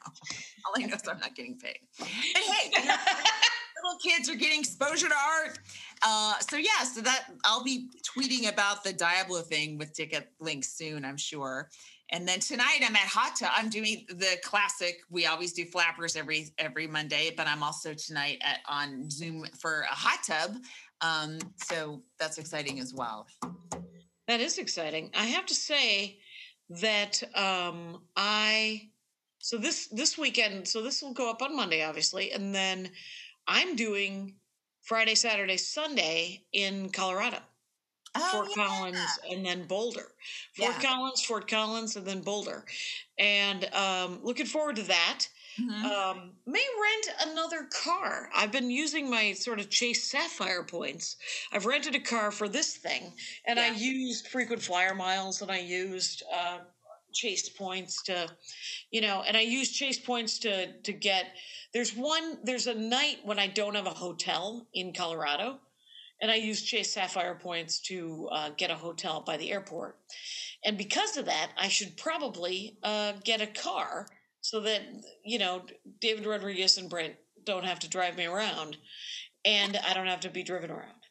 All 0.66 0.74
I 0.78 0.86
know 0.86 0.96
is 0.96 1.08
I'm 1.08 1.20
not 1.20 1.36
getting 1.36 1.58
paid. 1.58 1.80
But 1.98 2.08
hey, 2.08 2.72
little 3.84 4.00
kids 4.00 4.30
are 4.30 4.36
getting 4.36 4.60
exposure 4.60 5.08
to 5.08 5.16
art. 5.16 5.60
Uh, 6.04 6.38
so 6.40 6.58
yeah, 6.58 6.84
so 6.84 7.02
that 7.02 7.26
I'll 7.44 7.64
be 7.64 7.90
tweeting 8.04 8.52
about 8.52 8.84
the 8.84 8.94
Diablo 8.94 9.42
thing 9.42 9.78
with 9.78 9.94
ticket 9.94 10.30
links 10.40 10.70
soon, 10.70 11.06
I'm 11.06 11.18
sure. 11.18 11.70
And 12.12 12.28
then 12.28 12.40
tonight 12.40 12.80
I'm 12.86 12.96
at 12.96 13.08
Tub. 13.38 13.50
I'm 13.56 13.70
doing 13.70 14.06
the 14.10 14.38
classic. 14.44 14.98
We 15.10 15.28
always 15.28 15.54
do 15.54 15.66
flappers 15.66 16.18
every 16.18 16.48
every 16.58 16.86
Monday, 16.86 17.32
but 17.36 17.48
I'm 17.48 17.64
also 17.64 17.94
tonight 17.94 18.40
at 18.42 18.60
on 18.68 19.10
Zoom 19.10 19.46
for 19.58 19.82
a 19.90 19.96
hot 19.96 20.20
tub. 20.26 20.58
Um, 21.00 21.40
so 21.56 22.04
that's 22.20 22.38
exciting 22.38 22.80
as 22.80 22.94
well. 22.94 23.28
That 24.28 24.42
is 24.42 24.58
exciting. 24.58 25.10
I 25.16 25.26
have 25.26 25.46
to 25.48 25.56
say 25.56 26.20
that 26.82 27.24
um, 27.36 28.02
I 28.18 28.90
so 29.40 29.58
this 29.58 29.88
this 29.88 30.18
weekend. 30.18 30.68
So 30.68 30.82
this 30.82 31.02
will 31.02 31.14
go 31.14 31.30
up 31.30 31.42
on 31.42 31.56
Monday, 31.56 31.84
obviously, 31.84 32.34
and 32.34 32.54
then 32.54 32.92
I'm 33.48 33.76
doing 33.76 34.36
Friday, 34.82 35.16
Saturday, 35.16 35.58
Sunday 35.58 36.46
in 36.54 36.90
Colorado, 36.90 37.40
Fort 38.32 38.48
Oh, 38.50 38.54
yeah. 38.58 38.66
Collins, 38.68 39.20
and 39.30 39.46
then 39.46 39.68
Boulder. 39.68 40.12
Fort 40.56 40.76
Yeah. 40.76 40.82
Collins, 40.82 41.22
Fort 41.24 41.48
Collins, 41.50 41.96
and 41.96 42.06
then 42.06 42.22
Boulder, 42.22 42.66
and 43.18 43.66
um, 43.74 44.20
looking 44.24 44.46
forward 44.46 44.76
to 44.78 44.84
that. 44.84 45.28
Mhm. 45.60 45.84
Um, 45.84 46.32
may 46.46 46.66
rent 46.82 47.10
another 47.30 47.66
car. 47.66 48.30
I've 48.34 48.54
been 48.54 48.72
using 48.72 49.10
my 49.10 49.34
sort 49.34 49.60
of 49.60 49.70
Chase 49.70 50.10
Sapphire 50.10 50.64
points. 50.64 51.18
I've 51.52 51.66
rented 51.66 51.94
a 51.94 52.00
car 52.00 52.32
for 52.32 52.48
this 52.48 52.78
thing, 52.78 53.14
and 53.46 53.60
I 53.60 53.68
used 53.72 54.28
frequent 54.30 54.62
flyer 54.64 54.96
miles, 54.96 55.42
and 55.42 55.52
I 55.52 55.60
used 55.60 56.24
uh, 56.34 56.60
Chase 57.14 57.50
points 57.50 58.02
to, 58.04 58.28
you 58.92 59.02
know, 59.02 59.24
and 59.28 59.36
I 59.36 59.42
use 59.42 59.72
Chase 59.72 60.00
points 60.00 60.40
to 60.40 60.74
to 60.82 60.94
get. 60.94 61.26
There's 61.74 61.96
one. 61.96 62.38
There's 62.44 62.68
a 62.68 62.74
night 62.76 63.20
when 63.24 63.40
I 63.40 63.48
don't 63.48 63.76
have 63.76 63.88
a 63.88 63.92
hotel 63.92 64.68
in 64.74 64.94
Colorado, 64.94 65.60
and 66.22 66.30
I 66.30 66.36
use 66.36 66.62
Chase 66.62 66.94
Sapphire 66.94 67.36
points 67.36 67.80
to 67.82 68.30
uh, 68.32 68.50
get 68.58 68.72
a 68.72 68.76
hotel 68.76 69.22
by 69.26 69.38
the 69.38 69.52
airport. 69.52 69.98
And 70.64 70.78
because 70.78 71.18
of 71.18 71.26
that, 71.26 71.52
I 71.58 71.68
should 71.68 71.98
probably 71.98 72.78
uh, 72.84 73.14
get 73.24 73.42
a 73.42 73.48
car 73.48 74.08
so 74.42 74.60
that 74.62 74.82
you 75.24 75.40
know 75.40 75.64
David 76.00 76.26
Rodriguez 76.26 76.78
and 76.78 76.90
Brent 76.90 77.16
don't 77.44 77.66
have 77.66 77.80
to 77.80 77.90
drive 77.90 78.18
me 78.18 78.26
around, 78.26 78.78
and 79.46 79.78
I 79.88 79.94
don't 79.94 80.08
have 80.08 80.22
to 80.22 80.30
be 80.30 80.44
driven 80.44 80.72
around. 80.72 81.02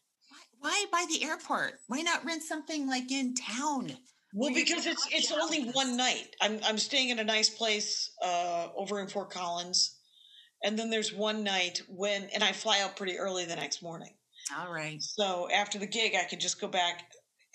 Why 0.61 0.85
by 0.93 1.07
the 1.09 1.25
airport? 1.25 1.81
Why 1.87 2.03
not 2.03 2.25
rent 2.25 2.43
something 2.43 2.87
like 2.87 3.11
in 3.11 3.35
town? 3.35 3.97
Well, 4.33 4.55
because 4.55 4.87
it's 4.87 5.07
it's 5.11 5.33
only 5.33 5.71
one 5.71 5.97
night. 5.97 6.37
I'm 6.41 6.61
I'm 6.65 6.79
staying 6.79 7.09
in 7.11 7.19
a 7.19 7.25
nice 7.25 7.49
place 7.51 8.11
uh, 8.23 8.69
over 8.77 9.01
in 9.01 9.09
Fort 9.09 9.31
Collins, 9.31 9.97
and 10.63 10.79
then 10.79 10.91
there's 10.91 11.13
one 11.13 11.43
night 11.43 11.83
when, 11.89 12.29
and 12.35 12.45
I 12.45 12.53
fly 12.53 12.81
out 12.81 12.97
pretty 12.97 13.19
early 13.19 13.45
the 13.45 13.57
next 13.57 13.83
morning. 13.83 14.15
All 14.57 14.73
right. 14.73 15.03
So 15.03 15.49
after 15.53 15.79
the 15.79 15.87
gig, 15.87 16.15
I 16.15 16.25
can 16.25 16.39
just 16.39 16.61
go 16.61 16.69
back, 16.69 17.05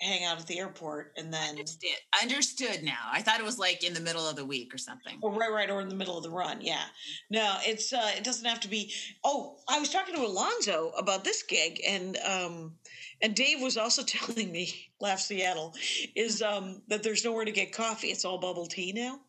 hang 0.02 0.24
out 0.26 0.40
at 0.40 0.48
the 0.48 0.60
airport, 0.60 1.14
and 1.18 1.34
then 1.34 1.50
Understood. 1.52 1.90
Understood 2.22 2.84
now. 2.84 3.10
I 3.12 3.22
thought 3.22 3.40
it 3.40 3.46
was 3.46 3.58
like 3.60 3.84
in 3.84 3.94
the 3.94 4.02
middle 4.02 4.28
of 4.28 4.36
the 4.36 4.46
week 4.46 4.74
or 4.74 4.78
something. 4.78 5.18
Or 5.22 5.32
right, 5.32 5.52
right, 5.52 5.70
or 5.70 5.80
in 5.82 5.90
the 5.90 5.96
middle 5.96 6.18
of 6.18 6.24
the 6.24 6.30
run. 6.30 6.60
Yeah. 6.62 6.84
No, 7.30 7.56
it's 7.66 7.94
uh 7.94 8.12
it 8.18 8.24
doesn't 8.26 8.46
have 8.46 8.60
to 8.62 8.68
be. 8.68 8.94
Oh, 9.24 9.58
I 9.70 9.80
was 9.80 9.90
talking 9.90 10.16
to 10.16 10.22
Alonzo 10.26 10.92
about 10.98 11.24
this 11.24 11.44
gig, 11.44 11.82
and 11.88 12.18
um, 12.18 12.76
and 13.22 13.36
Dave 13.36 13.62
was 13.62 13.78
also 13.78 14.04
telling 14.06 14.52
me, 14.52 14.92
Laugh 15.00 15.20
Seattle, 15.20 15.74
is 16.16 16.42
um 16.42 16.82
that 16.88 17.04
there's 17.04 17.24
nowhere 17.26 17.46
to 17.46 17.52
get 17.52 17.72
coffee. 17.72 18.08
It's 18.08 18.26
all 18.26 18.38
bubble 18.38 18.66
tea 18.68 18.92
now, 18.94 19.20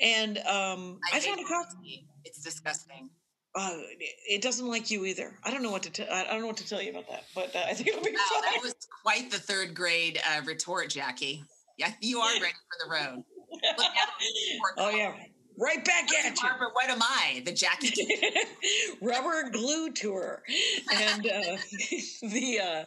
and 0.00 0.38
um, 0.38 0.98
I, 1.12 1.16
hate 1.16 1.24
found 1.24 1.40
a 1.40 1.44
coffee. 1.44 2.06
It's 2.24 2.42
disgusting. 2.42 3.10
Uh, 3.54 3.76
it 4.26 4.40
doesn't 4.40 4.66
like 4.66 4.90
you 4.90 5.04
either. 5.04 5.38
I 5.44 5.50
don't 5.50 5.62
know 5.62 5.70
what 5.70 5.82
to 5.82 5.90
tell. 5.90 6.06
I 6.10 6.24
don't 6.24 6.40
know 6.40 6.46
what 6.46 6.56
to 6.58 6.66
tell 6.66 6.80
you 6.80 6.90
about 6.90 7.08
that, 7.10 7.24
but 7.34 7.54
uh, 7.54 7.64
I 7.66 7.74
think 7.74 7.88
it'll 7.88 8.02
be 8.02 8.12
Wow, 8.12 8.40
fine. 8.40 8.42
that 8.54 8.62
was 8.62 8.74
quite 9.02 9.30
the 9.30 9.38
third 9.38 9.74
grade 9.74 10.18
uh, 10.30 10.40
retort, 10.46 10.88
Jackie. 10.88 11.44
Yeah, 11.76 11.92
you 12.00 12.20
are 12.20 12.32
ready 12.40 12.54
for 12.54 12.86
the 12.86 12.90
road. 12.94 13.24
Oh 14.78 14.90
yeah, 14.90 15.12
right 15.58 15.84
back 15.84 16.08
at 16.24 16.36
you. 16.36 16.42
Barbara, 16.42 16.68
what 16.72 16.90
am 16.90 17.02
I? 17.02 17.42
The 17.44 17.52
Jackie 17.52 18.06
rubber 19.02 19.50
glue 19.50 19.92
tour. 19.92 20.42
And 20.94 21.26
uh, 21.26 21.56
the 22.22 22.86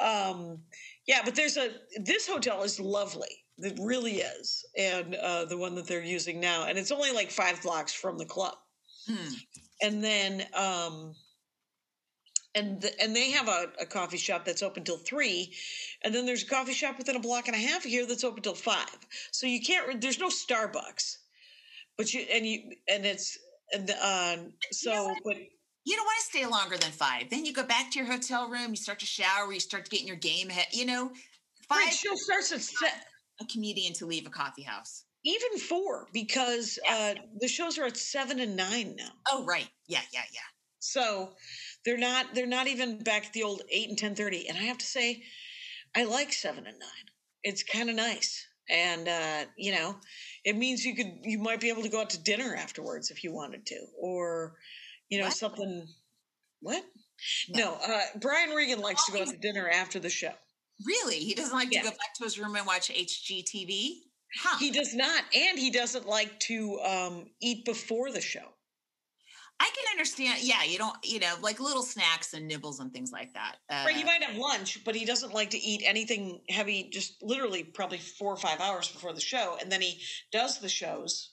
uh, 0.00 0.04
um, 0.04 0.58
yeah 1.06 1.20
but 1.24 1.34
there's 1.34 1.56
a 1.56 1.70
this 2.02 2.26
hotel 2.28 2.62
is 2.62 2.80
lovely. 2.80 3.44
It 3.58 3.78
really 3.80 4.18
is. 4.18 4.64
And 4.76 5.14
uh, 5.16 5.44
the 5.46 5.58
one 5.58 5.74
that 5.74 5.86
they're 5.86 6.02
using 6.02 6.40
now. 6.40 6.66
And 6.66 6.78
it's 6.78 6.92
only 6.92 7.10
like 7.10 7.30
five 7.30 7.60
blocks 7.62 7.92
from 7.92 8.18
the 8.18 8.26
club. 8.26 8.54
Hmm. 9.08 9.32
and 9.80 10.04
then 10.04 10.44
um 10.52 11.14
and 12.54 12.80
the, 12.80 13.00
and 13.00 13.16
they 13.16 13.30
have 13.30 13.48
a, 13.48 13.66
a 13.80 13.86
coffee 13.86 14.18
shop 14.18 14.44
that's 14.44 14.62
open 14.62 14.84
till 14.84 14.98
three. 14.98 15.54
And 16.02 16.14
then 16.14 16.26
there's 16.26 16.42
a 16.42 16.46
coffee 16.46 16.72
shop 16.72 16.98
within 16.98 17.16
a 17.16 17.20
block 17.20 17.46
and 17.46 17.56
a 17.56 17.58
half 17.58 17.84
here 17.84 18.04
that's 18.06 18.24
open 18.24 18.42
till 18.42 18.54
five. 18.54 18.98
So 19.30 19.46
you 19.46 19.62
can't 19.62 20.00
there's 20.00 20.18
no 20.18 20.28
starbucks 20.28 21.16
but 21.98 22.12
you 22.14 22.20
and 22.32 22.46
you 22.46 22.72
and 22.88 23.04
it's 23.04 23.36
and 23.72 23.90
uh 23.90 24.36
so 24.72 24.90
know 24.90 25.16
but 25.24 25.36
You 25.84 25.96
don't 25.96 26.06
want 26.06 26.18
to 26.20 26.24
stay 26.26 26.46
longer 26.46 26.76
than 26.76 26.90
five. 26.92 27.30
Then 27.30 27.44
you 27.46 27.52
go 27.52 27.64
back 27.64 27.90
to 27.92 27.98
your 27.98 28.06
hotel 28.06 28.48
room, 28.50 28.70
you 28.70 28.76
start 28.76 28.98
to 29.00 29.06
shower, 29.06 29.52
you 29.52 29.60
start 29.60 29.88
getting 29.90 30.06
your 30.06 30.16
game 30.16 30.50
ahead. 30.50 30.66
You 30.72 30.86
know, 30.86 31.10
Right, 31.70 31.84
five 31.86 31.92
show 31.94 32.14
starts 32.14 32.52
at 32.52 32.60
se- 32.62 33.00
a 33.40 33.44
comedian 33.46 33.92
to 33.94 34.06
leave 34.06 34.26
a 34.26 34.30
coffee 34.30 34.62
house. 34.62 35.04
even 35.24 35.58
four 35.58 36.08
because 36.12 36.78
uh, 36.88 37.14
the 37.40 37.48
shows 37.48 37.78
are 37.78 37.84
at 37.86 37.96
seven 37.96 38.38
and 38.40 38.56
nine 38.56 38.96
now. 38.96 39.10
Oh, 39.30 39.44
right. 39.44 39.68
Yeah, 39.86 40.02
yeah, 40.12 40.24
yeah. 40.32 40.40
So 40.80 41.34
they're 41.84 41.98
not 41.98 42.34
they're 42.34 42.46
not 42.46 42.66
even 42.68 42.98
back 42.98 43.26
at 43.26 43.32
the 43.32 43.42
old 43.42 43.62
eight 43.70 43.88
and 43.88 43.98
ten 43.98 44.14
thirty. 44.14 44.48
And 44.48 44.56
I 44.58 44.62
have 44.62 44.78
to 44.78 44.86
say, 44.86 45.22
I 45.94 46.04
like 46.04 46.32
seven 46.32 46.66
and 46.66 46.78
nine. 46.78 47.06
It's 47.42 47.62
kind 47.62 47.88
of 47.90 47.96
nice, 47.96 48.46
and 48.68 49.08
uh, 49.08 49.44
you 49.56 49.72
know, 49.72 49.96
it 50.48 50.56
means 50.56 50.84
you 50.84 50.94
could 50.94 51.12
you 51.22 51.38
might 51.38 51.60
be 51.60 51.68
able 51.68 51.82
to 51.82 51.88
go 51.88 52.00
out 52.00 52.10
to 52.10 52.22
dinner 52.22 52.54
afterwards 52.56 53.10
if 53.10 53.22
you 53.24 53.32
wanted 53.32 53.66
to, 53.66 53.78
or 54.00 54.54
you 55.10 55.18
know 55.18 55.24
What? 55.26 55.34
something. 55.36 55.86
What? 56.60 56.84
No. 57.50 57.58
No, 57.60 57.74
uh, 57.94 58.00
Brian 58.20 58.50
Regan 58.50 58.80
likes 58.80 59.04
to 59.06 59.12
go 59.12 59.20
out 59.22 59.28
to 59.28 59.36
dinner 59.36 59.68
after 59.68 59.98
the 59.98 60.10
show. 60.10 60.32
Really? 60.86 61.18
He 61.18 61.34
doesn't 61.34 61.52
like 61.56 61.72
Yeah. 61.72 61.82
to 61.82 61.90
go 61.90 61.90
back 61.90 62.14
to 62.18 62.24
his 62.24 62.38
room 62.38 62.54
and 62.56 62.66
watch 62.66 62.90
HGTV? 62.90 64.02
Huh. 64.42 64.58
He 64.58 64.70
does 64.70 64.94
not, 64.94 65.24
and 65.34 65.58
he 65.58 65.70
doesn't 65.70 66.06
like 66.06 66.38
to 66.40 66.78
um, 66.80 67.30
eat 67.40 67.64
before 67.64 68.12
the 68.12 68.20
show. 68.20 68.46
I 69.60 69.64
can 69.74 69.84
understand. 69.90 70.40
Yeah, 70.42 70.62
you 70.64 70.78
don't, 70.78 70.96
you 71.02 71.18
know, 71.18 71.34
like 71.42 71.58
little 71.60 71.82
snacks 71.82 72.32
and 72.34 72.46
nibbles 72.46 72.78
and 72.80 72.92
things 72.92 73.10
like 73.12 73.34
that. 73.34 73.56
Uh, 73.68 73.82
Right, 73.86 73.96
he 73.96 74.04
might 74.04 74.22
have 74.22 74.36
lunch, 74.36 74.84
but 74.84 74.94
he 74.94 75.04
doesn't 75.04 75.34
like 75.34 75.50
to 75.50 75.58
eat 75.58 75.82
anything 75.84 76.40
heavy. 76.48 76.88
Just 76.92 77.22
literally, 77.22 77.64
probably 77.64 77.98
four 77.98 78.32
or 78.32 78.36
five 78.36 78.60
hours 78.60 78.88
before 78.88 79.12
the 79.12 79.20
show, 79.20 79.56
and 79.60 79.70
then 79.70 79.80
he 79.80 80.00
does 80.30 80.60
the 80.60 80.68
shows, 80.68 81.32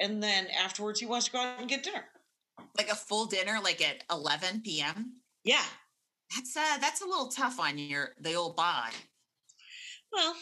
and 0.00 0.22
then 0.22 0.48
afterwards 0.62 1.00
he 1.00 1.06
wants 1.06 1.26
to 1.26 1.32
go 1.32 1.38
out 1.38 1.60
and 1.60 1.68
get 1.68 1.82
dinner. 1.82 2.04
like 2.76 2.90
a 2.90 2.94
full 2.94 3.24
dinner, 3.26 3.58
like 3.62 3.80
at 3.82 4.04
11 4.10 4.60
p.m. 4.62 5.14
Yeah, 5.44 5.64
That's 6.36 6.54
uh, 6.56 6.76
that's 6.78 7.00
a 7.00 7.06
little 7.06 7.28
tough 7.28 7.58
on 7.58 7.78
your 7.78 8.10
the 8.20 8.34
old 8.34 8.54
bod. 8.54 8.92
well, 10.12 10.34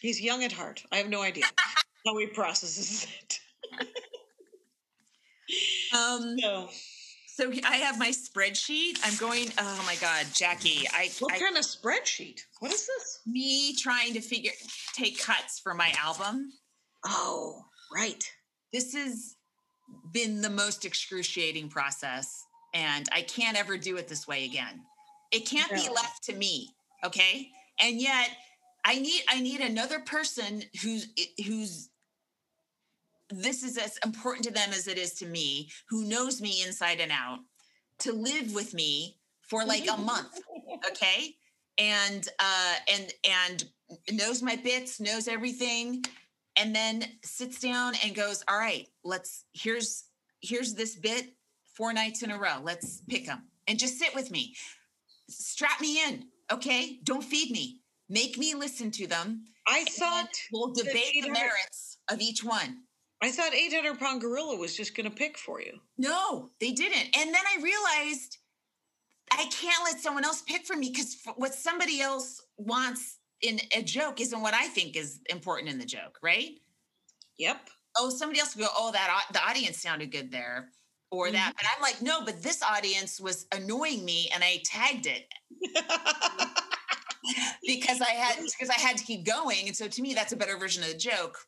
he's 0.00 0.20
young 0.20 0.44
at 0.44 0.52
heart. 0.52 0.84
I 0.92 0.98
have 0.98 1.08
no 1.08 1.22
idea 1.22 1.44
how 2.06 2.16
he 2.18 2.26
processes 2.28 3.04
it. 3.20 3.39
Um, 5.96 6.36
So, 6.38 6.68
so 7.26 7.52
I 7.64 7.76
have 7.76 7.98
my 7.98 8.10
spreadsheet. 8.10 8.98
I'm 9.04 9.16
going. 9.16 9.48
Oh 9.58 9.82
my 9.86 9.96
God, 9.96 10.26
Jackie, 10.34 10.86
I, 10.92 11.10
what 11.20 11.32
I 11.32 11.38
kind 11.38 11.56
of 11.56 11.64
spreadsheet? 11.64 12.40
What 12.58 12.72
is 12.72 12.86
this? 12.86 13.20
me 13.26 13.74
trying 13.76 14.14
to 14.14 14.20
figure 14.20 14.52
take 14.94 15.18
cuts 15.20 15.58
for 15.58 15.74
my 15.74 15.92
album. 16.02 16.52
Oh, 17.04 17.64
right. 17.94 18.30
This 18.72 18.94
has 18.94 19.36
been 20.12 20.42
the 20.42 20.50
most 20.50 20.84
excruciating 20.84 21.68
process, 21.68 22.44
and 22.74 23.08
I 23.12 23.22
can't 23.22 23.58
ever 23.58 23.76
do 23.76 23.96
it 23.96 24.06
this 24.08 24.28
way 24.28 24.44
again. 24.44 24.82
It 25.32 25.46
can't 25.46 25.70
be 25.72 25.88
left 25.88 26.24
to 26.24 26.34
me, 26.34 26.68
okay? 27.04 27.48
And 27.80 28.00
yet, 28.00 28.30
I 28.84 28.98
need 28.98 29.22
I 29.28 29.40
need 29.40 29.60
another 29.60 30.00
person 30.00 30.62
who's 30.82 31.08
who's 31.46 31.88
this 33.30 33.62
is 33.62 33.78
as 33.78 33.98
important 34.04 34.44
to 34.44 34.52
them 34.52 34.70
as 34.70 34.88
it 34.88 34.98
is 34.98 35.14
to 35.14 35.26
me, 35.26 35.70
who 35.88 36.04
knows 36.04 36.40
me 36.40 36.62
inside 36.66 37.00
and 37.00 37.12
out, 37.12 37.38
to 38.00 38.12
live 38.12 38.54
with 38.54 38.74
me 38.74 39.16
for 39.42 39.64
like 39.64 39.88
a 39.88 39.96
month, 40.00 40.40
okay? 40.90 41.36
And 41.78 42.26
uh 42.38 42.74
and 42.92 43.12
and 43.28 43.64
knows 44.12 44.42
my 44.42 44.56
bits, 44.56 45.00
knows 45.00 45.28
everything, 45.28 46.04
and 46.56 46.74
then 46.74 47.04
sits 47.22 47.60
down 47.60 47.94
and 48.04 48.14
goes, 48.14 48.44
"All 48.48 48.58
right, 48.58 48.86
let's 49.04 49.44
here's 49.52 50.04
here's 50.40 50.74
this 50.74 50.96
bit 50.96 51.34
four 51.74 51.92
nights 51.92 52.22
in 52.22 52.30
a 52.30 52.38
row. 52.38 52.60
Let's 52.62 53.02
pick 53.08 53.26
them." 53.26 53.44
And 53.66 53.78
just 53.78 53.98
sit 53.98 54.14
with 54.14 54.30
me. 54.30 54.54
Strap 55.28 55.80
me 55.80 56.02
in, 56.02 56.24
okay? 56.50 56.98
Don't 57.04 57.22
feed 57.22 57.52
me. 57.52 57.80
Make 58.08 58.36
me 58.36 58.54
listen 58.54 58.90
to 58.92 59.06
them. 59.06 59.44
I 59.68 59.84
thought 59.84 60.30
we'll 60.52 60.72
debate 60.72 61.12
the 61.14 61.28
800 61.28 61.32
merits 61.32 61.98
of 62.10 62.20
each 62.20 62.42
one. 62.42 62.82
I 63.22 63.30
thought 63.30 63.54
800 63.54 63.98
pound 63.98 64.20
gorilla 64.20 64.56
was 64.56 64.76
just 64.76 64.96
going 64.96 65.08
to 65.08 65.14
pick 65.14 65.36
for 65.36 65.60
you. 65.60 65.78
No, 65.98 66.50
they 66.60 66.72
didn't. 66.72 67.16
And 67.16 67.34
then 67.34 67.42
I 67.56 67.62
realized 67.62 68.38
I 69.30 69.44
can't 69.50 69.84
let 69.84 70.00
someone 70.00 70.24
else 70.24 70.42
pick 70.42 70.66
for 70.66 70.76
me 70.76 70.90
because 70.90 71.18
what 71.36 71.54
somebody 71.54 72.00
else 72.00 72.42
wants 72.56 73.18
in 73.42 73.60
a 73.76 73.82
joke 73.82 74.20
isn't 74.20 74.40
what 74.40 74.54
I 74.54 74.66
think 74.68 74.96
is 74.96 75.20
important 75.28 75.70
in 75.70 75.78
the 75.78 75.84
joke, 75.84 76.18
right? 76.22 76.52
Yep. 77.38 77.68
Oh, 77.98 78.10
somebody 78.10 78.40
else 78.40 78.56
will 78.56 78.64
go, 78.64 78.70
oh, 78.74 78.92
that 78.92 79.24
the 79.32 79.42
audience 79.42 79.78
sounded 79.78 80.12
good 80.12 80.30
there, 80.30 80.68
or 81.10 81.30
that. 81.30 81.36
Mm-hmm. 81.36 81.58
And 81.58 81.68
I'm 81.74 81.82
like, 81.82 82.02
no, 82.02 82.24
but 82.24 82.42
this 82.42 82.62
audience 82.62 83.20
was 83.20 83.46
annoying 83.52 84.04
me, 84.04 84.30
and 84.32 84.44
I 84.44 84.62
tagged 84.64 85.06
it 85.06 85.26
because 87.66 88.00
I 88.00 88.10
had 88.10 88.36
because 88.44 88.70
I 88.70 88.80
had 88.80 88.96
to 88.96 89.04
keep 89.04 89.24
going. 89.26 89.66
And 89.66 89.76
so 89.76 89.88
to 89.88 90.02
me, 90.02 90.14
that's 90.14 90.32
a 90.32 90.36
better 90.36 90.56
version 90.56 90.82
of 90.82 90.90
the 90.90 90.98
joke. 90.98 91.38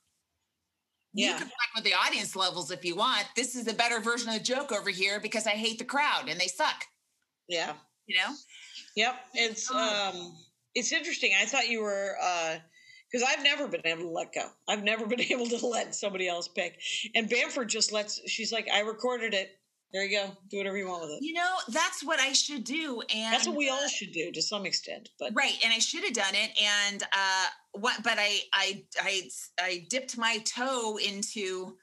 You 1.15 1.29
can 1.33 1.47
fuck 1.47 1.75
with 1.75 1.85
the 1.85 1.95
audience 1.95 2.35
levels 2.35 2.71
if 2.71 2.85
you 2.85 2.97
want. 2.97 3.27
This 3.37 3.55
is 3.55 3.69
a 3.69 3.75
better 3.75 4.01
version 4.01 4.29
of 4.29 4.35
the 4.35 4.41
joke 4.41 4.73
over 4.73 4.91
here 4.91 5.21
because 5.21 5.47
I 5.47 5.51
hate 5.51 5.79
the 5.79 5.85
crowd 5.85 6.29
and 6.29 6.41
they 6.41 6.47
suck. 6.49 6.87
yeah. 7.49 7.75
You 8.07 8.17
know? 8.17 8.35
Yep. 8.97 9.15
It's 9.35 9.71
um 9.71 10.35
it's 10.75 10.93
interesting. 10.93 11.33
I 11.41 11.45
thought 11.45 11.69
you 11.69 11.83
were 11.83 12.17
uh 12.23 12.57
because 13.11 13.29
I've 13.29 13.45
never 13.45 13.69
been 13.69 13.87
able 13.87 14.03
to 14.05 14.09
let 14.09 14.33
go. 14.33 14.49
I've 14.69 14.83
never 14.83 15.07
been 15.13 15.21
able 15.21 15.47
to 15.47 15.67
let 15.67 15.95
somebody 15.95 16.29
else 16.29 16.49
pick. 16.49 16.81
And 17.15 17.29
Bamford 17.29 17.69
just 17.69 17.93
lets 17.93 18.21
she's 18.29 18.53
like, 18.53 18.69
I 18.73 18.81
recorded 18.81 19.35
it. 19.35 19.51
There 19.93 20.05
you 20.05 20.19
go. 20.19 20.33
Do 20.49 20.57
whatever 20.59 20.79
you 20.79 20.89
want 20.89 21.03
with 21.03 21.11
it. 21.11 21.19
You 21.23 21.35
know, 21.35 21.55
that's 21.69 22.03
what 22.03 22.19
I 22.19 22.33
should 22.33 22.65
do. 22.65 23.03
And 23.15 23.33
That's 23.35 23.47
what 23.47 23.57
we 23.57 23.69
all 23.69 23.87
should 23.89 24.13
do 24.13 24.33
to 24.33 24.41
some 24.41 24.65
extent. 24.65 25.11
But 25.19 25.33
Right, 25.35 25.55
and 25.63 25.73
I 25.73 25.79
should 25.81 26.03
have 26.05 26.15
done 26.15 26.35
it, 26.35 26.51
and 26.63 27.03
uh, 27.03 27.47
what? 27.73 28.03
But 28.03 28.15
I, 28.19 28.41
I, 28.55 28.85
I, 29.03 29.29
I 29.61 29.87
dipped 29.91 30.17
my 30.17 30.39
toe 30.47 30.97
into 30.97 31.77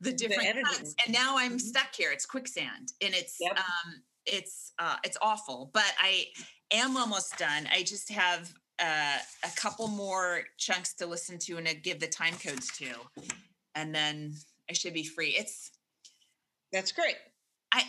the 0.00 0.12
different 0.12 0.44
editing. 0.48 0.64
cuts, 0.64 0.94
and 1.04 1.12
now 1.12 1.36
I'm 1.36 1.56
Mhm. 1.56 1.60
stuck 1.60 1.94
here. 1.94 2.12
It's 2.12 2.26
quicksand, 2.26 2.92
and 3.00 3.14
it's, 3.14 3.36
Yep. 3.40 3.58
um, 3.58 4.02
it's, 4.26 4.72
uh, 4.78 4.96
it's 5.02 5.16
awful. 5.20 5.70
But 5.74 5.92
I 6.00 6.26
am 6.70 6.96
almost 6.96 7.36
done. 7.36 7.66
I 7.72 7.82
just 7.82 8.10
have 8.10 8.52
uh, 8.80 9.18
a 9.44 9.50
couple 9.56 9.86
more 9.88 10.42
chunks 10.58 10.94
to 10.94 11.06
listen 11.06 11.38
to 11.38 11.56
and 11.58 11.66
to 11.66 11.74
give 11.74 11.98
the 12.00 12.08
time 12.08 12.36
codes 12.38 12.76
to, 12.78 12.86
and 13.74 13.92
then 13.94 14.34
I 14.68 14.72
should 14.72 14.94
be 14.94 15.04
free. 15.04 15.30
It's 15.30 15.70
that's 16.74 16.92
great. 16.92 17.16
I. 17.72 17.84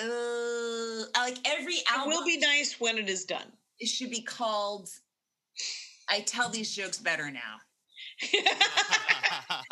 Uh, 0.00 1.04
I 1.14 1.28
like 1.28 1.38
every 1.44 1.76
hour. 1.92 2.06
It 2.06 2.08
will 2.08 2.24
be 2.24 2.38
nice 2.38 2.80
when 2.80 2.96
it 2.96 3.10
is 3.10 3.26
done. 3.26 3.52
it 3.78 3.88
should 3.88 4.10
be 4.10 4.22
called 4.22 4.88
I 6.08 6.20
tell 6.20 6.48
these 6.48 6.74
jokes 6.74 6.98
better 6.98 7.30
now, 7.30 7.60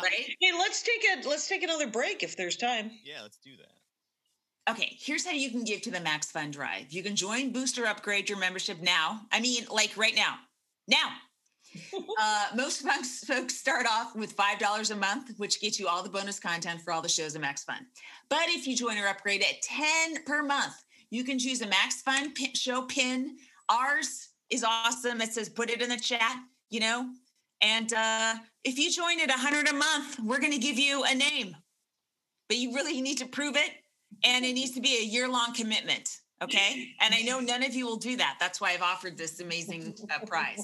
right? 0.01 0.35
Hey, 0.39 0.51
let's 0.57 0.81
take 0.81 1.03
a 1.25 1.27
let's 1.27 1.47
take 1.47 1.63
another 1.63 1.87
break 1.87 2.23
if 2.23 2.35
there's 2.35 2.57
time. 2.57 2.91
yeah, 3.03 3.21
let's 3.21 3.37
do 3.37 3.51
that. 3.57 4.71
Okay, 4.71 4.95
here's 4.99 5.25
how 5.25 5.31
you 5.31 5.49
can 5.49 5.63
give 5.63 5.81
to 5.81 5.91
the 5.91 5.99
Max 5.99 6.31
Fun 6.31 6.51
Drive. 6.51 6.91
You 6.91 7.03
can 7.03 7.15
join, 7.15 7.51
Booster 7.51 7.85
upgrade 7.85 8.29
your 8.29 8.37
membership 8.37 8.79
now. 8.81 9.21
I 9.31 9.39
mean, 9.39 9.65
like 9.71 9.97
right 9.97 10.15
now. 10.15 10.35
Now. 10.87 11.09
Uh, 12.19 12.47
most 12.55 12.81
folks, 13.27 13.55
start 13.55 13.85
off 13.89 14.15
with 14.15 14.35
$5 14.35 14.91
a 14.91 14.95
month, 14.95 15.33
which 15.37 15.61
gets 15.61 15.79
you 15.79 15.87
all 15.87 16.03
the 16.03 16.09
bonus 16.09 16.39
content 16.39 16.81
for 16.81 16.91
all 16.91 17.01
the 17.01 17.09
shows 17.09 17.35
of 17.35 17.41
Max 17.41 17.63
Fun. 17.63 17.85
But 18.29 18.47
if 18.47 18.67
you 18.67 18.75
join 18.75 18.97
or 18.97 19.07
upgrade 19.07 19.41
at 19.41 19.61
10 19.61 20.23
per 20.25 20.43
month, 20.43 20.73
you 21.09 21.23
can 21.23 21.37
choose 21.37 21.61
a 21.61 21.67
Max 21.67 22.01
Fun 22.01 22.33
pin, 22.33 22.53
show 22.53 22.83
pin. 22.83 23.37
Ours 23.69 24.29
is 24.49 24.63
awesome. 24.63 25.21
It 25.21 25.33
says 25.33 25.49
put 25.49 25.69
it 25.69 25.81
in 25.81 25.89
the 25.89 25.97
chat, 25.97 26.37
you 26.69 26.79
know? 26.79 27.09
And 27.61 27.93
uh, 27.93 28.35
if 28.63 28.79
you 28.79 28.91
join 28.91 29.19
at 29.19 29.29
100 29.29 29.67
a 29.69 29.73
month, 29.73 30.19
we're 30.19 30.39
going 30.39 30.53
to 30.53 30.57
give 30.57 30.79
you 30.79 31.03
a 31.03 31.13
name. 31.13 31.55
But 32.47 32.57
you 32.57 32.73
really 32.73 32.99
need 33.01 33.19
to 33.19 33.27
prove 33.27 33.55
it 33.55 33.71
and 34.23 34.43
it 34.43 34.53
needs 34.53 34.71
to 34.71 34.81
be 34.81 34.97
a 34.97 35.05
year 35.05 35.29
long 35.29 35.53
commitment. 35.53 36.09
Okay. 36.41 36.87
And 36.99 37.13
I 37.13 37.21
know 37.21 37.39
none 37.39 37.63
of 37.63 37.75
you 37.75 37.85
will 37.85 37.97
do 37.97 38.17
that. 38.17 38.37
That's 38.39 38.59
why 38.59 38.71
I've 38.71 38.81
offered 38.81 39.15
this 39.15 39.39
amazing 39.39 39.95
uh, 40.09 40.25
prize. 40.25 40.63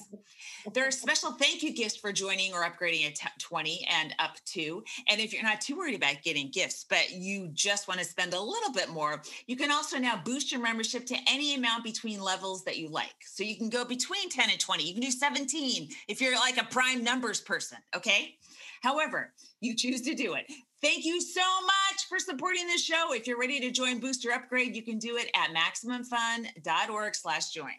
There 0.74 0.86
are 0.86 0.92
special 0.92 1.32
thank 1.32 1.64
you 1.64 1.72
gifts 1.72 1.96
for 1.96 2.12
joining 2.12 2.54
or 2.54 2.64
upgrading 2.64 3.06
at 3.06 3.40
20 3.40 3.88
and 3.90 4.14
up 4.20 4.36
to. 4.48 4.84
And 5.08 5.22
if 5.22 5.32
you're 5.32 5.44
not 5.44 5.62
too 5.62 5.78
worried 5.78 5.96
about 5.96 6.22
getting 6.24 6.50
gifts, 6.50 6.86
but 6.90 7.12
you 7.12 7.48
just 7.54 7.88
want 7.88 8.02
to 8.02 8.06
spend 8.06 8.34
a 8.34 8.40
little 8.40 8.74
bit 8.74 8.90
more, 8.90 9.22
you 9.46 9.56
can 9.56 9.72
also 9.72 9.98
now 9.98 10.22
boost 10.24 10.52
your 10.52 10.62
membership 10.62 11.06
to 11.06 11.18
any 11.30 11.56
amount 11.56 11.86
between 11.86 12.22
levels 12.22 12.66
that 12.66 12.78
you 12.78 12.90
like. 12.90 13.16
So 13.22 13.44
you 13.44 13.56
can 13.56 13.70
go 13.70 13.86
between 13.86 14.30
10 14.30 14.50
and 14.50 14.60
20. 14.60 14.84
You 14.84 14.94
can 14.94 15.02
do 15.02 15.12
17 15.12 15.88
if 16.10 16.20
you're 16.20 16.36
like 16.36 16.58
a 16.58 16.66
prime 16.66 17.02
numbers 17.02 17.40
person. 17.40 17.78
Okay. 17.96 18.36
However, 18.82 19.34
you 19.62 19.74
choose 19.74 20.02
to 20.02 20.16
do 20.16 20.34
it. 20.34 20.52
Thank 20.82 21.06
you 21.06 21.22
so 21.22 21.42
much 21.62 22.06
for 22.10 22.20
supporting 22.20 22.68
the 22.68 22.78
show. 22.78 23.14
If 23.14 23.26
you're 23.26 23.40
ready 23.40 23.60
to 23.62 23.72
join 23.72 24.00
Booster 24.00 24.32
Upgrade, 24.32 24.76
you 24.76 24.84
can 24.84 25.00
do 25.00 25.16
it 25.18 25.32
at 25.34 25.56
maximumfun.org 25.56 27.16
slash 27.16 27.52
join. 27.52 27.72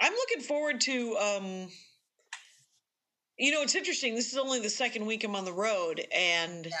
I'm 0.00 0.12
looking 0.12 0.40
forward 0.40 0.80
to 0.82 1.16
um 1.16 1.68
you 3.40 3.50
know, 3.52 3.62
it's 3.62 3.74
interesting. 3.74 4.14
This 4.14 4.32
is 4.32 4.38
only 4.38 4.60
the 4.60 4.70
second 4.70 5.06
week 5.06 5.24
I'm 5.24 5.34
on 5.34 5.44
the 5.44 5.52
road 5.52 6.06
and 6.14 6.66
Yeah. 6.66 6.72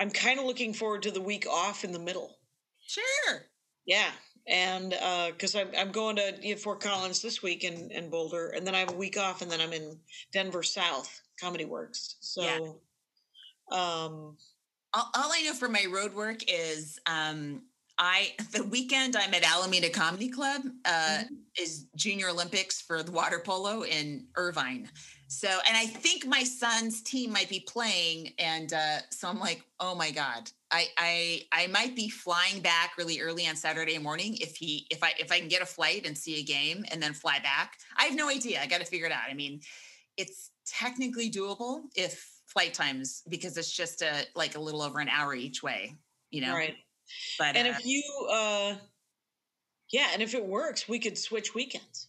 I'm 0.00 0.10
kind 0.10 0.38
of 0.40 0.46
looking 0.46 0.72
forward 0.72 1.02
to 1.02 1.10
the 1.10 1.20
week 1.20 1.46
off 1.46 1.84
in 1.84 1.92
the 1.92 1.98
middle. 1.98 2.38
Sure. 2.86 3.42
Yeah. 3.86 4.10
And 4.46 4.94
uh 4.94 5.32
cuz 5.38 5.54
I'm 5.54 5.70
I'm 5.76 5.92
going 5.92 6.16
to 6.16 6.56
Fort 6.56 6.80
Collins 6.80 7.20
this 7.20 7.42
week 7.42 7.62
in 7.64 7.90
in 7.90 8.08
Boulder 8.10 8.48
and 8.50 8.66
then 8.66 8.74
I 8.74 8.80
have 8.80 8.90
a 8.92 8.96
week 8.96 9.18
off 9.18 9.42
and 9.42 9.50
then 9.50 9.60
I'm 9.60 9.72
in 9.72 10.00
Denver 10.32 10.62
South 10.62 11.20
Comedy 11.38 11.66
Works. 11.66 12.16
So 12.20 12.42
um 13.70 14.36
All, 14.94 15.10
all 15.14 15.30
I 15.32 15.42
know 15.42 15.52
for 15.52 15.68
my 15.68 15.84
road 15.90 16.14
work 16.14 16.40
is 16.48 16.98
um, 17.06 17.62
I 17.98 18.32
the 18.52 18.64
weekend 18.64 19.16
I'm 19.16 19.34
at 19.34 19.44
Alameda 19.44 19.90
Comedy 19.90 20.30
Club 20.30 20.62
uh, 20.86 21.24
is 21.58 21.86
Junior 21.96 22.28
Olympics 22.30 22.80
for 22.80 23.02
the 23.02 23.12
water 23.12 23.40
polo 23.44 23.82
in 23.84 24.26
Irvine. 24.36 24.88
So, 25.30 25.46
and 25.46 25.76
I 25.76 25.84
think 25.84 26.26
my 26.26 26.42
son's 26.42 27.02
team 27.02 27.30
might 27.30 27.50
be 27.50 27.60
playing, 27.60 28.32
and 28.38 28.72
uh, 28.72 28.98
so 29.10 29.28
I'm 29.28 29.38
like, 29.38 29.62
oh 29.78 29.94
my 29.94 30.10
god, 30.10 30.50
I 30.70 30.86
I 30.96 31.42
I 31.52 31.66
might 31.66 31.94
be 31.94 32.08
flying 32.08 32.60
back 32.60 32.92
really 32.96 33.20
early 33.20 33.46
on 33.46 33.54
Saturday 33.54 33.98
morning 33.98 34.38
if 34.40 34.56
he 34.56 34.86
if 34.90 35.02
I 35.02 35.12
if 35.18 35.30
I 35.30 35.38
can 35.38 35.48
get 35.48 35.60
a 35.60 35.66
flight 35.66 36.06
and 36.06 36.16
see 36.16 36.40
a 36.40 36.42
game 36.42 36.82
and 36.90 37.02
then 37.02 37.12
fly 37.12 37.40
back. 37.40 37.76
I 37.98 38.04
have 38.04 38.16
no 38.16 38.30
idea. 38.30 38.58
I 38.62 38.66
got 38.66 38.80
to 38.80 38.86
figure 38.86 39.04
it 39.04 39.12
out. 39.12 39.24
I 39.30 39.34
mean, 39.34 39.60
it's 40.16 40.50
technically 40.64 41.30
doable 41.30 41.82
if 41.94 42.26
flight 42.46 42.72
times 42.72 43.22
because 43.28 43.58
it's 43.58 43.70
just 43.70 44.00
a 44.00 44.24
like 44.34 44.56
a 44.56 44.60
little 44.60 44.80
over 44.80 44.98
an 44.98 45.10
hour 45.10 45.34
each 45.34 45.62
way, 45.62 45.94
you 46.30 46.40
know. 46.40 46.54
right. 46.54 46.76
But 47.38 47.54
And 47.54 47.68
uh, 47.68 47.72
if 47.72 47.84
you 47.84 48.02
uh 48.32 48.76
yeah, 49.90 50.08
and 50.14 50.22
if 50.22 50.34
it 50.34 50.44
works, 50.44 50.88
we 50.88 50.98
could 50.98 51.18
switch 51.18 51.54
weekends. 51.54 52.08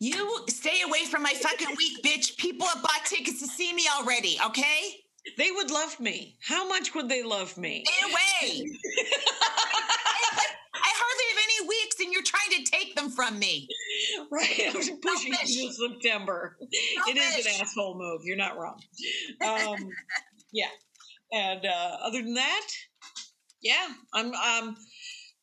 You 0.00 0.44
stay 0.48 0.82
away 0.86 1.04
from 1.06 1.22
my 1.22 1.32
fucking 1.32 1.74
week, 1.76 2.02
bitch. 2.02 2.36
People 2.36 2.66
have 2.66 2.82
bought 2.82 3.04
tickets 3.04 3.40
to 3.40 3.46
see 3.46 3.72
me 3.72 3.84
already. 3.98 4.38
Okay, 4.46 4.96
They 5.38 5.50
would 5.50 5.70
love 5.70 5.98
me. 6.00 6.36
How 6.42 6.66
much 6.68 6.94
would 6.94 7.08
they 7.08 7.22
love 7.22 7.56
me? 7.56 7.84
stay 7.86 8.10
away. 8.10 8.70
I 10.78 10.92
hardly 10.98 11.24
have 11.30 11.44
any 11.44 11.68
weeks, 11.68 11.96
and 12.00 12.12
you're 12.12 12.22
trying 12.22 12.64
to 12.64 12.70
take 12.70 12.94
them 12.94 13.10
from 13.10 13.38
me. 13.38 13.68
Right, 14.30 14.62
I 14.68 14.76
was 14.76 14.90
pushing 15.02 15.32
Selfish. 15.32 15.50
you 15.50 15.68
to 15.68 15.74
September. 15.74 16.56
It 17.08 17.16
is 17.16 17.46
an 17.46 17.60
asshole 17.60 17.98
move. 17.98 18.20
You're 18.24 18.36
not 18.36 18.58
wrong. 18.58 18.80
Um, 19.44 19.88
yeah, 20.52 20.68
and 21.32 21.64
uh, 21.64 21.96
other 22.04 22.22
than 22.22 22.34
that, 22.34 22.66
yeah, 23.62 23.88
I'm 24.14 24.32
um, 24.34 24.76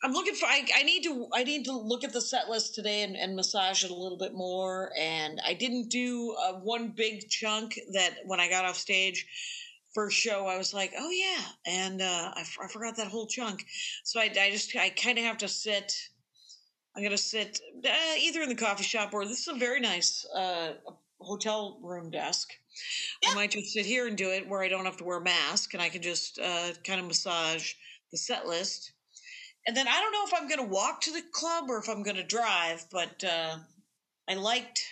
I'm 0.03 0.13
looking 0.13 0.35
for. 0.35 0.45
I, 0.45 0.65
I 0.75 0.83
need 0.83 1.03
to. 1.03 1.27
I 1.33 1.43
need 1.43 1.65
to 1.65 1.77
look 1.77 2.03
at 2.03 2.13
the 2.13 2.21
set 2.21 2.49
list 2.49 2.75
today 2.75 3.03
and, 3.03 3.15
and 3.15 3.35
massage 3.35 3.83
it 3.83 3.91
a 3.91 3.95
little 3.95 4.17
bit 4.17 4.33
more. 4.33 4.91
And 4.99 5.41
I 5.45 5.53
didn't 5.53 5.89
do 5.89 6.35
uh, 6.43 6.53
one 6.53 6.89
big 6.89 7.29
chunk 7.29 7.79
that 7.93 8.17
when 8.25 8.39
I 8.39 8.49
got 8.49 8.65
off 8.65 8.75
stage. 8.75 9.25
First 9.95 10.17
show, 10.17 10.47
I 10.47 10.57
was 10.57 10.73
like, 10.73 10.91
"Oh 10.97 11.11
yeah," 11.11 11.41
and 11.67 12.01
uh, 12.01 12.31
I, 12.35 12.41
f- 12.41 12.57
I 12.63 12.67
forgot 12.67 12.97
that 12.97 13.07
whole 13.07 13.27
chunk. 13.27 13.65
So 14.03 14.19
I, 14.19 14.23
I 14.23 14.49
just, 14.51 14.75
I 14.75 14.89
kind 14.89 15.19
of 15.19 15.23
have 15.23 15.37
to 15.39 15.47
sit 15.47 15.95
I'm 16.95 17.03
gonna 17.03 17.17
sit 17.17 17.59
uh, 17.85 18.15
either 18.19 18.41
in 18.41 18.49
the 18.49 18.55
coffee 18.55 18.83
shop 18.83 19.13
or 19.13 19.25
this 19.25 19.41
is 19.41 19.47
a 19.47 19.57
very 19.57 19.79
nice 19.79 20.25
uh, 20.35 20.73
hotel 21.19 21.79
room 21.81 22.11
desk. 22.11 22.49
Yeah. 23.23 23.29
I 23.31 23.35
might 23.35 23.51
just 23.51 23.73
sit 23.73 23.85
here 23.85 24.07
and 24.07 24.17
do 24.17 24.29
it 24.29 24.47
where 24.47 24.61
I 24.61 24.67
don't 24.67 24.85
have 24.85 24.97
to 24.97 25.03
wear 25.03 25.17
a 25.17 25.23
mask 25.23 25.73
and 25.73 25.81
I 25.81 25.89
can 25.89 26.01
just 26.01 26.39
uh, 26.39 26.69
kind 26.83 26.99
of 26.99 27.07
massage 27.07 27.73
the 28.11 28.17
set 28.17 28.47
list. 28.47 28.91
And 29.65 29.77
then 29.77 29.87
I 29.87 29.99
don't 29.99 30.11
know 30.11 30.25
if 30.25 30.33
I'm 30.33 30.47
going 30.47 30.59
to 30.59 30.73
walk 30.73 31.01
to 31.01 31.11
the 31.11 31.23
club 31.31 31.69
or 31.69 31.77
if 31.77 31.87
I'm 31.87 32.03
going 32.03 32.17
to 32.17 32.23
drive, 32.23 32.85
but 32.91 33.23
uh, 33.23 33.59
I 34.27 34.35
liked. 34.35 34.83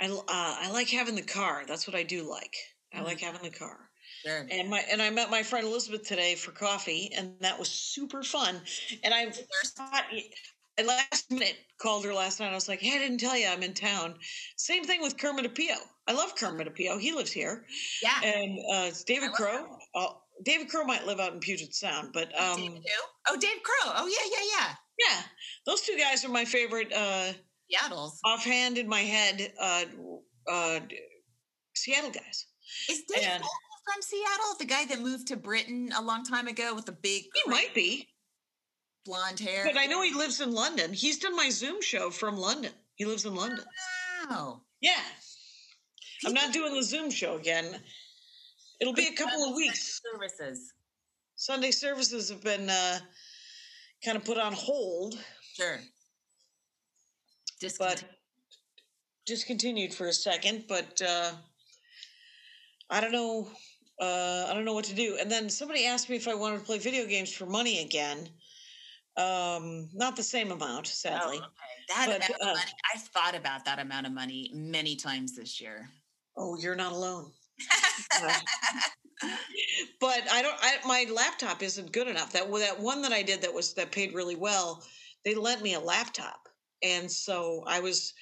I, 0.00 0.06
uh, 0.08 0.22
I 0.28 0.70
like 0.72 0.88
having 0.90 1.14
the 1.14 1.22
car. 1.22 1.64
That's 1.66 1.86
what 1.86 1.94
I 1.96 2.02
do 2.02 2.28
like. 2.28 2.56
I 2.92 3.00
Mhm. 3.00 3.04
like 3.04 3.20
having 3.20 3.42
the 3.42 3.50
car. 3.56 3.90
Sure. 4.24 4.46
And 4.50 4.68
my 4.68 4.80
and 4.80 5.00
I 5.00 5.10
met 5.10 5.30
my 5.30 5.42
friend 5.42 5.66
Elizabeth 5.66 6.02
today 6.06 6.34
for 6.34 6.52
coffee, 6.52 7.10
and 7.14 7.38
that 7.40 7.58
was 7.58 7.70
super 7.70 8.22
fun. 8.22 8.62
And 9.02 9.14
I 9.14 9.30
thought 9.30 10.04
I 10.78 10.82
last 10.82 11.30
minute 11.30 11.56
called 11.78 12.04
her 12.04 12.14
last 12.14 12.40
night. 12.40 12.50
I 12.50 12.54
was 12.54 12.68
like, 12.68 12.80
"Hey, 12.80 12.96
I 12.96 12.98
didn't 12.98 13.18
tell 13.18 13.36
you 13.36 13.46
I'm 13.46 13.62
in 13.62 13.74
town." 13.74 14.18
Same 14.56 14.84
thing 14.84 15.00
with 15.00 15.18
Kermit 15.18 15.52
Apio. 15.52 15.76
I 16.06 16.12
love 16.12 16.36
Kermit 16.36 16.68
Apio. 16.68 17.00
He 17.00 17.12
lives 17.12 17.32
here, 17.32 17.66
Yeah. 18.02 18.20
and 18.22 18.58
uh, 18.74 18.88
it's 18.88 19.04
David 19.04 19.32
Crow. 19.32 19.78
David 20.42 20.68
Crow 20.68 20.84
might 20.84 21.06
live 21.06 21.20
out 21.20 21.32
in 21.32 21.40
Puget 21.40 21.74
Sound, 21.74 22.10
but 22.12 22.28
um, 22.40 22.56
Dave 22.56 22.74
too? 22.74 23.02
Oh, 23.28 23.36
Dave 23.36 23.62
Crow. 23.62 23.92
Oh, 23.96 24.06
yeah, 24.06 24.30
yeah, 24.30 24.46
yeah. 24.58 24.74
yeah, 25.16 25.22
those 25.66 25.82
two 25.82 25.96
guys 25.98 26.24
are 26.24 26.28
my 26.30 26.44
favorite. 26.44 26.92
Uh, 26.92 27.32
Seattle's. 27.70 28.18
offhand 28.24 28.76
in 28.78 28.88
my 28.88 29.00
head, 29.00 29.52
uh, 29.60 29.84
uh, 30.50 30.80
Seattle 31.74 32.10
guys. 32.10 32.46
Is 32.90 33.02
Dave 33.08 33.24
and- 33.26 33.42
from 33.42 34.00
Seattle? 34.02 34.54
The 34.58 34.64
guy 34.64 34.84
that 34.86 35.00
moved 35.00 35.28
to 35.28 35.36
Britain 35.36 35.90
a 35.96 36.02
long 36.02 36.22
time 36.24 36.46
ago 36.48 36.74
with 36.74 36.86
the 36.86 36.92
big 36.92 37.24
He 37.34 37.50
might 37.50 37.74
be, 37.74 38.08
blonde 39.04 39.40
hair. 39.40 39.64
but 39.64 39.76
I 39.76 39.86
know 39.86 40.02
he 40.02 40.14
lives 40.14 40.40
in 40.40 40.52
London. 40.52 40.92
He's 40.92 41.18
done 41.18 41.34
my 41.36 41.50
Zoom 41.50 41.82
show 41.82 42.10
from 42.10 42.36
London. 42.36 42.72
He 42.96 43.04
lives 43.04 43.24
in 43.24 43.34
London. 43.34 43.64
Wow. 44.30 44.62
Yeah. 44.80 45.00
I'm 46.24 46.34
not 46.34 46.52
doing 46.52 46.74
the 46.74 46.82
Zoom 46.84 47.10
show 47.10 47.36
again. 47.36 47.80
It'll 48.82 48.92
be 48.92 49.06
a 49.06 49.12
couple 49.14 49.44
of 49.44 49.54
weeks. 49.54 50.00
Services. 50.12 50.72
Sunday 51.36 51.70
services 51.70 52.28
have 52.30 52.42
been 52.42 52.68
uh, 52.68 52.98
kind 54.04 54.16
of 54.16 54.24
put 54.24 54.38
on 54.38 54.52
hold, 54.52 55.14
Sure. 55.54 55.78
but 55.78 57.60
Discontinued. 57.60 58.04
discontinued 59.26 59.94
for 59.94 60.08
a 60.08 60.12
second. 60.12 60.64
But 60.68 61.00
uh, 61.00 61.30
I 62.90 63.00
don't 63.00 63.12
know. 63.12 63.48
Uh, 64.00 64.46
I 64.50 64.54
don't 64.54 64.64
know 64.64 64.72
what 64.74 64.86
to 64.86 64.94
do. 64.96 65.16
And 65.20 65.30
then 65.30 65.48
somebody 65.48 65.86
asked 65.86 66.10
me 66.10 66.16
if 66.16 66.26
I 66.26 66.34
wanted 66.34 66.58
to 66.58 66.64
play 66.64 66.78
video 66.78 67.06
games 67.06 67.32
for 67.32 67.46
money 67.46 67.82
again. 67.84 68.28
Um, 69.16 69.88
not 69.94 70.16
the 70.16 70.22
same 70.24 70.50
amount, 70.50 70.86
Oh, 70.88 70.90
sadly. 70.90 71.36
okay. 71.36 71.46
That 71.88 72.06
but, 72.08 72.16
amount 72.16 72.30
of 72.30 72.36
uh, 72.40 72.44
money. 72.54 72.70
I've 72.94 73.02
thought 73.02 73.34
about 73.36 73.64
that 73.66 73.78
amount 73.78 74.06
of 74.06 74.12
money 74.12 74.50
many 74.54 74.96
times 74.96 75.36
this 75.36 75.60
year. 75.60 75.88
Oh, 76.36 76.58
you're 76.58 76.74
not 76.74 76.92
alone. 76.92 77.30
but 80.00 80.22
I 80.30 80.42
don't. 80.42 80.56
I, 80.60 80.76
my 80.86 81.06
laptop 81.12 81.62
isn't 81.62 81.92
good 81.92 82.08
enough. 82.08 82.32
That 82.32 82.50
that 82.52 82.80
one 82.80 83.02
that 83.02 83.12
I 83.12 83.22
did 83.22 83.42
that 83.42 83.54
was 83.54 83.74
that 83.74 83.92
paid 83.92 84.14
really 84.14 84.36
well. 84.36 84.82
They 85.24 85.34
lent 85.34 85.62
me 85.62 85.74
a 85.74 85.80
laptop, 85.80 86.48
and 86.82 87.10
so 87.10 87.64
I 87.66 87.80
was 87.80 88.14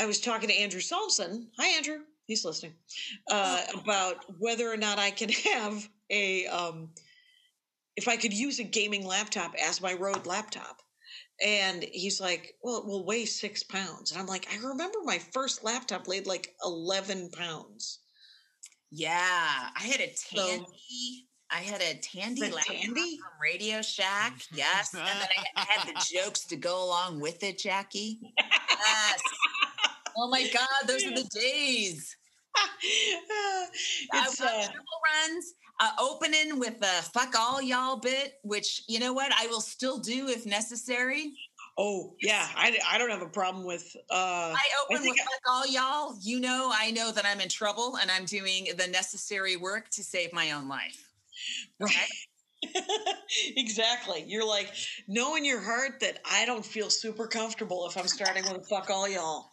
I 0.00 0.06
was 0.06 0.20
talking 0.20 0.48
to 0.48 0.56
Andrew 0.58 0.80
Solomson. 0.80 1.50
Hi, 1.58 1.76
Andrew. 1.76 2.00
He's 2.26 2.44
listening 2.44 2.74
uh, 3.30 3.62
about 3.74 4.24
whether 4.38 4.70
or 4.70 4.76
not 4.76 4.98
I 4.98 5.10
can 5.10 5.28
have 5.54 5.88
a 6.10 6.46
um, 6.46 6.90
if 7.96 8.06
I 8.06 8.18
could 8.18 8.34
use 8.34 8.58
a 8.58 8.64
gaming 8.64 9.06
laptop 9.06 9.54
as 9.54 9.80
my 9.80 9.94
road 9.94 10.26
laptop. 10.26 10.82
And 11.44 11.84
he's 11.84 12.20
like, 12.20 12.56
"Well, 12.62 12.78
it 12.78 12.86
will 12.86 13.06
weigh 13.06 13.26
six 13.26 13.62
pounds." 13.64 14.12
And 14.12 14.20
I'm 14.20 14.26
like, 14.28 14.48
"I 14.52 14.58
remember 14.58 15.00
my 15.04 15.18
first 15.18 15.64
laptop 15.64 16.06
weighed 16.08 16.26
like 16.26 16.54
eleven 16.64 17.30
pounds." 17.30 18.00
Yeah, 18.92 19.70
I 19.74 19.82
had 19.82 20.00
a 20.00 20.12
Tandy. 20.14 21.26
I 21.50 21.56
had 21.56 21.80
a 21.80 21.94
Tandy 21.94 22.50
Tandy? 22.50 23.18
from 23.18 23.32
Radio 23.40 23.80
Shack. 23.80 24.42
Yes, 24.54 24.94
and 24.94 25.02
then 25.06 25.28
I, 25.56 25.62
I 25.62 25.64
had 25.64 25.88
the 25.88 26.06
jokes 26.14 26.44
to 26.46 26.56
go 26.56 26.84
along 26.84 27.20
with 27.20 27.42
it, 27.42 27.58
Jackie. 27.58 28.20
Yes. 28.38 29.20
Oh 30.14 30.28
my 30.28 30.46
God, 30.52 30.68
those 30.86 31.06
are 31.06 31.14
the 31.14 31.26
days. 31.32 32.14
it's 34.12 34.40
uh, 34.42 34.46
triple 34.46 35.00
runs, 35.06 35.54
uh, 35.80 35.90
opening 35.98 36.58
with 36.58 36.76
a 36.82 37.02
"fuck 37.14 37.34
all 37.34 37.62
y'all" 37.62 37.96
bit, 37.96 38.34
which 38.42 38.82
you 38.88 38.98
know 38.98 39.14
what 39.14 39.32
I 39.34 39.46
will 39.46 39.62
still 39.62 39.98
do 39.98 40.28
if 40.28 40.44
necessary. 40.44 41.32
Oh 41.78 42.14
yeah, 42.20 42.46
I, 42.56 42.78
I 42.88 42.98
don't 42.98 43.10
have 43.10 43.22
a 43.22 43.28
problem 43.28 43.64
with 43.64 43.96
uh 44.10 44.54
I 44.54 44.64
open 44.84 45.02
think 45.02 45.16
with 45.16 45.24
"fuck 45.24 45.40
all 45.48 45.66
y'all." 45.66 46.16
You 46.20 46.40
know, 46.40 46.70
I 46.74 46.90
know 46.90 47.12
that 47.12 47.24
I'm 47.26 47.40
in 47.40 47.48
trouble, 47.48 47.96
and 48.00 48.10
I'm 48.10 48.24
doing 48.24 48.68
the 48.76 48.86
necessary 48.86 49.56
work 49.56 49.88
to 49.90 50.02
save 50.02 50.32
my 50.32 50.52
own 50.52 50.68
life. 50.68 51.08
right. 51.80 51.92
exactly. 53.56 54.24
You're 54.26 54.46
like 54.46 54.72
know 55.08 55.36
in 55.36 55.44
your 55.44 55.60
heart 55.60 56.00
that 56.00 56.20
I 56.30 56.46
don't 56.46 56.64
feel 56.64 56.90
super 56.90 57.26
comfortable 57.26 57.86
if 57.88 57.96
I'm 57.96 58.06
starting 58.06 58.44
with 58.44 58.62
a 58.62 58.64
fuck 58.64 58.88
all 58.90 59.08
y'all. 59.08 59.50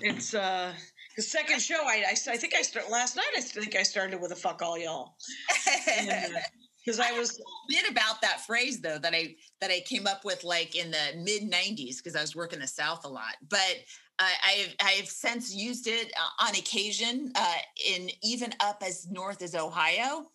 It's 0.00 0.34
uh 0.34 0.72
the 1.16 1.22
second 1.22 1.60
show 1.60 1.82
I, 1.84 2.04
I 2.08 2.32
I 2.32 2.36
think 2.36 2.54
I 2.54 2.62
start 2.62 2.90
last 2.90 3.16
night 3.16 3.24
I 3.36 3.40
think 3.40 3.76
I 3.76 3.82
started 3.82 4.20
with 4.20 4.32
a 4.32 4.36
fuck 4.36 4.62
all 4.62 4.78
y'all. 4.78 5.16
Because 6.84 6.98
I 6.98 7.12
was 7.12 7.38
a 7.38 7.42
bit 7.68 7.90
about 7.90 8.20
that 8.22 8.44
phrase 8.44 8.80
though 8.80 8.98
that 8.98 9.14
I 9.14 9.36
that 9.60 9.70
I 9.70 9.80
came 9.80 10.06
up 10.06 10.24
with 10.24 10.42
like 10.44 10.74
in 10.74 10.90
the 10.90 11.16
mid 11.16 11.50
'90s 11.50 11.98
because 11.98 12.16
I 12.16 12.20
was 12.20 12.34
working 12.34 12.58
the 12.58 12.66
South 12.66 13.04
a 13.04 13.08
lot, 13.08 13.36
but 13.48 13.76
uh, 14.18 14.24
I've 14.46 14.74
I've 14.82 15.08
since 15.08 15.54
used 15.54 15.86
it 15.86 16.12
uh, 16.16 16.46
on 16.46 16.54
occasion 16.56 17.32
uh, 17.34 17.54
in 17.88 18.10
even 18.22 18.52
up 18.60 18.82
as 18.84 19.06
north 19.10 19.42
as 19.42 19.54
Ohio. 19.54 20.30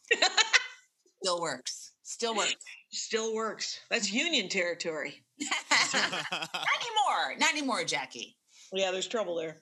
Still 1.24 1.42
works. 1.42 1.92
Still 2.04 2.36
works. 2.36 2.56
still 2.92 3.36
works. 3.36 3.80
That's 3.90 4.12
union 4.12 4.50
territory. 4.50 5.24
not 5.94 6.24
anymore. 6.34 7.38
Not 7.38 7.52
anymore, 7.52 7.84
Jackie. 7.84 8.38
Yeah, 8.72 8.92
there's 8.92 9.08
trouble 9.08 9.36
there. 9.36 9.62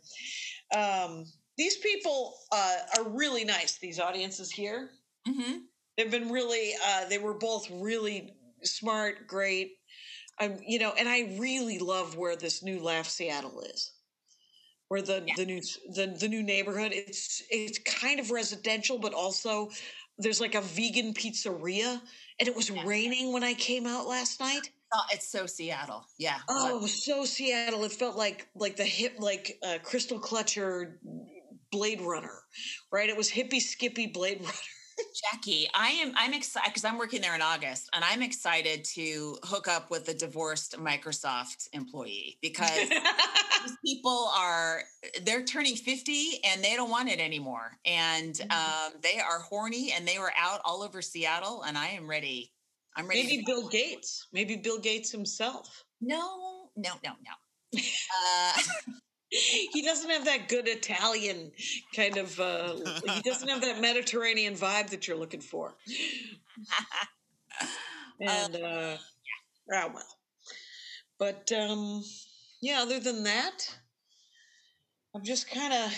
Um, 0.75 1.25
these 1.57 1.77
people 1.77 2.35
uh, 2.51 2.77
are 2.97 3.09
really 3.09 3.45
nice. 3.45 3.77
These 3.77 3.99
audiences 3.99 4.51
here, 4.51 4.89
hmm 5.25 5.59
they've 5.97 6.11
been 6.11 6.29
really. 6.31 6.73
Uh, 6.85 7.07
they 7.07 7.17
were 7.17 7.33
both 7.33 7.69
really 7.71 8.33
smart, 8.63 9.27
great. 9.27 9.73
I'm, 10.39 10.57
you 10.65 10.79
know, 10.79 10.93
and 10.97 11.07
I 11.07 11.37
really 11.39 11.79
love 11.79 12.17
where 12.17 12.35
this 12.35 12.61
new 12.63 12.79
Laugh 12.81 13.07
Seattle 13.07 13.61
is. 13.61 13.91
Where 14.89 15.01
the 15.01 15.23
Yeah. 15.25 15.33
the 15.35 15.45
new 15.45 15.61
the 15.93 16.15
the 16.19 16.27
new 16.27 16.43
neighborhood. 16.43 16.91
It's 16.93 17.41
it's 17.49 17.79
kind 17.79 18.19
of 18.19 18.31
residential, 18.31 18.99
but 18.99 19.13
also 19.13 19.69
there's 20.17 20.39
like 20.39 20.55
a 20.55 20.61
vegan 20.61 21.13
pizzeria, 21.13 22.01
and 22.39 22.47
it 22.47 22.55
was 22.55 22.69
raining 22.69 23.33
when 23.33 23.43
I 23.43 23.53
came 23.55 23.87
out 23.87 24.07
last 24.07 24.39
night. 24.39 24.69
Oh, 24.93 25.01
it's 25.11 25.27
so 25.27 25.45
Seattle. 25.47 26.05
Yeah. 26.19 26.37
Oh, 26.47 26.85
so 26.85 27.25
Seattle. 27.25 27.83
It 27.83 27.91
felt 27.93 28.15
like 28.15 28.47
like 28.55 28.75
the 28.75 28.85
hip 28.85 29.15
like 29.19 29.57
uh, 29.65 29.79
Crystal 29.83 30.19
Clutcher 30.19 30.97
Blade 31.71 32.01
Runner, 32.01 32.43
right? 32.91 33.09
It 33.09 33.17
was 33.17 33.29
hippie 33.29 33.61
skippy 33.61 34.07
Blade 34.07 34.39
Runner. 34.41 34.53
Jackie, 35.13 35.67
I 35.73 35.89
am 35.89 36.13
I'm 36.15 36.33
excited 36.33 36.69
because 36.69 36.85
I'm 36.85 36.97
working 36.97 37.21
there 37.21 37.35
in 37.35 37.41
August 37.41 37.89
and 37.93 38.03
I'm 38.03 38.21
excited 38.21 38.83
to 38.95 39.37
hook 39.43 39.67
up 39.67 39.89
with 39.89 40.07
a 40.09 40.13
divorced 40.13 40.77
Microsoft 40.77 41.67
employee 41.73 42.37
because 42.41 42.89
these 42.89 43.77
people 43.85 44.31
are 44.37 44.81
they're 45.23 45.43
turning 45.43 45.75
50 45.75 46.39
and 46.45 46.63
they 46.63 46.75
don't 46.75 46.89
want 46.89 47.09
it 47.09 47.19
anymore. 47.19 47.77
And 47.85 48.39
um, 48.49 48.93
they 49.01 49.19
are 49.19 49.39
horny 49.39 49.91
and 49.91 50.07
they 50.07 50.19
were 50.19 50.31
out 50.37 50.61
all 50.63 50.81
over 50.81 51.01
Seattle 51.01 51.63
and 51.63 51.77
I 51.77 51.87
am 51.89 52.09
ready. 52.09 52.53
I'm 52.95 53.07
ready. 53.07 53.23
Maybe 53.23 53.43
Bill 53.45 53.67
Gates. 53.67 54.27
Maybe 54.31 54.55
Bill 54.55 54.79
Gates 54.79 55.11
himself. 55.11 55.83
No, 56.01 56.69
no, 56.75 56.91
no, 57.03 57.11
no. 57.23 57.79
Uh, 57.81 58.61
He 59.71 59.81
doesn't 59.81 60.09
have 60.09 60.25
that 60.25 60.47
good 60.47 60.67
Italian 60.67 61.51
kind 61.95 62.17
of. 62.17 62.39
Uh, 62.39 62.75
he 63.13 63.21
doesn't 63.21 63.47
have 63.47 63.61
that 63.61 63.81
Mediterranean 63.81 64.55
vibe 64.55 64.89
that 64.89 65.07
you're 65.07 65.17
looking 65.17 65.41
for. 65.41 65.75
And 68.21 68.55
uh, 68.55 68.97
ah, 69.73 69.91
well, 69.93 70.03
but 71.19 71.51
um, 71.51 72.03
yeah. 72.61 72.81
Other 72.81 72.99
than 72.99 73.23
that, 73.23 73.77
I'm 75.13 75.23
just 75.23 75.49
kind 75.49 75.73
of. 75.73 75.93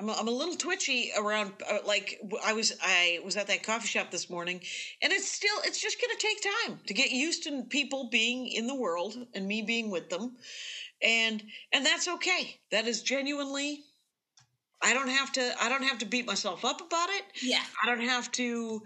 I'm 0.00 0.08
a, 0.08 0.12
I'm 0.12 0.28
a 0.28 0.32
little 0.32 0.54
twitchy 0.54 1.10
around 1.18 1.54
uh, 1.68 1.78
like 1.84 2.20
I 2.44 2.52
was 2.52 2.72
I 2.80 3.18
was 3.24 3.36
at 3.36 3.48
that 3.48 3.64
coffee 3.64 3.88
shop 3.88 4.12
this 4.12 4.30
morning 4.30 4.60
and 5.02 5.12
it's 5.12 5.28
still 5.28 5.56
it's 5.64 5.80
just 5.80 6.00
going 6.00 6.16
to 6.16 6.24
take 6.24 6.40
time 6.40 6.80
to 6.86 6.94
get 6.94 7.10
used 7.10 7.42
to 7.44 7.64
people 7.64 8.08
being 8.08 8.46
in 8.46 8.68
the 8.68 8.76
world 8.76 9.16
and 9.34 9.48
me 9.48 9.60
being 9.60 9.90
with 9.90 10.08
them 10.08 10.36
and 11.02 11.42
and 11.72 11.84
that's 11.84 12.08
okay. 12.08 12.60
That 12.70 12.86
is 12.86 13.02
genuinely 13.02 13.84
I 14.82 14.94
don't 14.94 15.08
have 15.08 15.32
to 15.32 15.62
I 15.62 15.68
don't 15.68 15.82
have 15.82 15.98
to 15.98 16.06
beat 16.06 16.26
myself 16.26 16.64
up 16.64 16.80
about 16.80 17.08
it. 17.10 17.24
Yeah. 17.42 17.62
I 17.82 17.86
don't 17.86 18.06
have 18.06 18.30
to 18.32 18.82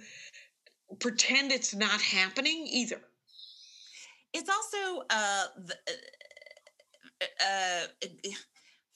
pretend 1.01 1.53
it's 1.53 1.75
not 1.75 2.01
happening 2.01 2.67
either. 2.69 3.01
It's 4.33 4.49
also 4.49 5.05
uh, 5.11 5.45
the, 5.67 5.75
uh, 7.41 8.31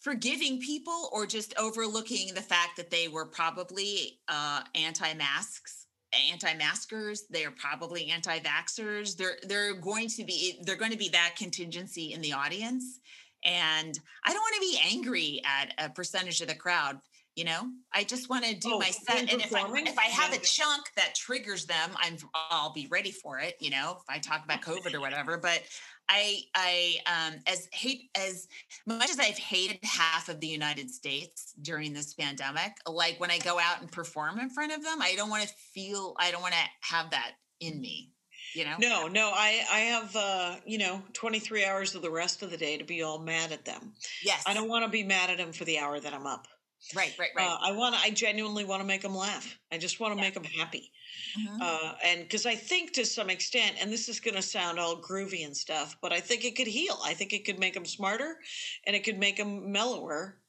forgiving 0.01 0.61
people 0.61 1.11
or 1.13 1.27
just 1.27 1.53
overlooking 1.59 2.35
the 2.35 2.41
fact 2.41 2.77
that 2.79 2.91
they 2.91 3.09
were 3.09 3.27
probably 3.27 4.19
uh, 4.29 4.63
anti-masks 4.75 5.86
anti-maskers 6.33 7.25
they're 7.31 7.51
probably 7.51 8.11
anti-vaxxers. 8.11 9.17
They're 9.17 9.37
they're 9.45 9.75
going 9.75 10.09
to 10.09 10.25
be 10.25 10.61
they're 10.63 10.77
going 10.77 10.93
to 10.93 10.99
be 10.99 11.09
that 11.11 11.35
contingency 11.37 12.13
in 12.13 12.21
the 12.21 12.33
audience. 12.33 13.01
And 13.45 13.99
i 14.25 14.33
don't 14.33 14.41
want 14.41 14.55
to 14.55 14.61
be 14.61 14.81
angry 14.93 15.43
at 15.45 15.73
a 15.79 15.91
percentage 15.91 16.41
of 16.41 16.49
the 16.49 16.55
crowd 16.55 16.99
you 17.37 17.45
know? 17.45 17.69
I 17.93 18.03
just 18.03 18.31
want 18.31 18.47
to 18.47 18.55
do 18.55 18.71
Oh, 18.73 18.79
my 18.79 18.91
set 18.91 19.31
and 19.31 19.43
if 19.43 19.55
I, 19.55 19.71
if 19.75 19.99
I 19.99 20.05
have 20.05 20.33
a 20.33 20.39
chunk 20.39 20.87
that 20.97 21.15
triggers 21.15 21.67
them 21.67 21.91
i'm 21.99 22.17
i'll 22.35 22.73
be 22.73 22.89
ready 22.91 23.11
for 23.11 23.39
it 23.39 23.57
you 23.61 23.71
know? 23.71 23.99
If 24.01 24.05
i 24.09 24.19
talk 24.19 24.43
about 24.45 24.63
covid 24.63 24.95
or 24.95 25.01
whatever 25.01 25.37
but 25.37 25.63
i 26.09 26.41
i 26.55 26.97
um 27.07 27.41
as 27.47 27.69
hate 27.73 28.11
as 28.17 28.49
much 28.87 29.11
as 29.11 29.19
i've 29.19 29.39
hated 29.39 29.79
half 29.83 30.29
of 30.29 30.41
the 30.41 30.47
united 30.47 30.91
states 30.91 31.53
during 31.63 31.93
this 31.93 32.15
pandemic 32.15 32.73
like 32.87 33.19
when 33.21 33.31
i 33.31 33.39
go 33.39 33.59
out 33.59 33.81
and 33.81 33.91
perform 33.91 34.39
in 34.39 34.49
front 34.51 34.73
of 34.73 34.83
them 34.83 35.01
i 35.03 35.15
don't 35.17 35.31
want 35.31 35.43
to 35.43 35.55
feel 35.75 36.15
i 36.19 36.31
don't 36.31 36.43
want 36.43 36.55
to 36.55 36.65
have 36.81 37.11
that 37.11 37.33
in 37.61 37.81
me 37.81 38.13
you 38.55 38.65
know 38.65 38.77
No, 38.79 39.07
no, 39.09 39.33
I 39.35 39.63
I 39.71 39.79
have 39.81 40.15
uh, 40.17 40.57
you 40.65 40.79
know 40.79 41.03
23 41.13 41.65
hours 41.65 41.95
of 41.95 42.03
the 42.03 42.11
rest 42.11 42.43
of 42.43 42.51
the 42.51 42.57
day 42.57 42.79
to 42.79 42.85
be 42.85 43.03
all 43.03 43.19
mad 43.19 43.53
at 43.53 43.65
them. 43.65 43.93
yes 44.23 44.45
I 44.47 44.55
don't 44.55 44.69
want 44.69 44.85
to 44.85 44.91
be 44.91 45.03
mad 45.03 45.31
at 45.31 45.39
them 45.39 45.53
for 45.53 45.65
the 45.65 45.79
hour 45.79 45.99
that 46.01 46.15
I'm 46.15 46.27
up. 46.27 46.47
right 46.95 47.15
right 47.19 47.31
right 47.37 47.47
Uh, 47.49 47.59
I 47.63 47.73
want 47.73 47.95
to. 47.97 48.01
I 48.01 48.11
genuinely 48.11 48.65
want 48.65 48.81
to 48.83 48.87
make 48.87 49.03
them 49.03 49.15
laugh. 49.15 49.59
I 49.73 49.79
just 49.79 49.99
want 50.01 50.13
to 50.15 50.17
Yeah. 50.17 50.25
make 50.27 50.35
them 50.35 50.45
happy. 50.45 50.91
Mhm. 51.37 51.57
Uh, 51.61 51.95
and 52.05 52.23
because 52.23 52.47
I 52.47 52.55
think 52.57 52.93
to 52.95 53.05
some 53.07 53.31
extent, 53.31 53.77
and 53.81 53.93
this 53.93 54.09
is 54.09 54.21
going 54.21 54.35
to 54.37 54.43
sound 54.43 54.79
all 54.79 55.01
groovy 55.03 55.45
and 55.45 55.57
stuff, 55.57 55.97
but 56.03 56.13
I 56.13 56.21
think 56.21 56.45
it 56.45 56.57
could 56.57 56.67
heal. 56.67 56.99
I 57.05 57.15
think 57.15 57.33
it 57.33 57.45
could 57.45 57.59
make 57.59 57.75
them 57.75 57.87
smarter, 57.87 58.41
and 58.87 58.95
it 58.97 59.05
could 59.05 59.19
make 59.19 59.37
them 59.37 59.73
mellower 59.73 60.43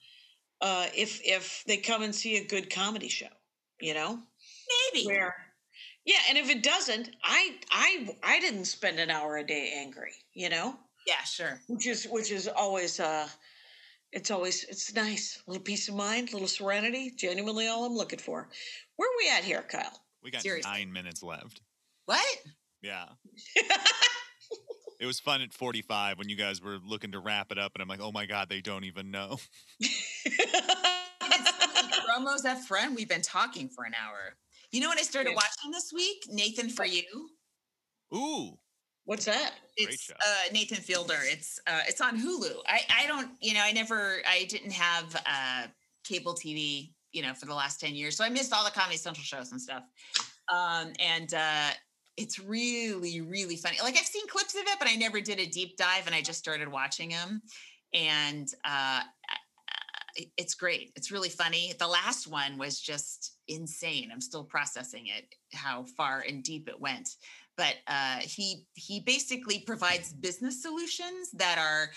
uh, 0.61 0.89
if 0.95 1.21
if 1.25 1.63
they 1.65 1.77
come 1.77 2.01
and 2.03 2.15
see 2.15 2.37
a 2.37 2.47
good 2.47 2.69
comedy 2.71 3.09
show. 3.09 3.29
You 3.79 3.93
know, 3.93 4.23
maybe 4.93 5.07
where 5.07 5.33
yeah, 6.05 6.19
and 6.29 6.37
if 6.37 6.49
it 6.49 6.63
doesn't, 6.63 7.15
I 7.23 7.59
I 7.71 8.09
I 8.23 8.39
didn't 8.39 8.65
spend 8.65 8.99
an 8.99 9.11
hour 9.11 9.37
a 9.37 9.45
day 9.45 9.73
angry. 9.75 10.13
You 10.33 10.49
know, 10.49 10.79
yeah 11.07 11.23
sure 11.23 11.61
which 11.67 11.87
is 11.87 12.05
which 12.05 12.31
is 12.31 12.47
always 12.47 12.99
uh 12.99 13.29
it's 14.13 14.31
always 14.31 14.63
it's 14.65 14.93
nice 14.93 15.37
a 15.47 15.51
little 15.51 15.63
peace 15.63 15.89
of 15.89 15.95
mind 15.95 16.29
a 16.29 16.33
little 16.33 16.47
serenity 16.47 17.11
genuinely 17.11 17.67
all 17.67 17.85
i'm 17.85 17.93
looking 17.93 18.19
for 18.19 18.49
where 18.97 19.09
are 19.09 19.17
we 19.19 19.29
at 19.29 19.43
here 19.45 19.63
kyle 19.63 20.06
We 20.27 20.31
got 20.31 20.41
Seriously. 20.41 20.69
nine 20.69 20.91
minutes 20.91 21.23
left. 21.23 21.61
what 22.05 22.27
Yeah. 22.81 23.05
It 24.99 25.05
was 25.05 25.19
fun 25.19 25.41
at 25.41 25.53
45 25.53 26.17
when 26.17 26.27
you 26.27 26.35
guys 26.35 26.59
were 26.59 26.79
looking 26.83 27.11
to 27.11 27.19
wrap 27.19 27.51
it 27.51 27.59
up, 27.59 27.73
and 27.75 27.83
I'm 27.83 27.87
like, 27.87 27.99
oh 28.01 28.11
my 28.11 28.25
God, 28.25 28.49
they 28.49 28.61
don't 28.61 28.83
even 28.83 29.11
know. 29.11 29.37
promos 32.09 32.45
up 32.47 32.57
friend, 32.63 32.95
we've 32.95 33.07
been 33.07 33.21
talking 33.21 33.69
for 33.69 33.83
an 33.83 33.93
hour 33.93 34.35
you 34.71 34.81
know 34.81 34.87
what 34.87 34.99
i 34.99 35.03
started 35.03 35.33
watching 35.35 35.71
this 35.71 35.91
week 35.93 36.23
nathan 36.29 36.69
for 36.69 36.85
you 36.85 37.03
Ooh. 38.13 38.57
what's 39.05 39.25
that 39.25 39.53
Great 39.77 39.93
it's 39.93 40.09
uh, 40.09 40.53
nathan 40.53 40.77
fielder 40.77 41.17
it's 41.21 41.59
uh, 41.67 41.81
it's 41.87 42.01
on 42.01 42.19
hulu 42.19 42.55
i 42.67 42.81
i 43.01 43.07
don't 43.07 43.29
you 43.41 43.53
know 43.53 43.61
i 43.63 43.71
never 43.71 44.17
i 44.27 44.45
didn't 44.49 44.71
have 44.71 45.15
uh 45.25 45.67
cable 46.03 46.33
tv 46.33 46.91
you 47.11 47.21
know 47.21 47.33
for 47.33 47.45
the 47.45 47.53
last 47.53 47.79
10 47.79 47.95
years. 47.95 48.17
So 48.17 48.23
i 48.23 48.29
missed 48.29 48.53
all 48.53 48.65
the 48.65 48.71
comedy 48.71 48.97
central 48.97 49.23
shows 49.23 49.51
and 49.51 49.61
stuff. 49.61 49.83
Um 50.51 50.93
and 50.99 51.33
uh 51.33 51.69
it's 52.17 52.39
really 52.39 53.21
really 53.21 53.55
funny. 53.55 53.77
Like 53.81 53.97
i've 53.97 54.05
seen 54.05 54.27
clips 54.27 54.55
of 54.55 54.61
it 54.61 54.79
but 54.79 54.87
i 54.87 54.95
never 54.95 55.21
did 55.21 55.39
a 55.39 55.45
deep 55.45 55.77
dive 55.77 56.05
and 56.05 56.15
i 56.15 56.21
just 56.21 56.39
started 56.39 56.67
watching 56.67 57.09
them 57.09 57.41
and 57.93 58.47
uh 58.63 59.01
it's 60.35 60.55
great. 60.55 60.91
It's 60.95 61.11
really 61.11 61.29
funny. 61.29 61.73
The 61.77 61.87
last 61.87 62.27
one 62.27 62.57
was 62.57 62.79
just 62.79 63.37
insane. 63.47 64.09
I'm 64.11 64.21
still 64.21 64.43
processing 64.43 65.07
it 65.07 65.25
how 65.53 65.85
far 65.95 66.23
and 66.27 66.43
deep 66.43 66.67
it 66.67 66.79
went. 66.79 67.09
But 67.55 67.75
uh, 67.87 68.17
he 68.21 68.65
he 68.75 68.99
basically 68.99 69.59
provides 69.59 70.13
business 70.13 70.61
solutions 70.61 71.31
that 71.33 71.57
are 71.57 71.89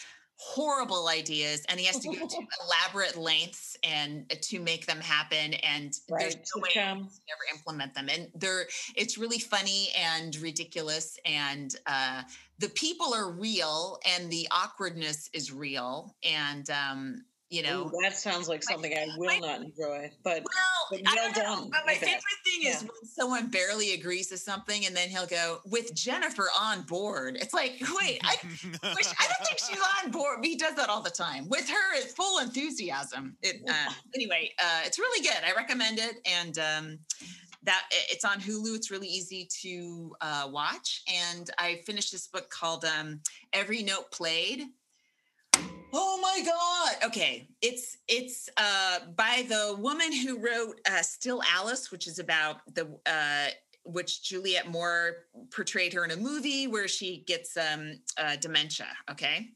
horrible 0.43 1.07
ideas 1.09 1.63
and 1.69 1.79
he 1.79 1.85
has 1.85 1.99
to 1.99 2.09
go 2.09 2.27
to 2.27 2.39
elaborate 2.65 3.17
lengths 3.17 3.77
and 3.85 4.25
uh, 4.33 4.37
to 4.41 4.59
make 4.59 4.87
them 4.87 4.99
happen 4.99 5.53
and 5.55 5.93
there's 6.09 6.35
no 6.35 6.63
way 6.63 6.71
sitcom. 6.71 6.97
to 6.97 7.21
never 7.29 7.45
implement 7.55 7.95
them 7.95 8.09
and 8.11 8.29
they're 8.35 8.65
it's 8.97 9.19
really 9.19 9.39
funny 9.39 9.89
and 9.99 10.37
ridiculous 10.37 11.19
and 11.27 11.77
uh 11.87 12.23
the 12.59 12.71
people 12.71 13.13
are 13.13 13.31
real 13.31 13.99
and 14.17 14.31
the 14.31 14.49
awkwardness 14.51 15.29
is 15.35 15.53
real 15.53 16.17
and 16.25 16.71
um 16.71 17.23
you 17.51 17.63
know 17.63 17.87
Ooh, 17.87 17.93
that 18.03 18.17
sounds 18.17 18.49
like 18.49 18.63
something 18.63 18.93
i 18.97 19.07
will 19.17 19.27
my- 19.27 19.39
not 19.39 19.61
enjoy 19.61 20.11
but 20.23 20.43
well, 20.45 20.89
but 20.91 21.01
I 21.07 21.15
well 21.17 21.33
done 21.33 21.71
But 21.71 21.81
my 21.87 21.95
that. 21.95 22.01
favorite 22.01 22.23
thing 22.45 22.69
is 22.69 22.83
Yeah. 22.83 22.89
when 22.89 23.11
someone 23.11 23.49
barely 23.51 23.93
agrees 23.95 24.29
to 24.29 24.37
something, 24.39 24.87
and 24.87 24.97
then 24.97 25.09
he'll 25.09 25.27
go 25.27 25.61
with 25.67 25.95
Jennifer 25.95 26.49
on 26.59 26.83
board. 26.83 27.37
It's 27.41 27.55
like, 27.55 27.81
wait, 28.01 28.21
I 28.25 28.37
wish 28.43 29.07
I 29.19 29.27
don't 29.29 29.47
think 29.47 29.59
she's 29.59 29.81
on 30.05 30.11
board. 30.11 30.45
He 30.45 30.57
does 30.57 30.75
that 30.75 30.89
all 30.89 31.01
the 31.03 31.11
time 31.11 31.49
with 31.49 31.69
her 31.69 31.95
it's 31.95 32.13
full 32.13 32.39
enthusiasm. 32.41 33.37
It, 33.43 33.63
uh, 33.69 33.93
anyway, 34.17 34.53
uh, 34.59 34.81
it's 34.85 34.99
really 34.99 35.23
good. 35.23 35.39
I 35.47 35.53
recommend 35.53 35.99
it, 36.01 36.17
and 36.27 36.59
um, 36.59 36.99
that 37.63 37.85
it's 38.11 38.25
on 38.25 38.41
Hulu. 38.41 38.75
It's 38.77 38.91
really 38.91 39.09
easy 39.09 39.49
to 39.63 40.15
uh, 40.21 40.49
watch. 40.51 41.03
And 41.09 41.51
I 41.59 41.83
finished 41.87 42.11
this 42.13 42.27
book 42.27 42.51
called 42.51 42.85
um, 42.85 43.21
Every 43.53 43.83
Note 43.83 44.11
Played. 44.11 44.65
Oh 45.93 46.19
my 46.21 46.45
god. 46.45 47.09
Okay. 47.09 47.49
It's 47.63 47.99
it's 48.09 48.49
uh 48.57 49.01
by 49.17 49.45
the 49.49 49.77
woman 49.79 50.13
who 50.13 50.39
wrote 50.39 50.81
uh 50.91 51.03
Still 51.03 51.43
Alice, 51.55 51.91
which 51.91 52.07
is 52.07 52.19
about 52.19 52.59
the 52.75 52.89
uh 53.07 53.49
which 53.85 54.23
Julianne 54.23 54.67
Moore 54.67 55.27
portrayed 55.51 55.93
her 55.95 56.05
in 56.05 56.11
a 56.11 56.17
movie 56.17 56.67
where 56.67 56.89
she 56.89 57.25
gets 57.27 57.57
um 57.57 58.01
uh 58.19 58.37
dementia, 58.37 58.89
okay? 59.11 59.49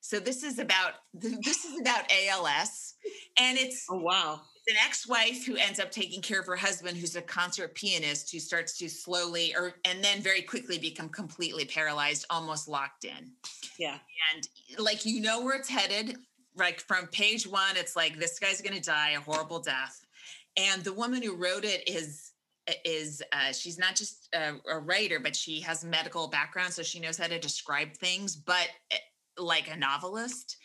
So 0.00 0.20
this 0.20 0.42
is 0.42 0.58
about 0.58 0.94
this 1.14 1.64
is 1.64 1.80
about 1.80 2.04
ALS 2.10 2.94
and 3.38 3.58
it's 3.58 3.86
oh 3.90 3.98
wow 3.98 4.40
it's 4.66 4.76
an 4.76 4.84
ex-wife 4.84 5.44
who 5.46 5.56
ends 5.56 5.78
up 5.78 5.90
taking 5.90 6.20
care 6.20 6.40
of 6.40 6.46
her 6.46 6.56
husband 6.56 6.96
who's 6.96 7.16
a 7.16 7.22
concert 7.22 7.74
pianist 7.74 8.32
who 8.32 8.40
starts 8.40 8.76
to 8.78 8.88
slowly 8.88 9.54
or 9.54 9.74
and 9.84 10.02
then 10.02 10.20
very 10.20 10.42
quickly 10.42 10.78
become 10.78 11.08
completely 11.08 11.64
paralyzed 11.64 12.24
almost 12.30 12.68
locked 12.68 13.04
in 13.04 13.32
yeah. 13.78 13.98
And 14.34 14.48
like 14.78 15.04
you 15.04 15.20
know 15.20 15.42
where 15.42 15.56
it's 15.56 15.68
headed 15.68 16.16
like 16.56 16.80
from 16.80 17.06
page 17.08 17.46
one 17.46 17.76
it's 17.76 17.96
like 17.96 18.18
this 18.18 18.38
guy's 18.38 18.60
gonna 18.62 18.80
die 18.80 19.10
a 19.10 19.20
horrible 19.20 19.60
death. 19.60 20.04
And 20.56 20.82
the 20.82 20.92
woman 20.92 21.22
who 21.22 21.36
wrote 21.36 21.64
it 21.64 21.88
is 21.88 22.32
is 22.84 23.22
uh, 23.32 23.52
she's 23.52 23.78
not 23.78 23.94
just 23.94 24.28
a, 24.34 24.54
a 24.68 24.78
writer 24.80 25.20
but 25.20 25.36
she 25.36 25.60
has 25.60 25.84
medical 25.84 26.26
background 26.28 26.72
so 26.72 26.82
she 26.82 26.98
knows 26.98 27.16
how 27.16 27.28
to 27.28 27.38
describe 27.38 27.92
things 27.94 28.34
but 28.34 28.68
eh, 28.90 28.96
like 29.38 29.70
a 29.70 29.76
novelist. 29.76 30.56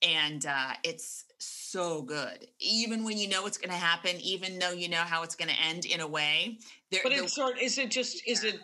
And 0.00 0.44
uh, 0.46 0.72
it's 0.82 1.26
so 1.38 2.02
good. 2.02 2.48
Even 2.58 3.04
when 3.04 3.18
you 3.18 3.28
know 3.28 3.42
what's 3.42 3.58
going 3.58 3.70
to 3.70 3.76
happen 3.76 4.16
even 4.20 4.58
though 4.58 4.72
you 4.72 4.88
know 4.88 4.96
how 4.96 5.22
it's 5.22 5.36
going 5.36 5.50
to 5.50 5.60
end 5.60 5.84
in 5.84 6.00
a 6.00 6.06
way 6.06 6.58
there, 6.90 7.00
but 7.02 7.10
the- 7.12 7.22
it's 7.24 7.34
sort 7.34 7.60
is 7.60 7.78
it 7.78 7.90
just 7.90 8.26
is 8.26 8.44
it 8.44 8.60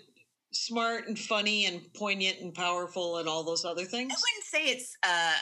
smart 0.52 1.06
and 1.08 1.18
funny 1.18 1.66
and 1.66 1.82
poignant 1.94 2.38
and 2.40 2.54
powerful 2.54 3.18
and 3.18 3.28
all 3.28 3.44
those 3.44 3.64
other 3.64 3.84
things 3.84 4.12
I 4.12 4.16
wouldn't 4.16 4.44
say 4.44 4.64
it's 4.72 4.96
uh, 5.02 5.32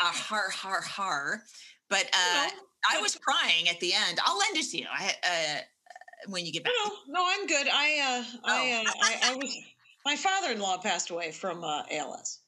a 0.00 0.04
har 0.04 0.50
har 0.50 0.80
har, 0.82 1.42
but 1.90 2.04
uh, 2.12 2.46
No, 2.48 2.98
I 2.98 3.00
was 3.02 3.16
crying 3.16 3.68
at 3.68 3.78
the 3.80 3.92
end. 3.92 4.18
I'll 4.24 4.38
lend 4.38 4.56
it 4.56 4.70
to 4.70 4.78
you. 4.78 4.86
I 4.92 5.14
uh, 5.24 5.60
when 6.28 6.44
you 6.46 6.52
get 6.52 6.64
back. 6.64 6.72
no 6.84 6.92
no 7.08 7.24
i'm 7.28 7.46
good 7.46 7.66
i 7.68 7.98
uh 8.00 8.24
i 8.44 8.84
Oh. 8.84 8.90
uh, 8.90 8.92
I, 9.02 9.32
I 9.32 9.36
was 9.36 9.56
my 10.04 10.16
father-in-law 10.16 10.78
passed 10.78 11.10
away 11.10 11.30
from 11.32 11.62
uh 11.62 11.82
als 11.90 12.40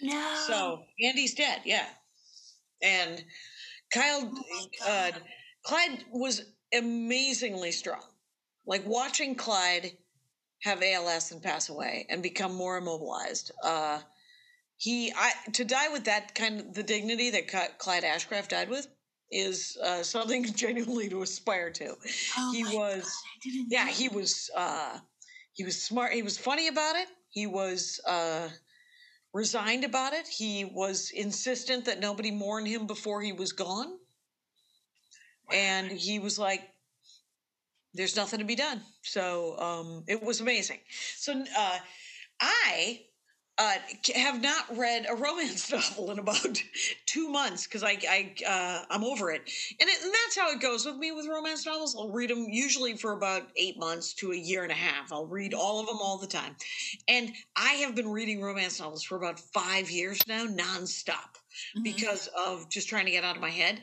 No. 0.00 0.34
So 0.46 0.82
Andy's 1.04 1.34
dead, 1.34 1.60
yeah. 1.64 1.86
And 2.82 3.22
Kyle, 3.94 4.32
Oh 4.32 4.66
uh, 4.88 5.10
Clyde 5.64 6.04
was 6.10 6.42
amazingly 6.74 7.70
strong. 7.70 8.02
Like 8.66 8.84
watching 8.86 9.36
Clyde 9.36 9.92
have 10.62 10.82
ALS 10.82 11.32
and 11.32 11.42
pass 11.42 11.68
away 11.68 12.06
and 12.08 12.22
become 12.22 12.54
more 12.54 12.78
immobilized. 12.78 13.52
Uh, 13.62 14.00
he, 14.76 15.12
I, 15.12 15.32
to 15.52 15.64
die 15.64 15.88
with 15.88 16.04
that 16.04 16.34
kind 16.34 16.60
of 16.60 16.74
the 16.74 16.82
dignity 16.82 17.30
that 17.30 17.78
Clyde 17.78 18.04
Ashcraft 18.04 18.48
died 18.48 18.68
with 18.68 18.86
is 19.30 19.76
uh, 19.82 20.02
something 20.02 20.44
genuinely 20.54 21.08
to 21.08 21.22
aspire 21.22 21.70
to. 21.70 21.94
Oh 22.38 22.52
he 22.52 22.64
was, 22.64 23.02
God, 23.44 23.66
yeah, 23.68 23.88
he 23.88 24.08
was, 24.08 24.50
uh, 24.56 24.98
he 25.52 25.64
was 25.64 25.80
smart. 25.80 26.12
He 26.12 26.22
was 26.22 26.38
funny 26.38 26.68
about 26.68 26.96
it. 26.96 27.08
He 27.30 27.46
was, 27.46 28.00
uh, 28.06 28.48
resigned 29.32 29.84
about 29.84 30.12
it. 30.12 30.28
He 30.28 30.64
was 30.64 31.10
insistent 31.10 31.86
that 31.86 32.00
nobody 32.00 32.30
mourn 32.30 32.66
him 32.66 32.86
before 32.86 33.22
he 33.22 33.32
was 33.32 33.52
gone. 33.52 33.98
And 35.50 35.90
he 35.90 36.18
was 36.18 36.38
like, 36.38 36.71
there's 37.94 38.16
nothing 38.16 38.38
to 38.38 38.44
be 38.44 38.54
done. 38.56 38.82
So 39.02 39.58
um, 39.58 40.04
it 40.06 40.22
was 40.22 40.40
amazing. 40.40 40.78
So 41.16 41.44
uh, 41.58 41.78
I 42.40 43.00
uh, 43.58 43.74
have 44.14 44.42
not 44.42 44.76
read 44.76 45.06
a 45.08 45.14
romance 45.14 45.70
novel 45.72 46.10
in 46.10 46.18
about 46.18 46.60
two 47.06 47.28
months 47.28 47.66
because 47.66 47.82
I, 47.82 47.98
I 48.08 48.34
uh, 48.48 48.84
I'm 48.90 49.04
over 49.04 49.30
it, 49.30 49.42
and, 49.78 49.88
it, 49.88 50.02
and 50.02 50.12
that's 50.12 50.38
how 50.38 50.50
it 50.50 50.60
goes 50.60 50.86
with 50.86 50.96
me 50.96 51.12
with 51.12 51.26
romance 51.28 51.66
novels. 51.66 51.94
I'll 51.94 52.10
read 52.10 52.30
them 52.30 52.46
usually 52.48 52.96
for 52.96 53.12
about 53.12 53.48
eight 53.56 53.78
months 53.78 54.14
to 54.14 54.32
a 54.32 54.36
year 54.36 54.62
and 54.62 54.72
a 54.72 54.76
half. 54.76 55.12
I'll 55.12 55.26
read 55.26 55.52
all 55.54 55.80
of 55.80 55.86
them 55.86 55.98
all 56.00 56.18
the 56.18 56.26
time, 56.26 56.56
and 57.08 57.32
I 57.56 57.74
have 57.74 57.94
been 57.94 58.08
reading 58.08 58.40
romance 58.40 58.80
novels 58.80 59.02
for 59.04 59.16
about 59.16 59.38
five 59.38 59.90
years 59.90 60.18
now, 60.26 60.46
nonstop, 60.46 61.36
Mhm. 61.76 61.84
because 61.84 62.28
of 62.28 62.68
just 62.70 62.88
trying 62.88 63.04
to 63.04 63.10
get 63.10 63.24
out 63.24 63.36
of 63.36 63.42
my 63.42 63.50
head. 63.50 63.80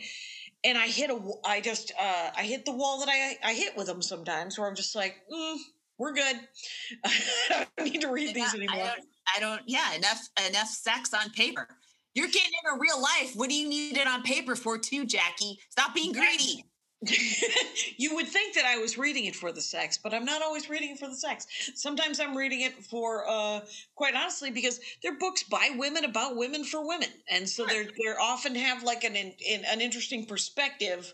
And 0.63 0.77
I 0.77 0.87
hit 0.87 1.09
a, 1.09 1.19
I 1.45 1.61
just, 1.61 1.93
uh, 1.99 2.29
I 2.35 2.43
hit 2.43 2.65
the 2.65 2.73
wall 2.73 2.99
that 2.99 3.09
I, 3.09 3.37
I 3.43 3.53
hit 3.53 3.77
with 3.77 3.87
them 3.87 4.01
sometimes, 4.01 4.59
where 4.59 4.67
I'm 4.67 4.75
just 4.75 4.95
like, 4.95 5.15
mm, 5.33 5.57
we're 5.97 6.13
good. 6.13 6.35
I 7.05 7.67
don't 7.77 7.91
need 7.91 8.01
to 8.01 8.11
read 8.11 8.35
these 8.35 8.53
anymore. 8.53 8.75
I 8.75 8.77
don't, 8.79 9.05
I 9.37 9.39
don't. 9.39 9.61
Yeah, 9.67 9.93
enough 9.93 10.27
enough 10.47 10.67
sex 10.67 11.13
on 11.13 11.29
paper. 11.31 11.67
You're 12.13 12.27
getting 12.27 12.51
it 12.51 12.73
in 12.73 12.79
real 12.79 13.01
life. 13.01 13.33
What 13.35 13.49
do 13.49 13.55
you 13.55 13.69
need 13.69 13.97
it 13.97 14.07
on 14.07 14.23
paper 14.23 14.55
for, 14.55 14.77
too, 14.77 15.05
Jackie? 15.05 15.59
Stop 15.69 15.93
being 15.93 16.11
greedy. 16.11 16.65
you 17.97 18.13
would 18.15 18.27
think 18.27 18.55
that 18.55 18.65
I 18.65 18.77
was 18.77 18.97
reading 18.97 19.25
it 19.25 19.35
for 19.35 19.53
the 19.53 19.61
sex, 19.61 19.97
but 19.97 20.13
I'm 20.13 20.25
not 20.25 20.41
always 20.41 20.69
reading 20.69 20.91
it 20.91 20.99
for 20.99 21.07
the 21.07 21.15
sex. 21.15 21.47
Sometimes 21.75 22.19
I'm 22.19 22.35
reading 22.35 22.61
it 22.61 22.73
for, 22.83 23.25
uh, 23.29 23.61
quite 23.95 24.15
honestly, 24.15 24.51
because 24.51 24.81
they're 25.01 25.17
books 25.17 25.43
by 25.43 25.69
women 25.77 26.03
about 26.03 26.35
women 26.35 26.65
for 26.65 26.85
women, 26.85 27.07
and 27.29 27.47
so 27.47 27.65
they're 27.65 27.87
they're 28.03 28.19
often 28.19 28.53
have 28.55 28.83
like 28.83 29.05
an 29.05 29.15
in, 29.15 29.33
in, 29.47 29.63
an 29.65 29.79
interesting 29.79 30.25
perspective, 30.25 31.13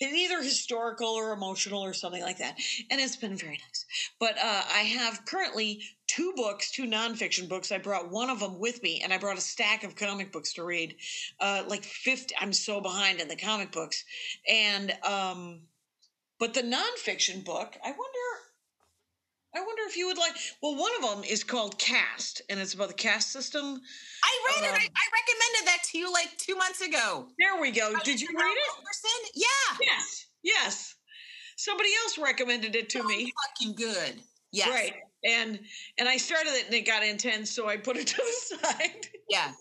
either 0.00 0.42
historical 0.42 1.08
or 1.08 1.32
emotional 1.32 1.82
or 1.82 1.94
something 1.94 2.22
like 2.22 2.38
that, 2.38 2.58
and 2.90 3.00
it's 3.00 3.16
been 3.16 3.36
very 3.36 3.58
nice. 3.68 3.86
But 4.20 4.36
uh, 4.36 4.62
I 4.74 4.80
have 4.80 5.24
currently 5.24 5.80
two 6.14 6.32
books, 6.36 6.70
two 6.70 6.84
nonfiction 6.86 7.48
books. 7.48 7.72
I 7.72 7.78
brought 7.78 8.10
one 8.10 8.30
of 8.30 8.40
them 8.40 8.58
with 8.58 8.82
me, 8.82 9.00
and 9.02 9.12
I 9.12 9.18
brought 9.18 9.38
a 9.38 9.40
stack 9.40 9.84
of 9.84 9.96
comic 9.96 10.32
books 10.32 10.52
to 10.54 10.64
read. 10.64 10.96
Uh, 11.40 11.62
like 11.68 11.84
fifty, 11.84 12.34
I'm 12.40 12.52
so 12.52 12.80
behind 12.80 13.20
in 13.20 13.28
the 13.28 13.36
comic 13.36 13.72
books 13.72 14.04
and 14.48 14.92
um 15.04 15.60
but 16.38 16.54
the 16.54 16.60
nonfiction 16.62 17.44
book 17.44 17.76
i 17.84 17.88
wonder 17.90 18.26
i 19.54 19.60
wonder 19.60 19.82
if 19.86 19.96
you 19.96 20.06
would 20.08 20.18
like 20.18 20.32
well 20.62 20.74
one 20.76 20.90
of 20.98 21.08
them 21.08 21.24
is 21.24 21.44
called 21.44 21.78
cast 21.78 22.42
and 22.50 22.58
it's 22.58 22.74
about 22.74 22.88
the 22.88 22.94
caste 22.94 23.30
system 23.30 23.80
I 24.24 24.38
read 24.48 24.64
it. 24.64 24.72
I, 24.72 24.76
Um, 24.76 24.80
I 24.80 25.06
recommended 25.20 25.66
that 25.66 25.78
to 25.90 25.98
you 25.98 26.12
like 26.12 26.36
two 26.38 26.56
months 26.56 26.80
ago. 26.80 27.28
there 27.38 27.60
we 27.60 27.70
go 27.70 27.92
did 28.04 28.20
you 28.20 28.28
read 28.34 28.56
it 28.56 28.84
Person? 28.84 29.30
Yeah. 29.34 29.76
yes 29.80 30.26
yes 30.42 30.94
somebody 31.56 31.90
else 32.02 32.18
recommended 32.18 32.74
it 32.74 32.88
to 32.90 32.98
So 32.98 33.04
me 33.04 33.32
Fucking 33.60 33.74
good. 33.76 34.20
Yes. 34.50 34.68
right 34.68 34.94
and 35.24 35.60
and 35.98 36.08
i 36.08 36.16
started 36.16 36.50
it 36.50 36.66
and 36.66 36.74
it 36.74 36.86
got 36.86 37.02
intense 37.04 37.50
so 37.50 37.68
i 37.68 37.76
put 37.76 37.96
it 37.96 38.06
to 38.14 38.16
the 38.16 38.56
side 38.56 39.06
Yeah. 39.28 39.52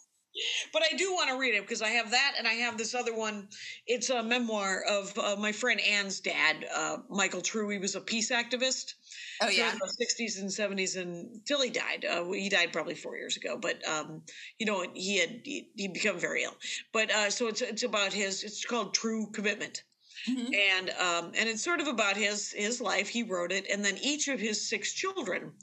but 0.73 0.81
I 0.81 0.95
do 0.95 1.13
want 1.13 1.29
to 1.29 1.37
read 1.37 1.55
it 1.55 1.61
because 1.63 1.81
I 1.81 1.89
have 1.89 2.11
that 2.11 2.35
and 2.37 2.47
I 2.47 2.53
have 2.53 2.77
this 2.77 2.95
other 2.95 3.13
one. 3.13 3.49
It's 3.85 4.09
a 4.09 4.23
memoir 4.23 4.81
of 4.87 5.17
uh, 5.17 5.35
my 5.37 5.51
friend 5.51 5.79
Anne's 5.81 6.21
dad, 6.21 6.65
uh, 6.73 6.97
Michael 7.09 7.41
True. 7.41 7.67
He 7.69 7.77
was 7.77 7.95
a 7.95 8.01
peace 8.01 8.31
activist 8.31 8.93
Oh 9.41 9.49
yeah. 9.49 9.73
the 9.73 10.05
60s 10.05 10.39
and 10.39 10.49
70s 10.49 10.95
until 10.97 11.61
he 11.61 11.69
died. 11.69 12.05
Uh, 12.05 12.23
he 12.31 12.47
died 12.47 12.71
probably 12.71 12.95
four 12.95 13.17
years 13.17 13.37
ago, 13.37 13.57
but 13.57 13.85
um, 13.87 14.21
you 14.59 14.65
know 14.65 14.85
he 14.93 15.19
had 15.19 15.41
he, 15.43 15.69
he'd 15.75 15.93
become 15.93 16.17
very 16.19 16.43
ill. 16.43 16.55
But 16.93 17.11
uh, 17.11 17.29
so 17.29 17.47
it's 17.47 17.61
it's 17.61 17.83
about 17.83 18.13
his. 18.13 18.43
It's 18.43 18.63
called 18.65 18.93
True 18.93 19.27
Commitment, 19.31 19.83
Mhm. 20.27 20.61
and 20.69 20.89
um, 20.91 21.27
and 21.35 21.49
it's 21.49 21.63
sort 21.63 21.81
of 21.81 21.87
about 21.87 22.17
his 22.17 22.51
his 22.51 22.81
life. 22.81 23.09
He 23.09 23.23
wrote 23.23 23.51
it, 23.51 23.67
and 23.69 23.83
then 23.85 23.97
each 23.99 24.27
of 24.27 24.39
his 24.39 24.67
six 24.69 24.93
children, 24.93 25.53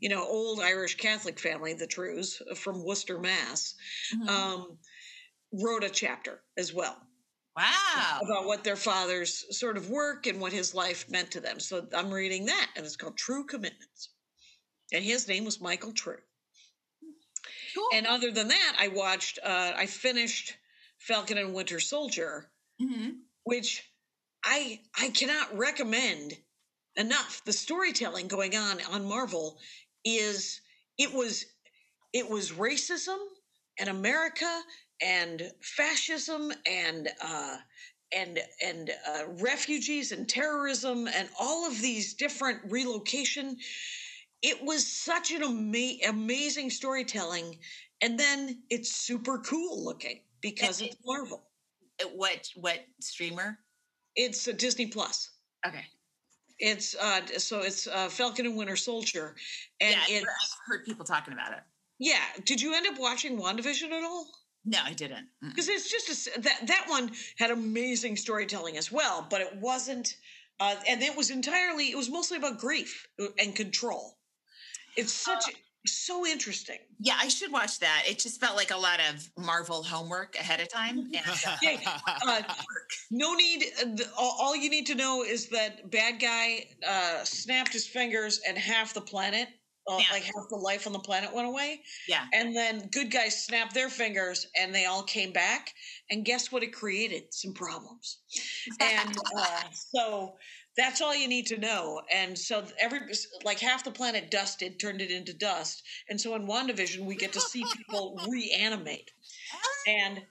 you 0.00 0.08
know, 0.08 0.22
old 0.26 0.60
Irish 0.60 0.96
Catholic 0.96 1.38
family, 1.40 1.74
the 1.74 1.86
Trues 1.86 2.40
from 2.56 2.84
Worcester, 2.84 3.18
Mass, 3.18 3.74
Mhm. 4.10 4.28
um, 4.28 4.78
wrote 5.52 5.84
a 5.84 5.90
chapter 5.90 6.44
as 6.58 6.72
well 6.74 7.08
wow. 7.56 8.22
about 8.22 8.46
what 8.46 8.64
their 8.64 8.76
father's 8.76 9.44
sort 9.56 9.76
of 9.76 9.90
work 9.90 10.26
and 10.26 10.40
what 10.40 10.52
his 10.52 10.74
life 10.74 11.08
meant 11.08 11.30
to 11.32 11.40
them. 11.40 11.60
So 11.60 11.86
I'm 11.92 12.12
reading 12.12 12.46
that, 12.46 12.72
and 12.76 12.84
it's 12.86 12.96
called 12.96 13.16
True 13.16 13.44
Commitments. 13.44 14.10
And 14.92 15.04
his 15.04 15.28
name 15.28 15.44
was 15.44 15.60
Michael 15.60 15.92
True. 15.92 16.20
Cool. 17.74 17.88
And 17.92 18.06
other 18.06 18.30
than 18.30 18.48
that, 18.48 18.76
I 18.78 18.88
watched, 18.88 19.38
uh, 19.42 19.74
I 19.76 19.86
finished 19.86 20.56
Falcon 20.98 21.38
and 21.38 21.54
Winter 21.54 21.80
Soldier, 21.80 22.50
Mhm. 22.80 23.28
which 23.44 23.87
I 24.48 24.80
I 24.98 25.10
cannot 25.10 25.56
recommend 25.56 26.38
enough. 26.96 27.42
The 27.44 27.52
storytelling 27.52 28.28
going 28.28 28.56
on 28.56 28.80
on 28.90 29.04
Marvel 29.06 29.58
is 30.04 30.60
it 30.96 31.12
was 31.12 31.44
it 32.14 32.28
was 32.28 32.52
racism 32.52 33.18
and 33.78 33.90
America 33.90 34.62
and 35.02 35.52
fascism 35.60 36.50
and 36.66 37.08
uh, 37.22 37.58
and 38.16 38.40
and 38.64 38.90
uh, 39.06 39.24
refugees 39.42 40.12
and 40.12 40.26
terrorism 40.26 41.08
and 41.08 41.28
all 41.38 41.66
of 41.66 41.80
these 41.82 42.14
different 42.14 42.60
relocation. 42.70 43.58
It 44.42 44.64
was 44.64 44.86
such 44.86 45.30
an 45.30 45.42
ama- 45.42 46.08
amazing 46.08 46.70
storytelling, 46.70 47.58
and 48.00 48.18
then 48.18 48.62
it's 48.70 48.96
super 48.96 49.38
cool 49.40 49.84
looking 49.84 50.20
because 50.40 50.80
And 50.80 50.88
it's 50.90 50.98
Marvel. 51.04 51.42
What 52.14 52.48
what 52.54 52.80
streamer? 53.00 53.58
It's 54.18 54.48
a 54.48 54.52
Disney 54.52 54.86
Plus. 54.88 55.30
Okay. 55.64 55.84
It's 56.58 56.96
uh 56.96 57.20
so 57.38 57.60
it's 57.60 57.86
uh 57.86 58.08
Falcon 58.08 58.46
and 58.46 58.56
Winter 58.56 58.74
Soldier. 58.74 59.36
And 59.80 59.96
yeah, 60.08 60.18
I've 60.18 60.26
heard 60.66 60.84
people 60.84 61.04
talking 61.04 61.32
about 61.32 61.52
it. 61.52 61.60
yeah, 62.00 62.24
did 62.44 62.60
you 62.60 62.74
end 62.74 62.86
up 62.88 62.98
watching 62.98 63.38
WandaVision 63.38 63.92
at 63.92 64.02
all? 64.02 64.26
No, 64.64 64.78
I 64.84 64.92
didn't. 64.92 65.28
Because 65.40 65.68
it's 65.68 65.88
just 65.88 66.08
a 66.36 66.40
that 66.40 66.66
that 66.66 66.84
one 66.88 67.12
had 67.38 67.52
amazing 67.52 68.16
storytelling 68.16 68.76
as 68.76 68.90
well, 68.90 69.24
but 69.30 69.40
it 69.40 69.54
wasn't 69.56 70.16
uh 70.58 70.74
and 70.88 71.00
it 71.00 71.16
was 71.16 71.30
entirely 71.30 71.92
it 71.92 71.96
was 71.96 72.10
mostly 72.10 72.38
about 72.38 72.58
grief 72.58 73.06
uh, 73.20 73.26
and 73.38 73.54
control. 73.54 74.18
It's 74.96 75.12
such 75.12 75.44
so 75.92 76.26
interesting. 76.26 76.78
Yeah, 77.00 77.16
I 77.20 77.28
should 77.28 77.52
watch 77.52 77.78
that. 77.80 78.04
It 78.08 78.18
just 78.18 78.40
felt 78.40 78.56
like 78.56 78.70
a 78.70 78.76
lot 78.76 79.00
of 79.12 79.28
Marvel 79.36 79.82
homework 79.82 80.36
ahead 80.36 80.60
of 80.60 80.68
time. 80.68 80.98
And, 81.14 81.16
uh, 81.46 81.56
Yeah, 81.62 81.78
uh, 82.26 82.42
no 83.10 83.34
need. 83.34 83.64
uh, 83.82 84.04
All, 84.16 84.36
all 84.40 84.56
you 84.56 84.70
need 84.70 84.86
to 84.86 84.94
know 84.94 85.22
is 85.24 85.48
that 85.48 85.90
bad 85.90 86.20
guy 86.20 86.66
uh, 86.86 87.24
snapped 87.24 87.72
his 87.72 87.86
fingers 87.86 88.40
and 88.46 88.56
half 88.58 88.94
the 88.94 89.00
planet, 89.00 89.48
uh, 89.88 89.98
Yeah. 89.98 90.04
like 90.12 90.22
half 90.24 90.48
the 90.50 90.56
life 90.56 90.86
on 90.86 90.92
the 90.92 90.98
planet, 90.98 91.32
went 91.34 91.48
away. 91.48 91.82
yeah. 92.08 92.24
And 92.34 92.54
then 92.54 92.88
good 92.92 93.10
guys 93.10 93.44
snapped 93.44 93.74
their 93.74 93.88
fingers 93.88 94.46
and 94.60 94.74
they 94.74 94.84
all 94.86 95.02
came 95.02 95.32
back. 95.32 95.72
And 96.10 96.24
guess 96.24 96.50
what? 96.52 96.62
It 96.62 96.72
created 96.72 97.32
some 97.32 97.52
problems. 97.54 98.18
And 98.80 99.16
uh, 99.36 99.62
so 99.72 100.36
that's 100.78 101.00
all 101.02 101.14
you 101.14 101.28
need 101.28 101.46
to 101.46 101.58
know. 101.58 102.00
And 102.14 102.38
so 102.38 102.64
every 102.78 103.00
like 103.44 103.58
half 103.58 103.84
the 103.84 103.90
planet 103.90 104.30
dusted, 104.30 104.78
turned 104.78 105.02
it 105.02 105.10
into 105.10 105.34
dust. 105.34 105.82
And 106.08 106.20
so 106.20 106.34
in 106.36 106.46
WandaVision, 106.46 107.04
we 107.04 107.16
get 107.16 107.32
to 107.32 107.40
see 107.40 107.64
people 107.76 108.18
reanimate. 108.30 109.10
And 109.88 110.22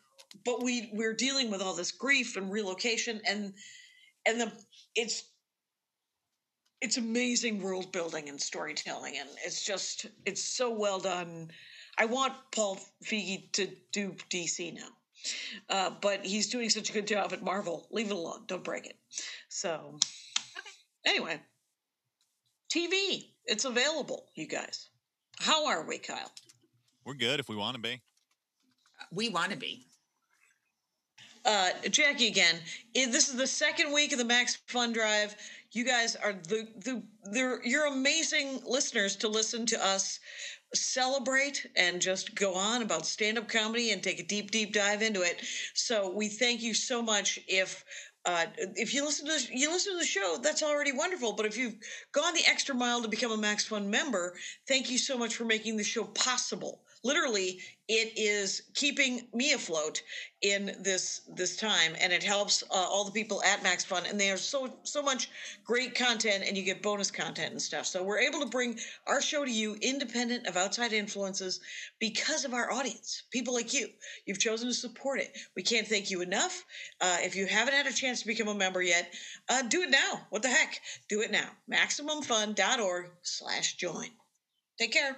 but 0.46 0.64
we 0.64 0.90
we're 0.94 1.14
dealing 1.14 1.52
with 1.52 1.62
all 1.62 1.74
this 1.74 1.92
grief 1.92 2.38
and 2.38 2.52
relocation 2.52 3.22
and 3.28 3.54
and 4.26 4.42
the 4.42 4.52
it's 4.96 5.24
it's 6.82 6.98
amazing 6.98 7.62
world 7.62 7.92
building 7.92 8.30
and 8.30 8.40
storytelling 8.40 9.16
and 9.18 9.30
it's 9.46 9.66
just 9.66 10.06
it's 10.26 10.44
so 10.44 10.70
well 10.70 11.00
done 11.00 11.50
i 11.98 12.06
want 12.06 12.34
paul 12.52 12.80
feige 13.04 13.52
to 13.52 13.70
do 13.92 14.16
dc 14.30 14.74
now 14.76 14.90
uh, 15.70 15.90
but 16.02 16.24
he's 16.26 16.50
doing 16.50 16.70
such 16.70 16.90
a 16.90 16.94
good 16.94 17.08
job 17.08 17.34
at 17.34 17.42
marvel 17.42 17.88
leave 17.92 18.12
it 18.12 18.14
alone 18.14 18.42
don't 18.48 18.64
break 18.64 18.86
it 18.86 18.98
so 19.50 19.98
anyway 21.08 21.40
tv 22.72 23.30
it's 23.46 23.66
available 23.66 24.26
you 24.36 24.46
guys 24.46 24.90
how 25.40 25.66
are 25.68 25.84
we 25.88 25.98
kyle 25.98 26.32
We're 27.06 27.14
good 27.16 27.40
if 27.40 27.48
we 27.50 27.56
want 27.56 27.76
to 27.76 27.82
be. 27.82 28.02
We 29.14 29.30
want 29.30 29.52
to 29.52 29.58
be. 29.58 29.86
uh, 31.46 31.70
Jackie 31.90 32.28
again. 32.28 32.56
This 32.94 33.30
is 33.30 33.36
the 33.38 33.48
second 33.48 33.94
week 33.94 34.12
of 34.12 34.18
the 34.20 34.26
Max 34.26 34.56
Fun 34.68 34.92
Drive. 34.92 35.34
You 35.72 35.86
guys 35.86 36.16
are 36.18 36.34
the 36.34 36.68
the 36.84 37.04
they're, 37.32 37.64
you're 37.66 37.86
amazing 37.88 38.62
listeners 38.66 39.16
to 39.18 39.30
listen 39.30 39.66
to 39.68 39.86
us 39.86 40.20
celebrate 40.74 41.66
and 41.78 42.02
just 42.02 42.36
go 42.36 42.54
on 42.54 42.82
about 42.82 43.06
stand 43.06 43.38
up 43.38 43.48
comedy 43.48 43.92
and 43.92 44.04
take 44.04 44.20
a 44.20 44.24
deep 44.24 44.52
deep 44.52 44.74
dive 44.74 45.02
into 45.02 45.22
it. 45.22 45.42
So 45.74 46.12
we 46.12 46.28
thank 46.28 46.62
you 46.62 46.74
so 46.74 47.02
much. 47.02 47.40
If 47.48 47.86
uh, 48.28 48.46
if 48.76 48.94
you 48.94 49.06
listen 49.06 49.26
to 49.26 49.58
you 49.58 49.72
listen 49.72 49.94
to 49.94 50.00
the 50.00 50.06
show, 50.06 50.38
that's 50.44 50.62
already 50.62 50.92
wonderful. 50.92 51.34
But 51.34 51.46
if 51.46 51.58
you've 51.58 51.76
gone 52.12 52.34
the 52.34 52.46
extra 52.46 52.76
mile 52.76 53.02
to 53.02 53.08
become 53.08 53.32
a 53.32 53.38
Max 53.38 53.66
Fun 53.66 53.90
member, 53.90 54.36
thank 54.68 54.92
you 54.92 54.98
so 54.98 55.18
much 55.18 55.36
for 55.36 55.46
making 55.46 55.78
the 55.78 55.84
show 55.84 56.04
possible 56.04 56.82
literally 57.04 57.60
it 57.88 58.12
is 58.18 58.64
keeping 58.74 59.28
me 59.34 59.54
afloat 59.54 60.02
in 60.42 60.76
this 60.82 61.22
this 61.36 61.56
time 61.56 61.96
and 62.02 62.12
it 62.12 62.22
helps 62.22 62.64
uh, 62.70 62.74
all 62.74 63.06
the 63.06 63.12
people 63.12 63.42
at 63.44 63.64
max 63.64 63.86
fun 63.86 64.06
and 64.06 64.20
there's 64.20 64.42
so 64.42 64.78
so 64.84 65.02
much 65.02 65.30
great 65.64 65.96
content 65.96 66.44
and 66.46 66.58
you 66.58 66.64
get 66.64 66.82
bonus 66.82 67.10
content 67.10 67.52
and 67.52 67.62
stuff. 67.62 67.86
So 67.86 68.04
we're 68.04 68.20
able 68.20 68.40
to 68.42 68.46
bring 68.46 68.78
our 69.08 69.22
show 69.22 69.46
to 69.46 69.52
you 69.52 69.76
independent 69.82 70.48
of 70.48 70.58
outside 70.58 70.94
influences 70.94 71.60
because 72.00 72.46
of 72.46 72.54
our 72.54 72.72
audience 72.72 73.24
people 73.32 73.54
like 73.54 73.74
you. 73.74 73.88
You've 74.26 74.40
chosen 74.40 74.68
to 74.68 74.74
support 74.74 75.20
it. 75.20 75.38
We 75.56 75.64
can't 75.64 75.88
thank 75.88 76.12
you 76.12 76.22
enough. 76.22 76.64
Uh, 77.00 77.18
if 77.22 77.36
you 77.36 77.46
haven't 77.46 77.74
had 77.74 77.88
a 77.88 77.94
chance 77.94 78.22
to 78.22 78.28
become 78.28 78.48
a 78.48 78.56
member 78.56 78.82
yet 78.82 79.14
uh, 79.50 79.62
do 79.64 79.82
it 79.82 79.90
now. 79.90 80.22
What 80.30 80.42
the 80.42 80.50
heck? 80.50 80.80
Do 81.10 81.22
it 81.22 81.32
now. 81.32 81.50
Maximumfun.org 81.72 83.12
slash 83.22 83.76
join. 83.76 84.10
Take 84.78 84.94
care 84.94 85.18